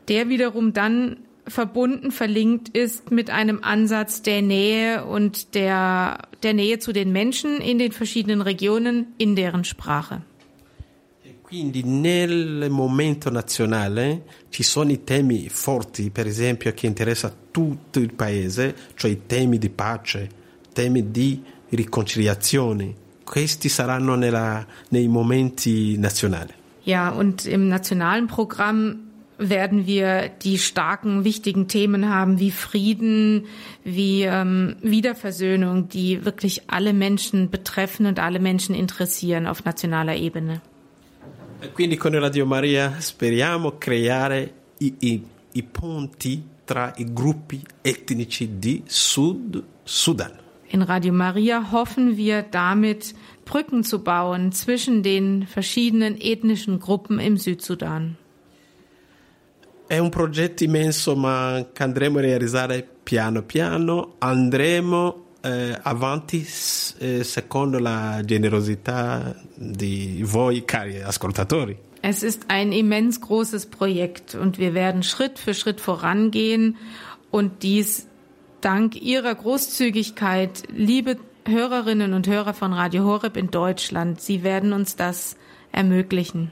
der 0.08 0.28
wiederum 0.28 0.74
dann 0.74 1.18
verbunden, 1.48 2.12
verlinkt 2.12 2.70
ist 2.70 3.12
mit 3.12 3.30
einem 3.30 3.60
Ansatz 3.62 4.22
der 4.22 4.42
Nähe 4.42 5.06
und 5.06 5.54
der, 5.54 6.28
der 6.44 6.54
Nähe 6.54 6.80
zu 6.80 6.92
den 6.92 7.12
Menschen 7.12 7.62
in 7.62 7.78
den 7.78 7.92
verschiedenen 7.92 8.42
Regionen 8.42 9.08
in 9.18 9.36
deren 9.36 9.64
Sprache. 9.64 10.22
Quindi 11.44 11.84
nel 11.84 12.70
momento 12.72 13.30
nazionale 13.30 14.24
ci 14.50 14.64
sono 14.64 14.92
i 14.92 15.04
temi 15.04 15.48
forti, 15.48 16.10
per 16.10 16.26
esempio, 16.26 16.74
che 16.74 16.88
interessa 16.88 17.32
tutto 17.52 18.00
il 18.00 18.14
paese, 18.14 18.76
cioè 18.96 19.12
i 19.12 19.22
temi 19.28 19.60
di 19.60 19.70
pace, 19.70 20.28
temi 20.74 21.12
di 21.12 21.42
riconciliazione. 21.70 22.94
Questi 23.24 23.70
saranno 23.70 24.16
nella, 24.16 24.66
nei 24.90 25.08
momenti 25.08 25.98
nazionali. 25.98 26.54
Ja, 26.84 27.10
und 27.10 27.46
im 27.46 27.68
nationalen 27.68 28.28
Programm 28.28 29.05
werden 29.38 29.86
wir 29.86 30.30
die 30.30 30.58
starken, 30.58 31.24
wichtigen 31.24 31.68
Themen 31.68 32.10
haben 32.10 32.40
wie 32.40 32.52
Frieden, 32.52 33.46
wie 33.84 34.24
ähm, 34.24 34.76
Wiederversöhnung, 34.82 35.90
die 35.90 36.26
wirklich 36.26 36.64
alle 36.68 36.94
Menschen 36.94 37.50
betreffen 37.50 38.06
und 38.06 38.20
alle 38.20 38.40
Menschen 38.40 38.76
interessieren 38.76 39.48
auf 39.48 39.66
nationaler 39.66 40.16
Ebene. 40.16 40.62
Quindi 41.74 41.98
con 41.98 42.14
Radio 42.16 42.46
Maria 42.46 43.00
speriamo 43.00 43.78
creare 43.78 44.52
i, 44.80 44.94
i, 45.00 45.24
i 45.54 45.64
ponti 45.64 46.44
tra 46.64 46.94
i 46.98 47.06
gruppi 47.12 47.62
etnici 47.82 48.60
di 48.60 48.84
Sud 48.86 49.64
Sudan. 49.84 50.32
In 50.68 50.82
Radio 50.82 51.14
Maria 51.14 51.72
hoffen 51.72 52.18
wir 52.18 52.44
damit 52.44 53.16
Brücken 53.46 53.84
zu 53.84 54.04
bauen 54.04 54.52
zwischen 54.52 55.04
den 55.04 55.48
verschiedenen 55.48 56.20
ethnischen 56.20 56.80
Gruppen 56.80 57.20
im 57.20 57.38
Südsudan. 57.38 58.18
È 59.88 59.98
un 59.98 60.10
progetto 60.10 60.64
immenso 60.64 61.16
ma 61.16 61.68
che 61.72 61.84
andremo 61.84 62.18
a 62.18 62.22
realizzare 62.22 62.88
piano 63.04 63.44
piano, 63.44 64.16
andremo 64.18 65.26
eh, 65.42 65.78
avanti 65.80 66.46
eh, 66.98 67.24
secondo 67.24 67.78
la 67.78 68.22
generosità 68.26 69.36
di 69.54 70.24
voi 70.26 70.66
cari 70.66 71.02
ascoltatori. 71.02 71.78
Es 72.02 72.24
ist 72.24 72.46
ein 72.50 72.72
immens 72.72 73.20
großes 73.20 73.68
Projekt 73.68 74.36
und 74.36 74.58
wir 74.58 74.74
werden 74.74 75.04
Schritt 75.04 75.40
für 75.40 75.54
Schritt 75.54 75.82
vorangehen 75.82 76.78
und 77.32 77.64
dies 77.64 78.08
dank 78.62 78.96
Ihrer 78.96 79.34
Großzügigkeit, 79.34 80.64
liebe 80.76 81.18
Hörerinnen 81.46 82.14
und 82.14 82.28
Hörer 82.28 82.56
von 82.56 82.74
Radio 82.74 83.06
Horeb 83.06 83.38
in 83.38 83.52
Deutschland. 83.52 84.20
Sie 84.20 84.44
werden 84.44 84.74
uns 84.74 84.96
das 84.96 85.36
ermöglichen. 85.72 86.52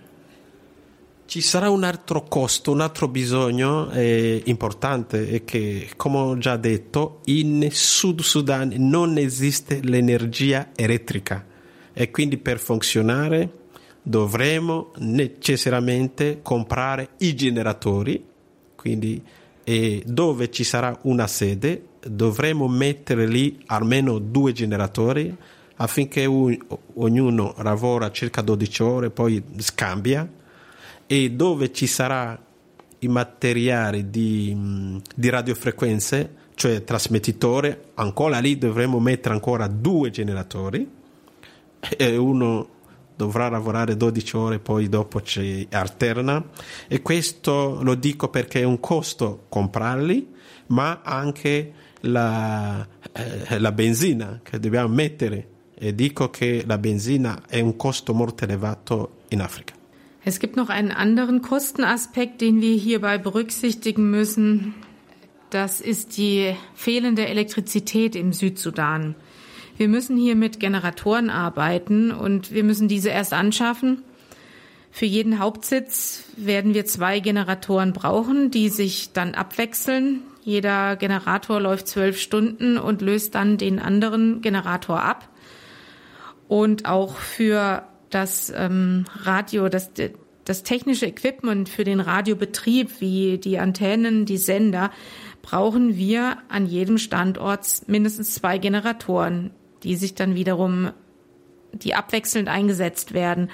Ci 1.26 1.42
sarà 1.42 1.70
un 1.70 1.84
altro 1.84 2.24
costo, 2.24 2.72
un 2.72 2.82
altro 2.82 3.08
bisogno 3.08 3.90
eh, 3.92 4.42
importante 4.46 5.30
è 5.30 5.44
che, 5.44 5.90
come 5.96 6.18
ho 6.18 6.38
già 6.38 6.58
detto, 6.58 7.22
in 7.26 7.68
Sud 7.72 8.22
Sudan 8.22 8.74
non 8.78 9.18
esiste 9.18 9.80
l'energia 9.82 10.70
elettrica. 10.76 11.46
E 11.94 12.12
quindi 12.12 12.38
per 12.38 12.60
funzionare 12.60 13.62
dovremo 14.02 14.92
necessariamente 14.98 16.40
comprare 16.42 17.10
i 17.20 17.36
generatori, 17.36 18.24
quindi 18.76 19.22
e 19.64 20.04
dove 20.06 20.52
ci 20.52 20.66
sarà 20.66 20.98
una 21.04 21.26
sede 21.26 21.86
dovremo 22.06 22.68
mettere 22.68 23.26
lì 23.26 23.62
almeno 23.68 24.20
due 24.20 24.52
generatori 24.52 25.34
affinché 25.78 26.26
un, 26.26 26.58
ognuno 26.96 27.56
lavora 27.60 28.12
circa 28.12 28.42
12 28.42 28.84
ore, 28.84 29.10
poi 29.10 29.42
scambia 29.58 30.30
e 31.14 31.30
dove 31.30 31.72
ci 31.72 31.86
sarà 31.86 32.44
i 32.98 33.08
materiali 33.08 34.10
di, 34.10 35.00
di 35.16 35.30
radiofrequenze, 35.30 36.36
cioè 36.56 36.84
trasmettitore, 36.84 37.92
ancora 37.94 38.40
lì 38.40 38.58
dovremo 38.58 39.00
mettere 39.00 39.36
ancora 39.36 39.68
due 39.68 40.10
generatori. 40.10 40.90
E 41.80 42.18
uno 42.18 42.68
dovrà 43.16 43.48
lavorare 43.48 43.96
12 43.96 44.36
ore, 44.36 44.58
poi 44.58 44.90
dopo 44.90 45.22
ci 45.22 45.68
alterna. 45.70 46.44
E 46.88 47.04
questo 47.04 47.84
lo 47.84 47.94
dico 47.94 48.30
perché 48.30 48.62
è 48.62 48.64
un 48.64 48.80
costo 48.80 49.46
comprarli, 49.50 50.34
ma 50.68 51.02
anche 51.04 51.74
la, 52.00 52.88
eh, 53.12 53.60
la 53.60 53.72
benzina 53.72 54.40
che 54.42 54.60
dobbiamo 54.60 54.92
mettere. 54.92 55.48
E 55.76 55.94
dico 55.94 56.32
che 56.32 56.64
la 56.66 56.80
benzina 56.80 57.44
è 57.48 57.60
un 57.60 57.76
costo 57.76 58.16
molto 58.16 58.46
elevato 58.46 59.18
in 59.28 59.42
Afrika. 59.42 59.82
Es 60.26 60.40
gibt 60.40 60.56
noch 60.56 60.70
einen 60.70 60.92
anderen 60.92 61.42
Kostenaspekt, 61.42 62.40
den 62.40 62.62
wir 62.62 62.76
hierbei 62.76 63.18
berücksichtigen 63.18 64.10
müssen. 64.10 64.74
Das 65.50 65.82
ist 65.82 66.18
die 66.18 66.56
fehlende 66.74 67.28
Elektrizität 67.28 68.16
im 68.16 68.32
Südsudan. 68.32 69.16
Wir 69.76 69.90
müssen 69.90 70.18
hier 70.18 70.36
mit 70.36 70.60
Generatoren 70.60 71.30
arbeiten 71.30 72.12
und 72.12 72.54
wir 72.54 72.64
müssen 72.64 72.88
diese 72.88 73.10
erst 73.10 73.34
anschaffen. 73.34 74.02
Für 74.92 75.06
jeden 75.06 75.40
Hauptsitz 75.40 76.24
werden 76.38 76.74
wir 76.74 76.86
zwei 76.86 77.20
Generatoren 77.20 77.92
brauchen, 77.92 78.50
die 78.50 78.70
sich 78.70 79.12
dann 79.12 79.34
abwechseln. 79.34 80.22
Jeder 80.44 80.96
Generator 80.96 81.60
läuft 81.60 81.88
zwölf 81.88 82.20
Stunden 82.20 82.78
und 82.78 83.02
löst 83.02 83.36
dann 83.36 83.58
den 83.58 83.80
anderen 83.80 84.42
Generator 84.42 85.02
ab. 85.02 85.28
Und 86.48 86.86
auch 86.86 87.18
für 87.18 87.84
das 88.14 88.52
ähm, 88.56 89.06
Radio, 89.24 89.70
das, 89.70 89.92
das 90.46 90.64
technische 90.64 91.06
Equipment 91.06 91.70
für 91.70 91.84
den 91.84 92.00
Radiobetrieb, 92.00 93.02
wie 93.02 93.38
die 93.38 93.60
Antennen, 93.60 94.26
die 94.26 94.38
Sender, 94.38 94.92
brauchen 95.42 95.98
wir 95.98 96.38
an 96.50 96.66
jedem 96.66 96.98
Standort 96.98 97.68
mindestens 97.88 98.36
zwei 98.36 98.58
Generatoren, 98.58 99.52
die 99.84 99.96
sich 99.96 100.16
dann 100.16 100.36
wiederum, 100.36 100.92
die 101.74 101.96
abwechselnd 101.96 102.48
eingesetzt 102.48 103.14
werden. 103.14 103.50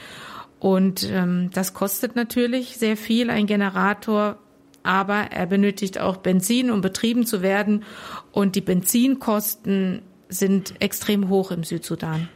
Und 0.60 1.10
ähm, 1.10 1.50
das 1.54 1.74
kostet 1.74 2.16
natürlich 2.16 2.78
sehr 2.78 2.98
viel, 2.98 3.30
ein 3.30 3.48
Generator, 3.48 4.38
aber 4.84 5.32
er 5.32 5.46
benötigt 5.46 6.00
auch 6.00 6.18
Benzin, 6.18 6.70
um 6.70 6.82
betrieben 6.82 7.26
zu 7.26 7.42
werden. 7.42 7.84
Und 8.32 8.56
die 8.56 8.62
Benzinkosten 8.62 10.02
sind 10.28 10.80
extrem 10.82 11.30
hoch 11.30 11.52
im 11.52 11.64
Südsudan. 11.64 12.30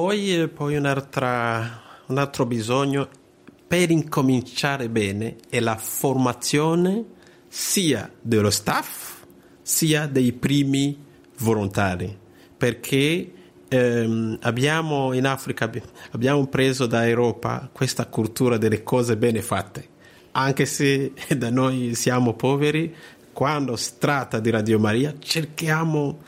Poi, 0.00 0.48
poi 0.54 0.76
un'altra, 0.76 1.82
un 2.06 2.18
altro 2.18 2.46
bisogno 2.46 3.08
per 3.66 3.90
incominciare 3.90 4.88
bene 4.88 5.38
è 5.48 5.58
la 5.58 5.74
formazione 5.74 7.04
sia 7.48 8.08
dello 8.20 8.50
staff 8.50 9.24
sia 9.60 10.06
dei 10.06 10.32
primi 10.34 11.04
volontari. 11.38 12.16
Perché 12.56 13.32
ehm, 13.66 14.38
abbiamo 14.42 15.14
in 15.14 15.26
Africa 15.26 15.68
abbiamo 16.12 16.46
preso 16.46 16.86
da 16.86 17.04
Europa 17.04 17.68
questa 17.72 18.06
cultura 18.06 18.56
delle 18.56 18.84
cose 18.84 19.16
bene 19.16 19.42
fatte. 19.42 19.88
Anche 20.30 20.64
se 20.64 21.12
da 21.36 21.50
noi 21.50 21.96
siamo 21.96 22.34
poveri 22.34 22.94
quando 23.32 23.74
si 23.74 23.94
tratta 23.98 24.38
di 24.38 24.50
Radio 24.50 24.78
Maria 24.78 25.12
cerchiamo 25.18 26.20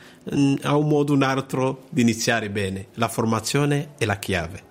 a 0.62 0.76
un 0.76 0.88
modo 0.88 1.12
o 1.12 1.16
un 1.16 1.22
altro 1.22 1.84
di 1.90 2.02
iniziare 2.02 2.50
bene 2.50 2.88
la 2.94 3.08
formazione 3.08 3.90
è 3.98 4.04
la 4.04 4.18
chiave 4.18 4.68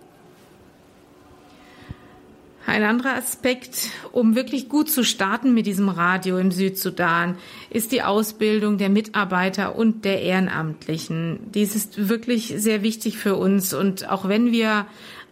Ein 2.70 2.84
anderer 2.84 3.16
Aspekt, 3.16 3.89
um 4.12 4.36
wirklich 4.36 4.70
gut 4.70 4.91
zu 4.91 5.04
starten 5.04 5.56
mit 5.56 5.66
diesem 5.66 5.89
Radio 5.89 6.38
im 6.38 6.52
Südsudan, 6.52 7.36
ist 7.72 7.91
die 7.91 8.04
Ausbildung 8.04 8.78
der 8.78 8.89
Mitarbeiter 8.89 9.76
und 9.76 10.06
der 10.06 10.22
Ehrenamtlichen. 10.22 11.39
Dies 11.56 11.76
ist 11.76 12.10
wirklich 12.10 12.54
sehr 12.58 12.84
wichtig 12.84 13.18
für 13.18 13.38
uns. 13.38 13.74
Und 13.74 14.08
auch 14.08 14.28
wenn 14.28 14.52
wir 14.52 14.86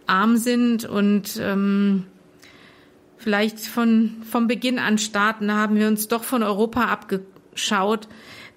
arm 0.08 0.36
sind 0.36 0.84
und 0.84 1.38
ähm, 1.40 2.06
vielleicht 3.18 3.60
von, 3.60 4.16
vom 4.28 4.48
Beginn 4.48 4.80
an 4.80 4.98
starten, 4.98 5.52
haben 5.52 5.76
wir 5.76 5.86
uns 5.86 6.08
doch 6.08 6.24
von 6.24 6.42
Europa 6.42 6.86
abgeschaut, 6.86 8.08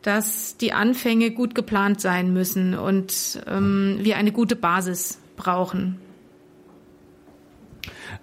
dass 0.01 0.57
die 0.57 0.73
Anfänge 0.73 1.31
gut 1.31 1.55
geplant 1.55 2.01
sein 2.01 2.33
müssen 2.33 2.75
und 2.75 3.41
ähm, 3.47 3.99
wir 4.01 4.17
eine 4.17 4.31
gute 4.31 4.55
Basis 4.55 5.19
brauchen 5.37 5.99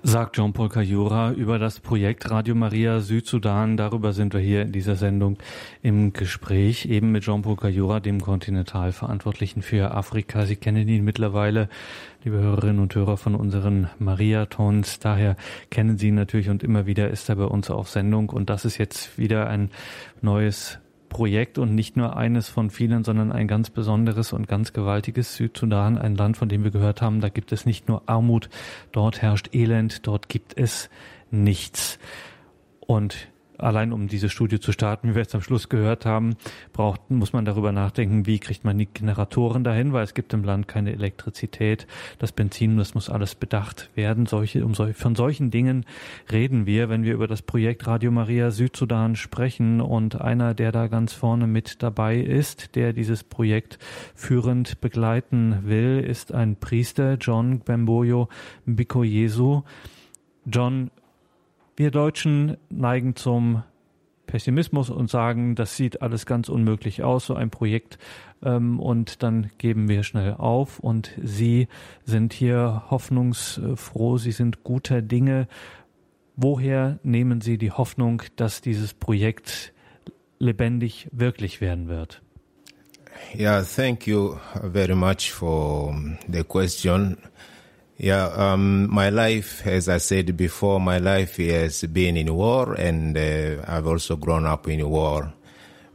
sagt 0.03 0.37
Jean-Paul 0.37 0.69
Kajura 0.69 1.33
über 1.33 1.59
das 1.59 1.81
Projekt 1.81 2.31
Radio 2.31 2.55
Maria 2.55 3.01
Südsudan. 3.01 3.77
Darüber 3.77 4.13
sind 4.13 4.33
wir 4.33 4.41
hier 4.41 4.63
in 4.63 4.73
dieser 4.73 4.97
Sendung 4.97 5.39
im 5.83 6.13
Gespräch, 6.13 6.87
eben 6.87 7.13
mit 7.13 7.25
Jean-Paul 7.25 7.57
Kajura, 7.57 8.01
dem 8.01 8.21
Kontinentalverantwortlichen 8.21 9.63
für 9.63 9.93
Afrika. 9.93 10.47
Sie 10.47 10.57
kennen 10.57 10.89
ihn 10.89 11.05
mittlerweile, 11.05 11.69
liebe 12.25 12.39
Hörerinnen 12.39 12.81
und 12.81 12.95
Hörer 12.95 13.17
von 13.17 13.35
unseren 13.35 13.89
Mariatons. 13.99 14.99
Daher 14.99 15.37
kennen 15.71 15.99
Sie 15.99 16.09
ihn 16.09 16.15
natürlich 16.15 16.51
und 16.51 16.63
immer 16.63 16.87
wieder 16.87 17.11
ist 17.11 17.29
er 17.29 17.37
bei 17.37 17.45
uns 17.45 17.71
auf 17.71 17.89
Sendung. 17.89 18.31
Und 18.31 18.51
das 18.51 18.65
ist 18.65 18.79
jetzt 18.79 19.19
wieder 19.19 19.49
ein 19.49 19.71
neues 20.21 20.79
Projekt 21.09 21.59
und 21.59 21.75
nicht 21.75 21.97
nur 21.97 22.17
eines 22.17 22.49
von 22.49 22.71
vielen, 22.71 23.05
sondern 23.05 23.33
ein 23.33 23.49
ganz 23.49 23.71
besonderes 23.71 24.33
und 24.33 24.49
ganz 24.49 24.73
gewaltiges 24.73 25.35
Südsudan, 25.37 25.99
ein 25.99 26.15
Land, 26.15 26.37
von 26.37 26.49
dem 26.49 26.65
wir 26.65 26.71
gehört 26.71 27.03
haben, 27.03 27.21
da 27.21 27.29
gibt 27.29 27.53
es 27.53 27.67
nicht 27.67 27.89
nur 27.89 28.03
Armut, 28.07 28.49
dort 28.93 29.23
herrscht 29.23 29.55
Elend, 29.55 30.07
dort 30.07 30.29
gibt 30.29 30.57
es 30.57 30.91
nichts. 31.31 31.99
Und 32.81 33.29
allein 33.59 33.93
um 33.93 34.09
diese 34.09 34.29
Studie 34.29 34.61
zu 34.61 34.73
starten, 34.73 35.09
wie 35.09 35.15
wir 35.15 35.23
jetzt 35.23 35.35
am 35.35 35.43
Schluss 35.43 35.69
gehört 35.69 36.07
haben, 36.07 36.37
braucht, 36.73 37.11
muss 37.11 37.33
man 37.33 37.45
darüber 37.45 37.73
nachdenken, 37.73 38.27
wie 38.27 38.39
kriegt 38.39 38.65
man 38.65 38.79
die 38.79 38.87
Generatoren 38.87 39.65
dahin, 39.65 39.93
weil 39.93 40.05
es 40.05 40.15
gibt 40.15 40.33
im 40.33 40.45
Land 40.45 40.69
keine 40.69 40.93
Elektrizität. 40.93 41.87
Das 42.19 42.33
Benzin, 42.33 42.77
das 42.77 42.95
muss 42.95 43.11
alles 43.11 43.35
bedacht 43.35 43.91
werden. 43.95 44.27
Solche, 44.27 44.65
um 44.65 44.75
sol 44.75 44.93
von 44.95 45.15
solchen 45.15 45.51
Dingen 45.51 45.85
reden 46.31 46.67
wir, 46.67 46.89
wenn 46.89 47.05
wir 47.05 47.15
über 47.15 47.27
das 47.27 47.43
Projekt 47.43 47.87
Radio 47.87 48.11
Maria 48.11 48.51
Südsudan 48.51 49.17
sprechen. 49.17 49.81
Und 49.81 50.21
einer, 50.21 50.55
der 50.55 50.73
da 50.73 50.87
ganz 50.87 51.13
vorne 51.13 51.47
mit 51.47 51.83
dabei 51.83 52.17
ist, 52.17 52.75
der 52.77 52.93
dieses 52.93 53.25
Projekt 53.25 53.79
führend 54.15 54.81
begleiten 54.81 55.59
will, 55.65 56.05
ist 56.07 56.33
ein 56.33 56.57
Priester, 56.57 57.15
John 57.15 57.61
Bemboyo 57.61 58.29
Bikoyesu. 58.67 59.63
John, 60.47 60.91
wir 61.79 61.91
Deutschen 61.91 62.57
neigen 62.71 63.17
zum 63.17 63.63
Pessimismus 64.27 64.91
und 64.91 65.09
sagen, 65.09 65.55
das 65.55 65.77
sieht 65.77 66.03
alles 66.03 66.27
ganz 66.27 66.49
unmöglich 66.49 67.03
aus, 67.03 67.27
so 67.27 67.35
ein 67.35 67.51
Projekt, 67.51 67.99
ähm, 68.43 68.79
und 68.79 69.23
dann 69.23 69.51
geben 69.59 69.89
wir 69.89 70.03
schnell 70.05 70.35
auf. 70.35 70.79
Und 70.79 71.13
Sie 71.23 71.69
sind 72.05 72.33
hier 72.33 72.85
hoffnungsfroh, 72.91 74.19
Sie 74.19 74.33
sind 74.33 74.65
guter 74.65 75.03
Dinge. 75.03 75.49
Woher 76.37 77.01
nehmen 77.03 77.41
Sie 77.41 77.59
die 77.59 77.73
Hoffnung, 77.73 78.23
dass 78.37 78.61
dieses 78.61 78.95
Projekt 78.95 79.73
lebendig 80.39 81.09
wirklich 81.11 81.61
werden 81.61 81.89
wird? 81.89 82.23
Yeah, 83.35 83.63
thank 83.63 84.07
you 84.07 84.37
very 84.73 84.95
much 84.95 85.33
for 85.33 85.93
the 86.29 86.45
question. 86.45 87.17
Yeah, 88.01 88.27
um, 88.27 88.89
my 88.95 89.11
life, 89.11 89.67
as 89.67 89.89
I 89.89 89.99
said 89.99 90.37
before, 90.37 90.79
my 90.79 90.99
life 90.99 91.39
has 91.39 91.83
been 91.83 92.17
in 92.17 92.33
war, 92.33 92.75
and 92.75 93.19
uh, 93.19 93.65
I've 93.67 93.89
also 93.89 94.15
grown 94.15 94.47
up 94.47 94.69
in 94.69 94.89
war. 94.89 95.33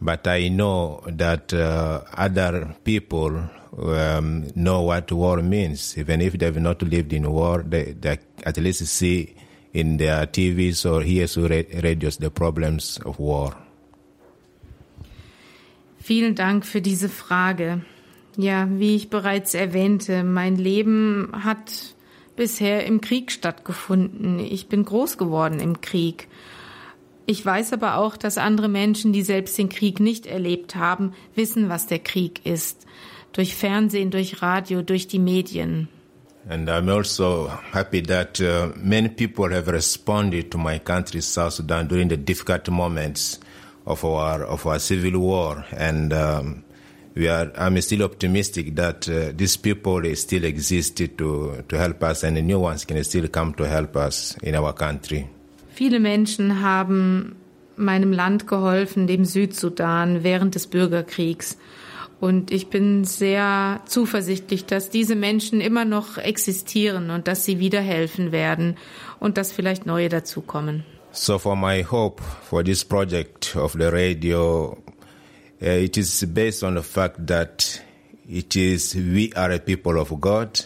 But 0.01 0.27
I 0.27 0.49
know 0.49 1.01
that 1.07 1.53
uh, 1.53 2.01
other 2.13 2.75
people 2.83 3.49
um, 3.77 4.51
know 4.53 4.81
what 4.81 5.13
war 5.13 5.41
means. 5.41 5.97
Even 5.97 6.19
if 6.19 6.33
they've 6.33 6.59
not 6.59 6.81
lived 6.81 7.13
in 7.13 7.31
war, 7.31 7.63
they, 7.63 7.93
they 7.93 8.19
at 8.45 8.57
least 8.57 8.85
see 8.87 9.33
in 9.71 9.95
their 9.95 10.25
TVs 10.25 10.85
or 10.85 11.03
hear 11.03 11.25
through 11.25 11.47
radios 11.47 12.17
the 12.17 12.29
problems 12.29 12.99
of 13.05 13.17
war. 13.17 13.55
Vielen 15.99 16.35
Dank 16.35 16.65
für 16.65 16.81
diese 16.81 17.07
Frage. 17.07 17.81
Ja, 18.35 18.67
wie 18.69 18.95
ich 18.95 19.09
bereits 19.09 19.53
erwähnte, 19.53 20.23
mein 20.23 20.57
Leben 20.57 21.29
hat 21.43 21.92
bisher 22.35 22.85
im 22.85 23.01
Krieg 23.01 23.31
stattgefunden. 23.31 24.39
Ich 24.39 24.67
bin 24.67 24.85
groß 24.85 25.17
geworden 25.17 25.59
im 25.59 25.81
Krieg. 25.81 26.27
Ich 27.25 27.45
weiß 27.45 27.73
aber 27.73 27.97
auch, 27.97 28.17
dass 28.17 28.37
andere 28.37 28.67
Menschen, 28.67 29.13
die 29.13 29.21
selbst 29.21 29.57
den 29.57 29.69
Krieg 29.69 29.99
nicht 29.99 30.25
erlebt 30.25 30.75
haben, 30.75 31.13
wissen, 31.35 31.69
was 31.69 31.87
der 31.87 31.99
Krieg 31.99 32.45
ist. 32.45 32.85
Durch 33.31 33.55
Fernsehen, 33.55 34.11
durch 34.11 34.41
Radio, 34.41 34.81
durch 34.81 35.07
die 35.07 35.19
Medien. 35.19 35.87
And 36.49 36.69
I'm 36.69 36.89
also 36.89 37.49
happy 37.71 38.01
that 38.03 38.41
uh, 38.41 38.73
many 38.75 39.07
people 39.07 39.49
have 39.53 39.71
responded 39.71 40.51
to 40.51 40.57
my 40.57 40.77
country, 40.77 41.21
South 41.21 41.53
Sudan, 41.53 41.87
during 41.87 42.09
the 42.09 42.17
difficult 42.17 42.69
moments 42.69 43.39
of 43.85 44.03
our 44.03 44.43
of 44.43 44.65
our 44.65 44.77
civil 44.77 45.21
war. 45.21 45.65
And 45.71 46.11
um, 46.11 46.62
we 47.15 47.29
are, 47.29 47.51
I'm 47.55 47.79
still 47.81 48.03
optimistic 48.03 48.75
that 48.75 49.07
uh, 49.07 49.31
these 49.35 49.57
people 49.57 50.03
still 50.15 50.43
exist 50.43 50.97
to 50.97 51.63
to 51.67 51.77
help 51.77 52.03
us, 52.03 52.23
and 52.23 52.37
the 52.37 52.41
new 52.41 52.59
ones 52.59 52.85
can 52.85 53.03
still 53.03 53.27
come 53.27 53.53
to 53.55 53.65
help 53.65 53.95
us 53.95 54.35
in 54.41 54.55
our 54.55 54.73
country. 54.73 55.27
Viele 55.75 55.99
Menschen 55.99 56.61
haben 56.61 57.35
meinem 57.75 58.13
Land 58.13 58.47
geholfen, 58.47 59.07
dem 59.07 59.25
Südsudan, 59.25 60.23
während 60.23 60.55
des 60.55 60.67
Bürgerkriegs. 60.67 61.57
Und 62.19 62.51
ich 62.51 62.67
bin 62.67 63.03
sehr 63.03 63.81
zuversichtlich, 63.85 64.65
dass 64.65 64.89
diese 64.89 65.15
Menschen 65.15 65.59
immer 65.59 65.83
noch 65.83 66.17
existieren 66.17 67.09
und 67.09 67.27
dass 67.27 67.43
sie 67.43 67.59
wieder 67.59 67.81
helfen 67.81 68.31
werden 68.31 68.77
und 69.19 69.37
dass 69.37 69.51
vielleicht 69.51 69.85
neue 69.85 70.07
dazukommen. 70.07 70.85
So 71.11 71.37
for 71.37 71.55
my 71.55 71.83
hope 71.83 72.23
for 72.49 72.63
this 72.63 72.85
project 72.85 73.55
of 73.55 73.73
the 73.73 73.85
radio, 73.85 74.77
uh, 75.63 75.69
it 75.69 75.97
is 75.97 76.25
based 76.25 76.63
on 76.63 76.75
the 76.75 76.83
fact 76.83 77.25
that 77.27 77.81
it 78.27 78.55
is 78.55 78.95
we 78.95 79.31
are 79.33 79.51
a 79.51 79.59
people 79.59 79.97
of 79.99 80.19
God, 80.19 80.59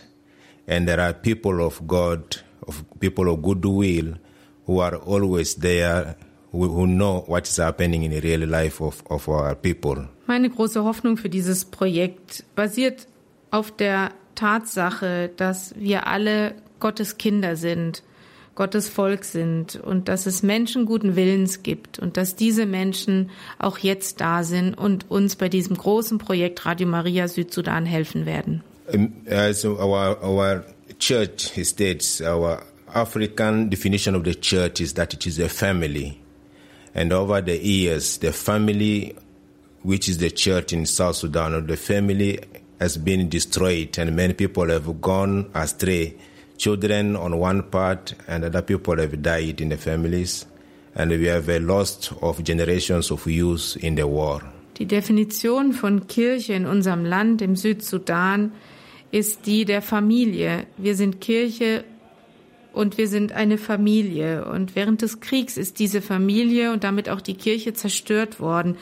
and 0.67 0.87
there 0.87 0.99
are 0.99 1.13
people 1.13 1.65
of 1.65 1.85
God, 1.87 2.37
of 2.67 2.83
people 2.99 3.31
of 3.31 3.41
goodwill, 3.41 4.15
who 4.65 4.79
are 4.79 4.95
always 4.95 5.55
there, 5.55 6.15
who, 6.51 6.87
know 6.87 7.23
what 7.27 7.47
is 7.47 7.57
happening 7.57 8.03
in 8.03 8.11
the 8.11 8.21
real 8.21 8.47
life 8.47 8.81
of, 8.81 9.03
of 9.09 9.29
our 9.29 9.55
people. 9.55 10.07
Meine 10.25 10.49
große 10.49 10.83
Hoffnung 10.83 11.17
für 11.17 11.29
dieses 11.29 11.65
Projekt 11.65 12.43
basiert 12.55 13.07
auf 13.51 13.71
der 13.71 14.11
Tatsache, 14.35 15.29
dass 15.35 15.73
wir 15.77 16.07
alle 16.07 16.55
Gottes 16.79 17.17
Kinder 17.17 17.55
sind 17.55 18.03
Gottes 18.57 18.89
Volk 18.89 19.23
sind 19.23 19.75
und 19.75 20.07
dass 20.09 20.25
es 20.25 20.41
Menschen 20.41 20.87
guten 20.87 21.15
Willens 21.15 21.61
gibt 21.61 21.99
und 21.99 22.17
dass 22.17 22.35
diese 22.35 22.65
Menschen 22.65 23.29
auch 23.59 23.77
jetzt 23.77 24.19
da 24.19 24.43
sind 24.43 24.73
und 24.73 25.11
uns 25.11 25.35
bei 25.35 25.47
diesem 25.47 25.77
großen 25.77 26.17
Projekt 26.17 26.65
Radio 26.65 26.87
Maria 26.87 27.27
Südsudan 27.27 27.85
helfen 27.85 28.25
werden. 28.25 28.63
Um, 28.91 29.13
uh, 29.29 29.53
so 29.53 29.77
our, 29.77 30.17
our 30.23 30.63
church 30.97 31.51
states, 31.63 32.19
our 32.19 32.63
African 32.91 33.69
definition 33.69 34.15
of 34.15 34.23
the 34.25 34.33
church 34.33 34.81
is 34.81 34.95
that 34.95 35.13
it 35.13 35.27
is 35.27 35.39
a 35.39 35.49
family. 35.49 36.17
And 36.95 37.13
over 37.13 37.43
the 37.43 37.57
years, 37.57 38.17
the 38.17 38.31
family, 38.31 39.13
which 39.83 40.09
is 40.09 40.17
the 40.17 40.31
church 40.31 40.73
in 40.73 40.87
South 40.87 41.17
Sudan, 41.17 41.53
or 41.53 41.61
the 41.61 41.77
family 41.77 42.39
has 42.79 42.97
been 42.97 43.29
destroyed 43.29 43.95
and 43.99 44.15
many 44.15 44.33
people 44.33 44.67
have 44.69 44.99
gone 44.99 45.51
astray 45.53 46.15
children 46.57 47.15
on 47.15 47.33
one 47.33 47.63
part 47.63 48.15
and 48.27 48.43
other 48.43 48.61
people 48.61 48.97
have 48.97 49.21
died 49.21 49.61
in 49.61 49.69
the 49.69 49.77
families 49.77 50.47
and 50.95 51.11
we 51.11 51.27
have 51.27 51.47
a 51.49 51.59
loss 51.59 52.11
of 52.21 52.43
generations 52.43 53.11
of 53.11 53.25
youth 53.27 53.77
in 53.81 53.95
the 53.95 54.03
war. 54.03 54.41
Die 54.79 54.85
Definition 54.85 55.73
von 55.73 56.07
Kirche 56.07 56.53
in 56.53 56.65
unserem 56.65 57.03
Land, 57.03 57.41
im 57.41 57.55
Südsudan, 57.55 58.51
ist 59.11 59.45
die 59.45 59.65
der 59.65 59.81
Familie. 59.81 60.67
Wir 60.77 60.95
sind 60.95 61.19
Kirche 61.19 61.83
und 62.73 62.97
wir 62.97 63.07
sind 63.07 63.31
eine 63.31 63.57
Familie. 63.57 64.45
Und 64.45 64.75
während 64.75 65.01
des 65.01 65.19
Kriegs 65.19 65.57
ist 65.57 65.79
diese 65.79 66.01
Familie 66.01 66.71
und 66.71 66.83
damit 66.83 67.09
auch 67.09 67.21
die 67.21 67.33
Kirche 67.33 67.73
zerstört 67.73 68.39
worden. 68.39 68.77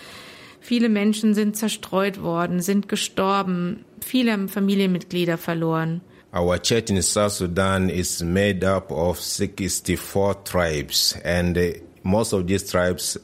Viele 0.60 0.90
Menschen 0.90 1.34
sind 1.34 1.56
zerstreut 1.56 2.22
worden, 2.22 2.60
sind 2.60 2.90
gestorben. 2.90 3.86
Viele 4.02 4.34
haben 4.34 4.50
Familienmitglieder 4.50 5.38
verloren. 5.38 6.02
Our 6.36 6.58
church 6.58 6.90
in 6.90 7.02
South 7.02 7.32
Sudan 7.32 7.90
is 7.90 8.22
made 8.22 8.66
up 8.66 8.92
of 8.92 9.22
64 9.22 10.34
tribes, 10.44 11.16
and 11.24 11.58
uh, 11.58 11.62
most 12.04 12.34
of 12.34 12.46
these 12.46 12.70
tribes, 12.70 13.18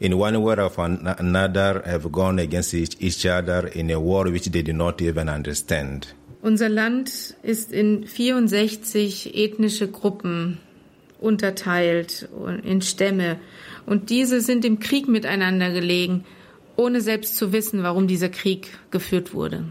in 0.00 0.16
one 0.16 0.40
way 0.40 0.56
or 0.56 0.72
another, 0.78 1.82
have 1.84 2.10
gone 2.10 2.38
against 2.38 2.72
each, 2.72 2.96
each 3.00 3.26
other 3.26 3.66
in 3.66 3.90
a 3.90 4.00
war 4.00 4.24
which 4.30 4.46
they 4.46 4.62
did 4.62 4.76
not 4.76 5.02
even 5.02 5.28
understand. 5.28 6.06
Unser 6.40 6.70
Land 6.70 7.36
ist 7.42 7.70
in 7.70 8.06
64 8.06 9.34
ethnische 9.34 9.88
Gruppen 9.88 10.58
unterteilt 11.20 12.30
in 12.62 12.80
Stämme 12.80 13.40
und 13.84 14.08
diese 14.08 14.40
sind 14.40 14.64
im 14.64 14.78
Krieg 14.78 15.06
miteinander 15.06 15.70
gelegen, 15.70 16.24
ohne 16.76 17.02
selbst 17.02 17.36
zu 17.36 17.52
wissen, 17.52 17.82
warum 17.82 18.06
dieser 18.06 18.30
Krieg 18.30 18.70
geführt 18.90 19.34
wurde. 19.34 19.64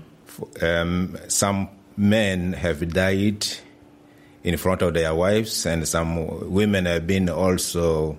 Um, 0.62 1.16
some 1.28 1.70
men 1.98 2.54
have 2.54 2.88
died 2.92 3.46
in 4.44 4.58
front 4.58 4.82
of 4.82 4.94
their 4.94 5.14
wives, 5.16 5.66
and 5.66 5.88
some 5.88 6.52
women 6.52 6.86
have 6.86 7.08
been 7.08 7.30
also 7.30 8.18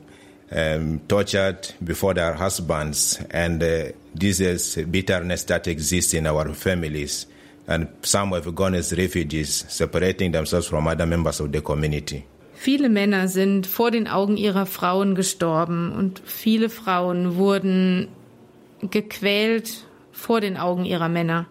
um, 0.50 1.00
tortured 1.08 1.72
before 1.82 2.14
their 2.14 2.32
husbands. 2.32 3.18
And 3.30 3.62
uh, 3.62 3.92
this 4.14 4.40
is 4.40 4.76
bitterness 4.90 5.44
that 5.44 5.66
exists 5.68 6.14
in 6.14 6.26
our 6.26 6.52
families. 6.54 7.26
And 7.66 7.88
some 8.02 8.32
have 8.32 8.54
gone 8.54 8.74
as 8.74 8.92
refugees, 8.92 9.64
separating 9.68 10.32
themselves 10.32 10.66
from 10.66 10.86
other 10.86 11.06
members 11.06 11.40
of 11.40 11.52
the 11.52 11.60
community. 11.60 12.24
Viele 12.54 12.88
Männer 12.88 13.28
sind 13.28 13.66
vor 13.66 13.90
den 13.90 14.06
Augen 14.06 14.36
ihrer 14.36 14.64
Frauen 14.64 15.14
gestorben 15.14 15.92
und 15.92 16.22
viele 16.24 16.70
Frauen 16.70 17.36
wurden 17.36 18.08
gequält 18.80 19.84
vor 20.12 20.40
den 20.40 20.56
Augen 20.56 20.84
ihrer 20.84 21.08
Männer. 21.08 21.46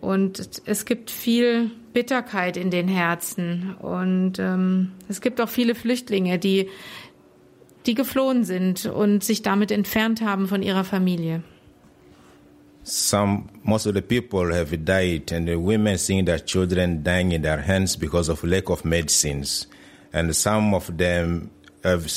Und 0.00 0.62
es 0.64 0.84
gibt 0.84 1.10
viel 1.10 1.70
Bitterkeit 1.92 2.56
in 2.56 2.70
den 2.70 2.88
Herzen. 2.88 3.74
Und 3.80 4.38
ähm, 4.38 4.92
es 5.08 5.20
gibt 5.20 5.40
auch 5.40 5.48
viele 5.48 5.74
Flüchtlinge, 5.74 6.38
die, 6.38 6.68
die 7.86 7.94
geflohen 7.94 8.44
sind 8.44 8.86
und 8.86 9.24
sich 9.24 9.42
damit 9.42 9.70
entfernt 9.70 10.20
haben 10.20 10.46
von 10.46 10.62
ihrer 10.62 10.84
Familie. 10.84 11.42
Some, 12.84 13.48
most 13.64 13.86
of 13.86 13.94
the 13.94 14.00
people 14.00 14.54
have 14.54 14.76
died, 14.78 15.30
and 15.32 15.46
the 15.46 15.56
women 15.56 15.98
seeing 15.98 16.24
their 16.24 16.42
children 16.42 17.04
dying 17.04 17.32
in 17.32 17.42
their 17.42 17.66
hands 17.66 17.96
because 17.98 18.30
of 18.30 18.42
lack 18.44 18.70
of 18.70 18.84
medicines. 18.84 19.68
And 20.12 20.34
some 20.34 20.74
of 20.74 20.90
them 20.96 21.50
also. 21.88 22.08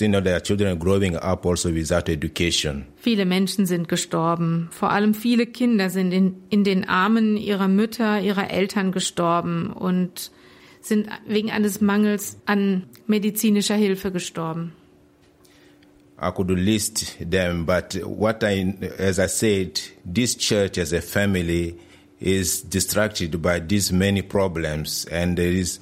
Viele 2.95 3.26
Menschen 3.26 3.65
sind 3.65 3.88
gestorben. 3.88 4.69
Vor 4.72 4.91
allem 4.91 5.13
viele 5.13 5.45
Kinder 5.45 5.89
sind 5.89 6.11
in, 6.11 6.36
in 6.49 6.63
den 6.63 6.88
Armen 6.88 7.38
ihrer 7.38 7.67
Mütter, 7.67 8.22
ihrer 8.22 8.49
Eltern 8.51 8.91
gestorben 8.91 9.72
und 9.72 10.32
sind 10.82 11.09
wegen 11.28 11.51
eines 11.51 11.82
Mangels 11.82 12.38
an 12.45 12.84
medizinischer 13.07 13.76
Hilfe 13.76 14.11
gestorben. 14.11 14.74
I 16.24 16.30
could 16.30 16.51
list 16.51 17.17
them, 17.19 17.65
but 17.65 17.99
what 18.05 18.43
I, 18.43 18.76
as 18.99 19.17
I 19.17 19.28
said, 19.28 19.82
this 20.05 20.38
church 20.38 20.78
as 20.78 20.93
a 20.93 21.01
family 21.01 21.76
is 22.19 22.61
distracted 22.61 23.41
by 23.41 23.59
these 23.59 23.91
many 23.91 24.22
problems, 24.22 25.07
and 25.11 25.36
there 25.36 25.51
is 25.51 25.80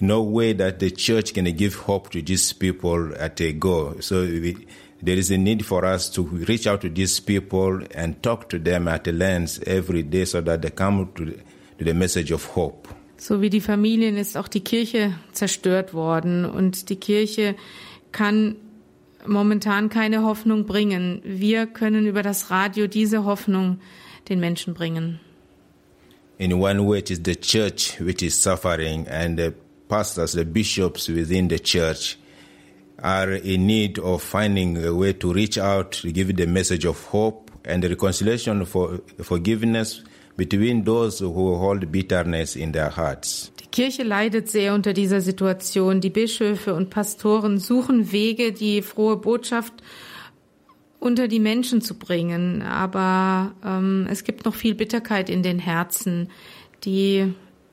no 0.00 0.22
way 0.22 0.52
that 0.54 0.78
the 0.78 0.90
church 0.90 1.34
can 1.34 1.44
give 1.56 1.74
hope 1.74 2.10
to 2.10 2.22
these 2.22 2.52
people 2.52 3.12
at 3.16 3.40
a 3.40 3.52
go. 3.52 3.98
So 4.00 4.22
we, 4.22 4.66
there 5.02 5.16
is 5.16 5.30
a 5.30 5.38
need 5.38 5.64
for 5.64 5.84
us 5.84 6.08
to 6.10 6.22
reach 6.22 6.66
out 6.66 6.80
to 6.82 6.88
these 6.88 7.20
people 7.20 7.80
and 7.94 8.22
talk 8.22 8.48
to 8.50 8.58
them 8.58 8.88
at 8.88 9.06
a 9.06 9.12
lens 9.12 9.60
every 9.66 10.02
day 10.02 10.24
so 10.24 10.40
that 10.40 10.62
they 10.62 10.70
come 10.70 11.10
to 11.14 11.24
the, 11.24 11.36
to 11.78 11.84
the 11.84 11.94
message 11.94 12.30
of 12.30 12.44
hope. 12.46 12.88
So 13.16 13.40
wie 13.40 13.48
die 13.48 13.60
Familien 13.60 14.16
ist 14.16 14.36
auch 14.36 14.48
die 14.48 14.60
Kirche 14.60 15.14
zerstört 15.32 15.94
worden 15.94 16.44
und 16.44 16.90
die 16.90 16.96
Kirche 16.96 17.54
kann 18.12 18.56
momentan 19.26 19.88
keine 19.88 20.22
Hoffnung 20.22 20.66
bringen. 20.66 21.22
Wir 21.24 21.66
können 21.66 22.06
über 22.06 22.22
das 22.22 22.50
Radio 22.50 22.86
diese 22.86 23.24
Hoffnung 23.24 23.78
den 24.28 24.40
Menschen 24.40 24.74
bringen. 24.74 25.20
In 26.36 26.52
one 26.54 26.86
way, 26.86 26.98
it 26.98 27.10
is 27.10 27.20
the 27.24 27.36
church 27.36 28.00
which 28.00 28.20
is 28.20 28.42
suffering, 28.42 29.06
and 29.06 29.38
the 29.38 29.54
pastors, 29.94 30.32
the 30.32 30.44
bishops 30.44 31.08
within 31.08 31.46
the 31.48 31.58
church 31.58 32.18
are 32.98 33.32
in 33.32 33.66
need 33.66 33.98
of 34.00 34.22
finding 34.22 34.84
a 34.84 34.92
way 34.92 35.12
to 35.12 35.32
reach 35.32 35.56
out, 35.56 35.92
to 35.92 36.10
give 36.10 36.34
the 36.36 36.46
message 36.46 36.84
of 36.84 36.96
hope 37.12 37.50
and 37.64 37.84
reconciliation 37.84 38.64
for 38.64 39.00
forgiveness 39.22 40.02
between 40.36 40.82
those 40.82 41.20
who 41.20 41.56
hold 41.58 41.92
bitterness 41.92 42.56
in 42.56 42.72
their 42.72 42.90
hearts. 42.90 43.52
Die 43.60 43.68
Kirche 43.70 44.02
leidet 44.02 44.50
sehr 44.50 44.74
unter 44.74 44.92
dieser 44.92 45.20
Situation. 45.20 46.00
Die 46.00 46.10
Bischöfe 46.10 46.74
und 46.74 46.90
Pastoren 46.90 47.58
suchen 47.58 48.10
Wege, 48.10 48.52
die 48.52 48.82
frohe 48.82 49.16
Botschaft 49.16 49.74
unter 50.98 51.28
die 51.28 51.38
Menschen 51.38 51.82
zu 51.82 51.94
bringen. 51.94 52.62
Aber 52.62 53.52
ähm, 53.64 54.08
es 54.10 54.24
gibt 54.24 54.44
noch 54.44 54.56
viel 54.56 54.74
Bitterkeit 54.74 55.30
in 55.30 55.44
den 55.44 55.60
Herzen, 55.60 56.30
die 56.84 57.32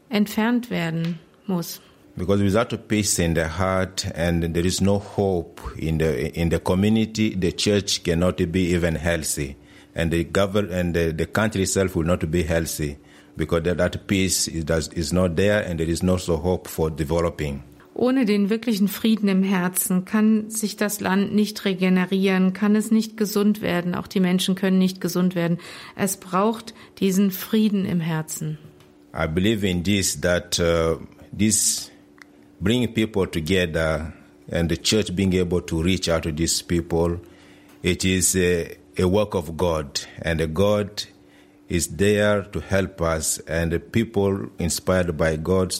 entfernt 0.09 0.69
werden 0.69 1.17
muss. 1.47 1.81
Because 2.17 2.43
without 2.43 2.87
peace 2.87 3.19
in 3.19 3.33
the 3.33 3.47
heart 3.47 4.05
and 4.13 4.53
there 4.53 4.65
is 4.65 4.81
no 4.81 4.99
hope 4.99 5.61
in 5.77 5.97
the 5.97 6.31
in 6.37 6.49
the 6.49 6.59
community, 6.59 7.35
the 7.35 7.51
church 7.51 8.03
cannot 8.03 8.37
be 8.51 8.73
even 8.73 8.95
healthy, 8.95 9.55
and 9.95 10.11
the 10.11 10.25
govern 10.25 10.71
and 10.71 10.93
the, 10.93 11.13
the 11.13 11.25
country 11.25 11.63
itself 11.63 11.95
will 11.95 12.05
not 12.05 12.29
be 12.29 12.43
healthy 12.43 12.97
because 13.37 13.63
that, 13.63 14.07
peace 14.07 14.47
is, 14.47 14.65
does, 14.65 14.89
is 14.89 15.13
not 15.13 15.35
there 15.35 15.61
and 15.61 15.79
there 15.79 15.89
is 15.89 16.03
no 16.03 16.17
so 16.17 16.37
hope 16.37 16.67
for 16.67 16.89
developing. 16.89 17.63
Ohne 17.93 18.25
den 18.25 18.49
wirklichen 18.49 18.87
Frieden 18.87 19.27
im 19.27 19.43
Herzen 19.43 20.05
kann 20.05 20.49
sich 20.49 20.77
das 20.77 21.01
Land 21.01 21.35
nicht 21.35 21.65
regenerieren, 21.65 22.53
kann 22.53 22.75
es 22.75 22.89
nicht 22.89 23.17
gesund 23.17 23.61
werden, 23.61 23.95
auch 23.95 24.07
die 24.07 24.21
Menschen 24.21 24.55
können 24.55 24.77
nicht 24.77 25.01
gesund 25.01 25.35
werden. 25.35 25.57
Es 25.95 26.17
braucht 26.17 26.73
diesen 26.99 27.31
Frieden 27.31 27.85
im 27.85 27.99
Herzen. 27.99 28.57
I 29.13 29.27
believe 29.27 29.67
in 29.67 29.83
this 29.83 30.19
that 30.21 30.57
uh, 30.57 31.03
this 31.37 31.90
bring 32.61 32.93
people 32.93 33.25
together 33.25 34.13
and 34.49 34.69
the 34.69 34.77
church 34.77 35.15
being 35.15 35.33
able 35.33 35.61
to 35.61 35.81
reach 35.81 36.07
out 36.07 36.23
to 36.23 36.31
these 36.31 36.61
people, 36.61 37.19
it 37.81 38.05
is 38.05 38.35
a, 38.35 38.77
a 38.97 39.07
work 39.07 39.33
of 39.33 39.57
God, 39.57 40.01
and 40.21 40.53
God 40.53 41.03
is 41.67 41.87
there 41.87 42.43
to 42.43 42.59
help 42.59 43.01
us, 43.01 43.39
and 43.47 43.71
the 43.71 43.79
people 43.79 44.49
inspired 44.59 45.17
by 45.17 45.37
God, 45.37 45.73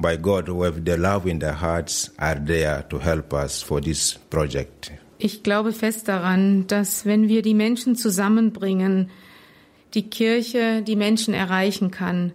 by 0.00 0.16
God 0.16 0.48
have 0.48 0.84
the 0.84 0.96
love 0.96 1.26
in 1.26 1.38
their 1.38 1.52
hearts 1.52 2.10
are 2.18 2.34
there 2.34 2.82
to 2.90 2.98
help 2.98 3.32
us 3.32 3.62
for 3.62 3.80
this 3.80 4.14
project. 4.14 4.90
Ich 5.18 5.42
glaube 5.44 5.72
fest 5.72 6.08
daran, 6.08 6.66
dass 6.66 7.06
wenn 7.06 7.28
wir 7.28 7.42
die 7.42 7.54
Menschen 7.54 7.94
zusammenbringen, 7.94 9.10
die 9.94 10.10
Kirche 10.10 10.82
die 10.82 10.96
Menschen 10.96 11.34
erreichen 11.34 11.92
kann, 11.92 12.32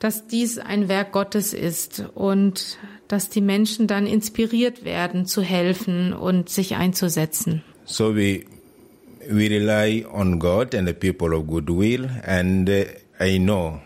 dass 0.00 0.26
dies 0.26 0.58
ein 0.58 0.88
Werk 0.88 1.12
Gottes 1.12 1.52
ist 1.52 2.04
und 2.14 2.78
dass 3.06 3.28
die 3.28 3.42
Menschen 3.42 3.86
dann 3.86 4.06
inspiriert 4.06 4.84
werden, 4.84 5.26
zu 5.26 5.42
helfen 5.42 6.12
und 6.12 6.48
sich 6.48 6.74
einzusetzen. 6.74 7.62
So 7.84 8.14
we 8.16 8.44
we 9.28 9.48
rely 9.48 10.04
on 10.10 10.38
God 10.38 10.74
and 10.74 10.88
the 10.88 10.94
people 10.94 11.34
of 11.36 11.46
goodwill, 11.46 12.08
and 12.24 12.68
uh, 12.68 12.84
I 13.20 13.38
know 13.38 13.80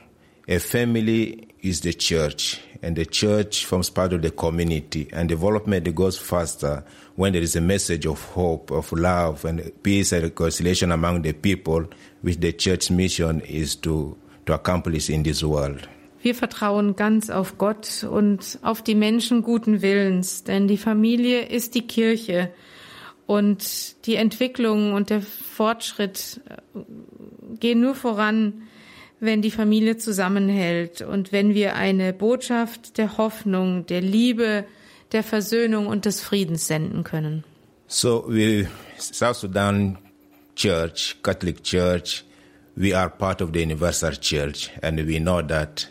a 0.48 0.58
family 0.58 1.48
is 1.62 1.80
the 1.80 1.94
church, 1.94 2.60
and 2.82 2.96
the 2.96 3.06
church 3.06 3.66
forms 3.66 3.90
part 3.90 4.12
of 4.12 4.22
the 4.22 4.30
community, 4.30 5.08
and 5.12 5.28
development 5.28 5.92
goes 5.94 6.16
faster 6.16 6.84
when 7.16 7.32
there 7.32 7.42
is 7.42 7.56
a 7.56 7.60
message 7.60 8.06
of 8.06 8.22
hope, 8.34 8.70
of 8.70 8.92
love, 8.92 9.44
and 9.44 9.72
peace 9.82 10.12
and 10.12 10.22
reconciliation 10.22 10.92
among 10.92 11.22
the 11.22 11.32
people, 11.32 11.84
which 12.22 12.38
the 12.38 12.52
church's 12.52 12.90
mission 12.90 13.40
is 13.40 13.74
to 13.76 14.16
to 14.46 14.52
accomplish 14.52 15.10
in 15.10 15.22
this 15.22 15.42
world. 15.42 15.88
Wir 16.24 16.34
vertrauen 16.34 16.96
ganz 16.96 17.28
auf 17.28 17.58
Gott 17.58 18.02
und 18.02 18.58
auf 18.62 18.80
die 18.80 18.94
Menschen 18.94 19.42
guten 19.42 19.82
Willens, 19.82 20.42
denn 20.42 20.68
die 20.68 20.78
Familie 20.78 21.42
ist 21.42 21.74
die 21.74 21.86
Kirche 21.86 22.50
und 23.26 24.06
die 24.06 24.14
Entwicklung 24.14 24.94
und 24.94 25.10
der 25.10 25.20
Fortschritt 25.20 26.40
äh, 26.48 26.80
gehen 27.60 27.82
nur 27.82 27.94
voran, 27.94 28.62
wenn 29.20 29.42
die 29.42 29.50
Familie 29.50 29.98
zusammenhält 29.98 31.02
und 31.02 31.30
wenn 31.30 31.52
wir 31.52 31.76
eine 31.76 32.14
Botschaft 32.14 32.96
der 32.96 33.18
Hoffnung, 33.18 33.84
der 33.84 34.00
Liebe, 34.00 34.64
der 35.12 35.24
Versöhnung 35.24 35.86
und 35.86 36.06
des 36.06 36.22
Friedens 36.22 36.66
senden 36.66 37.04
können. 37.04 37.44
So 37.86 38.24
we 38.26 38.66
South 38.96 39.40
Sudan 39.40 39.98
Church, 40.56 41.18
Catholic 41.22 41.62
Church, 41.62 42.24
we 42.76 42.96
are 42.96 43.10
part 43.10 43.42
of 43.42 43.50
the 43.52 43.62
Universal 43.62 44.12
Church, 44.12 44.70
and 44.80 44.98
we 45.06 45.18
know 45.20 45.42
that 45.42 45.90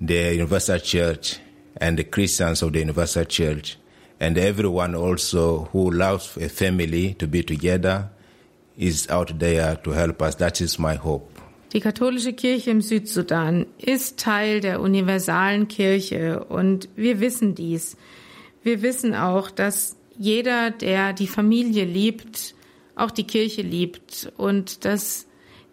the 0.00 0.34
Universal 0.34 0.80
Church 0.80 1.38
and 1.76 1.98
the 1.98 2.04
Christians 2.04 2.62
of 2.62 2.72
the 2.72 2.80
Universal 2.80 3.26
Church 3.26 3.76
and 4.18 4.38
everyone 4.38 4.94
also 4.94 5.68
who 5.72 5.90
loves 5.90 6.36
a 6.36 6.48
family 6.48 7.14
to 7.14 7.26
be 7.26 7.42
together 7.42 8.08
is 8.78 9.08
out 9.10 9.38
there 9.38 9.76
to 9.76 9.90
help 9.90 10.22
us. 10.22 10.36
That 10.36 10.60
is 10.60 10.78
my 10.78 10.96
hope. 10.96 11.40
Die 11.72 11.80
katholische 11.80 12.32
Kirche 12.32 12.70
im 12.70 12.80
Südsudan 12.80 13.66
ist 13.78 14.18
Teil 14.18 14.60
der 14.60 14.80
universalen 14.80 15.68
Kirche 15.68 16.44
und 16.44 16.88
wir 16.96 17.20
wissen 17.20 17.54
dies. 17.54 17.96
Wir 18.62 18.82
wissen 18.82 19.14
auch, 19.14 19.50
dass 19.50 19.96
jeder, 20.18 20.70
der 20.70 21.12
die 21.12 21.28
Familie 21.28 21.84
liebt, 21.84 22.54
auch 22.96 23.12
die 23.12 23.24
Kirche 23.24 23.62
liebt 23.62 24.32
und 24.36 24.84
dass 24.84 25.26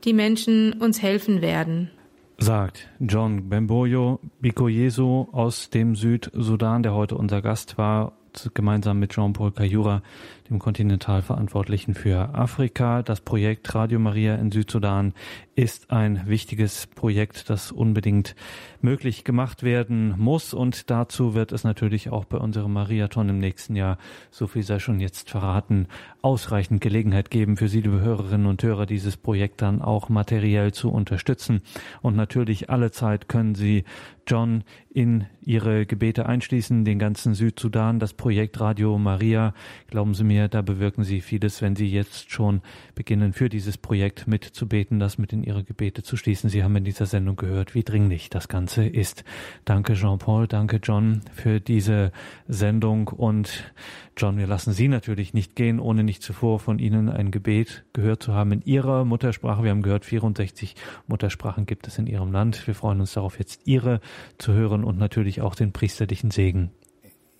die 0.03 0.13
Menschen 0.13 0.73
uns 0.73 1.01
helfen 1.01 1.41
werden 1.41 1.89
sagt 2.37 2.87
John 2.99 3.49
Bemboyo 3.49 4.19
Bikoyeso 4.39 5.29
aus 5.31 5.69
dem 5.69 5.95
Südsudan, 5.95 6.83
der 6.83 6.93
heute 6.93 7.15
unser 7.15 7.41
Gast 7.41 7.77
war, 7.77 8.13
gemeinsam 8.53 8.99
mit 8.99 9.13
Jean-Paul 9.13 9.51
Kayura, 9.51 10.03
dem 10.49 10.59
Kontinentalverantwortlichen 10.59 11.95
für 11.95 12.35
Afrika. 12.35 13.01
Das 13.01 13.21
Projekt 13.21 13.73
Radio 13.73 13.99
Maria 13.99 14.35
in 14.35 14.51
Südsudan 14.51 15.13
ist 15.57 15.89
ein 15.89 16.27
wichtiges 16.27 16.85
Projekt, 16.85 17.49
das 17.49 17.71
unbedingt 17.71 18.35
möglich 18.79 19.23
gemacht 19.23 19.63
werden 19.63 20.13
muss. 20.15 20.53
Und 20.53 20.91
dazu 20.91 21.33
wird 21.33 21.51
es 21.51 21.63
natürlich 21.63 22.11
auch 22.11 22.25
bei 22.25 22.37
unserem 22.37 22.73
Mariathon 22.73 23.27
im 23.29 23.39
nächsten 23.39 23.75
Jahr, 23.75 23.97
so 24.29 24.45
viel 24.45 24.61
sei 24.61 24.77
schon 24.77 24.99
jetzt 24.99 25.31
verraten, 25.31 25.87
ausreichend 26.21 26.79
Gelegenheit 26.79 27.31
geben 27.31 27.57
für 27.57 27.69
Sie, 27.69 27.81
liebe 27.81 28.01
Hörerinnen 28.01 28.45
und 28.45 28.61
Hörer, 28.61 28.85
dieses 28.85 29.17
Projekt 29.17 29.63
dann 29.63 29.81
auch 29.81 30.09
materiell 30.09 30.73
zu 30.73 30.91
unterstützen. 30.91 31.61
Und 32.03 32.15
natürlich 32.15 32.69
alle 32.69 32.91
Zeit 32.91 33.27
können 33.27 33.55
Sie 33.55 33.83
John 34.27 34.63
in 34.89 35.25
Ihre 35.41 35.85
Gebete 35.85 36.25
einschließen, 36.25 36.83
den 36.83 36.99
ganzen 36.99 37.33
Südsudan, 37.33 37.99
das 37.99 38.13
Projekt 38.13 38.59
Radio 38.59 38.97
Maria. 38.97 39.53
Glauben 39.87 40.13
Sie 40.13 40.25
mir, 40.25 40.49
da 40.49 40.61
bewirken 40.61 41.03
Sie 41.03 41.21
vieles, 41.21 41.61
wenn 41.61 41.75
Sie 41.75 41.87
jetzt 41.87 42.29
schon 42.29 42.61
beginnen, 42.93 43.31
für 43.31 43.47
dieses 43.47 43.77
Projekt 43.77 44.27
mitzubeten, 44.27 44.99
das 44.99 45.17
mit 45.17 45.31
in 45.31 45.46
Ihre 45.47 45.63
Gebete 45.63 46.03
zu 46.03 46.17
schließen. 46.17 46.49
Sie 46.49 46.63
haben 46.63 46.75
in 46.75 46.83
dieser 46.83 47.05
Sendung 47.05 47.37
gehört, 47.37 47.73
wie 47.73 47.83
dringlich 47.83 48.29
das 48.29 48.47
Ganze 48.47 48.85
ist. 48.85 49.23
Danke 49.65 49.93
Jean-Paul, 49.93 50.47
danke 50.47 50.77
John 50.83 51.21
für 51.33 51.59
diese 51.59 52.11
Sendung 52.47 53.07
und 53.07 53.71
John, 54.17 54.37
wir 54.37 54.47
lassen 54.47 54.73
Sie 54.73 54.87
natürlich 54.87 55.33
nicht 55.33 55.55
gehen, 55.55 55.79
ohne 55.79 56.03
nicht 56.03 56.23
zuvor 56.23 56.59
von 56.59 56.79
Ihnen 56.79 57.07
ein 57.07 57.29
Gebet 57.29 57.85
gehört 57.93 58.23
zu 58.23 58.33
haben 58.33 58.51
in 58.51 58.61
Ihrer 58.65 59.05
Muttersprache. 59.05 59.63
Wir 59.63 59.71
haben 59.71 59.83
gehört, 59.83 60.05
64 60.05 60.75
Muttersprachen 61.05 61.65
gibt 61.65 61.87
es 61.87 61.97
in 61.99 62.07
Ihrem 62.07 62.31
Land. 62.31 62.65
Wir 62.65 62.73
freuen 62.73 62.99
uns 62.99 63.13
darauf, 63.13 63.37
jetzt 63.39 63.61
Ihre 63.65 64.01
zu 64.37 64.53
hören 64.53 64.83
und 64.83 64.97
natürlich 64.97 65.41
auch 65.41 65.55
den 65.55 65.71
priesterlichen 65.71 66.31
Segen. 66.31 66.71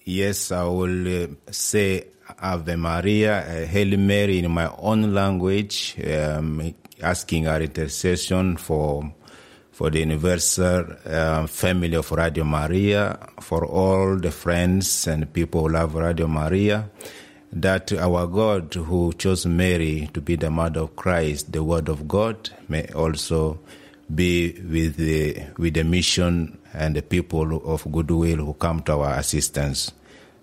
Yes, 0.06 0.52
I 0.52 0.64
will 0.64 1.28
uh, 1.30 1.36
say 1.52 2.06
Ave 2.38 2.78
Maria, 2.78 3.40
uh, 3.40 3.68
Hail 3.68 3.98
Mary 3.98 4.40
in 4.40 4.54
my 4.54 4.68
own 4.78 5.12
language, 5.12 5.98
um, 5.98 6.62
asking 7.02 7.48
our 7.48 7.62
intercession 7.62 8.58
for 8.58 9.14
for 9.78 9.92
the 9.92 10.00
universal 10.00 10.86
uh, 11.06 11.46
family 11.46 11.94
of 11.96 12.12
Radio 12.12 12.44
Maria, 12.44 13.16
for 13.40 13.64
all 13.64 14.16
the 14.16 14.32
friends 14.32 15.06
and 15.06 15.32
people 15.32 15.62
who 15.62 15.70
love 15.70 15.94
Radio 15.94 16.26
Maria, 16.26 16.90
that 17.54 17.94
our 17.94 18.26
God 18.26 18.74
who 18.74 19.14
chose 19.14 19.46
Mary 19.46 20.10
to 20.16 20.20
be 20.20 20.36
the 20.36 20.50
mother 20.50 20.80
of 20.80 20.96
Christ, 20.96 21.52
the 21.52 21.64
Word 21.64 21.90
of 21.90 22.08
God, 22.08 22.50
may 22.68 22.88
also 22.88 23.60
be 24.16 24.54
with 24.54 24.96
the, 24.96 25.44
with 25.60 25.76
the 25.76 25.84
mission 25.84 26.58
and 26.74 26.96
the 26.96 27.04
people 27.04 27.62
of 27.64 27.86
goodwill 27.92 28.38
who 28.38 28.54
come 28.56 28.82
to 28.82 28.94
our 28.94 29.20
assistance. 29.20 29.92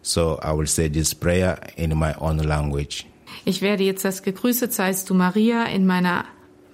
So 0.03 0.39
I 0.43 0.53
will 0.53 0.67
say 0.67 0.87
this 0.87 1.13
prayer 1.13 1.59
in 1.77 1.97
my 1.99 2.15
own 2.21 2.39
language. 2.39 3.05
Ich 3.45 3.61
werde 3.63 3.83
jetzt 3.83 4.05
das 4.05 4.23
Gegrüßet 4.23 4.73
seist 4.73 5.11
du 5.11 5.15
Maria 5.15 5.65
in 5.65 5.87
meiner 5.87 6.25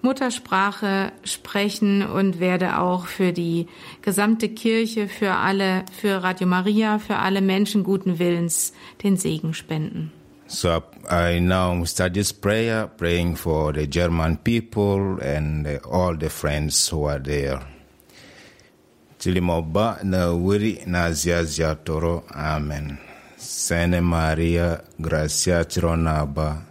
Muttersprache 0.02 1.12
sprechen 1.24 2.02
und 2.02 2.40
werde 2.40 2.78
auch 2.78 3.06
für 3.06 3.32
die 3.32 3.66
gesamte 4.02 4.48
Kirche, 4.48 5.08
für 5.08 5.32
alle, 5.32 5.84
für 5.92 6.22
Radio 6.22 6.46
Maria, 6.46 6.98
für 6.98 7.16
alle 7.16 7.40
Menschen 7.42 7.84
guten 7.84 8.18
Willens 8.18 8.72
den 9.02 9.16
Segen 9.16 9.52
spenden. 9.54 10.12
So 10.46 10.82
I 11.08 11.38
now 11.38 11.84
start 11.84 12.14
this 12.14 12.32
prayer, 12.32 12.88
praying 12.88 13.36
for 13.36 13.72
the 13.72 13.86
German 13.86 14.36
people 14.38 15.20
and 15.22 15.66
all 15.84 16.16
the 16.18 16.28
friends 16.28 16.90
who 16.90 17.06
are 17.06 17.22
there. 17.22 17.60
Tilimoba 19.18 20.02
na 20.02 20.32
wiri 20.32 20.82
na 20.86 21.12
zia 21.12 21.74
toro. 21.84 22.24
Amen. 22.34 22.98
Sene 23.36 24.00
Maria, 24.00 24.82
gracia 25.00 25.64
tironaba, 25.64 26.62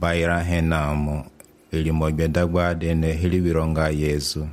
baira 0.00 0.42
henamo, 0.42 1.26
ilimogbe 1.72 2.28
dagwade 2.28 2.94
ne 2.94 3.12
hiliwironga 3.12 3.88
yezu 3.88 4.48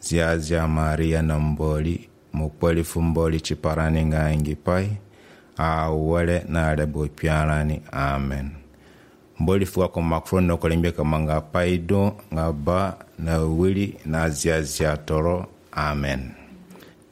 ziazia 0.00 0.68
maria 0.68 1.22
na 1.22 1.38
mboli 1.38 2.08
mukpoli 2.32 2.84
fumboli 2.84 3.40
ciparani 3.40 4.04
ngangi 4.04 4.54
pai 4.54 4.96
auwole 5.56 6.44
na 6.48 6.68
alebo 6.68 6.98
buipialani 6.98 7.80
amen. 7.92 8.50
Mboli 9.40 9.66
fuka 9.66 9.88
ko 9.88 10.02
makfuro 10.02 10.56
kama 10.96 11.20
nga 11.20 11.40
paido 11.40 12.16
nga 12.32 12.52
ba 12.52 12.96
na 13.18 13.38
wili 13.38 13.96
na 14.06 14.28
ziazia 14.30 14.96
toro 14.96 15.46
amen. 15.72 16.30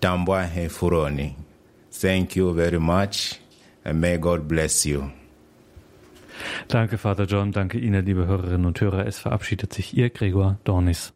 Tambwa 0.01 0.44
hefuroni 0.47 1.36
thank 2.01 2.36
you 2.36 2.52
very 2.52 2.78
much 2.78 3.35
and 3.85 4.01
may 4.01 4.19
god 4.19 4.43
bless 4.48 4.86
you. 4.86 5.11
Danke, 6.69 6.98
Vater 6.98 7.24
John. 7.24 7.52
Danke 7.52 7.78
Ihnen, 7.78 8.05
liebe 8.05 8.27
Hörerinnen 8.27 8.66
und 8.66 8.81
Hörer. 8.81 9.06
Es 9.06 9.19
verabschiedet 9.19 9.73
sich 9.73 9.97
Ihr 9.97 10.11
Gregor 10.11 10.59
Dornis. 10.65 11.13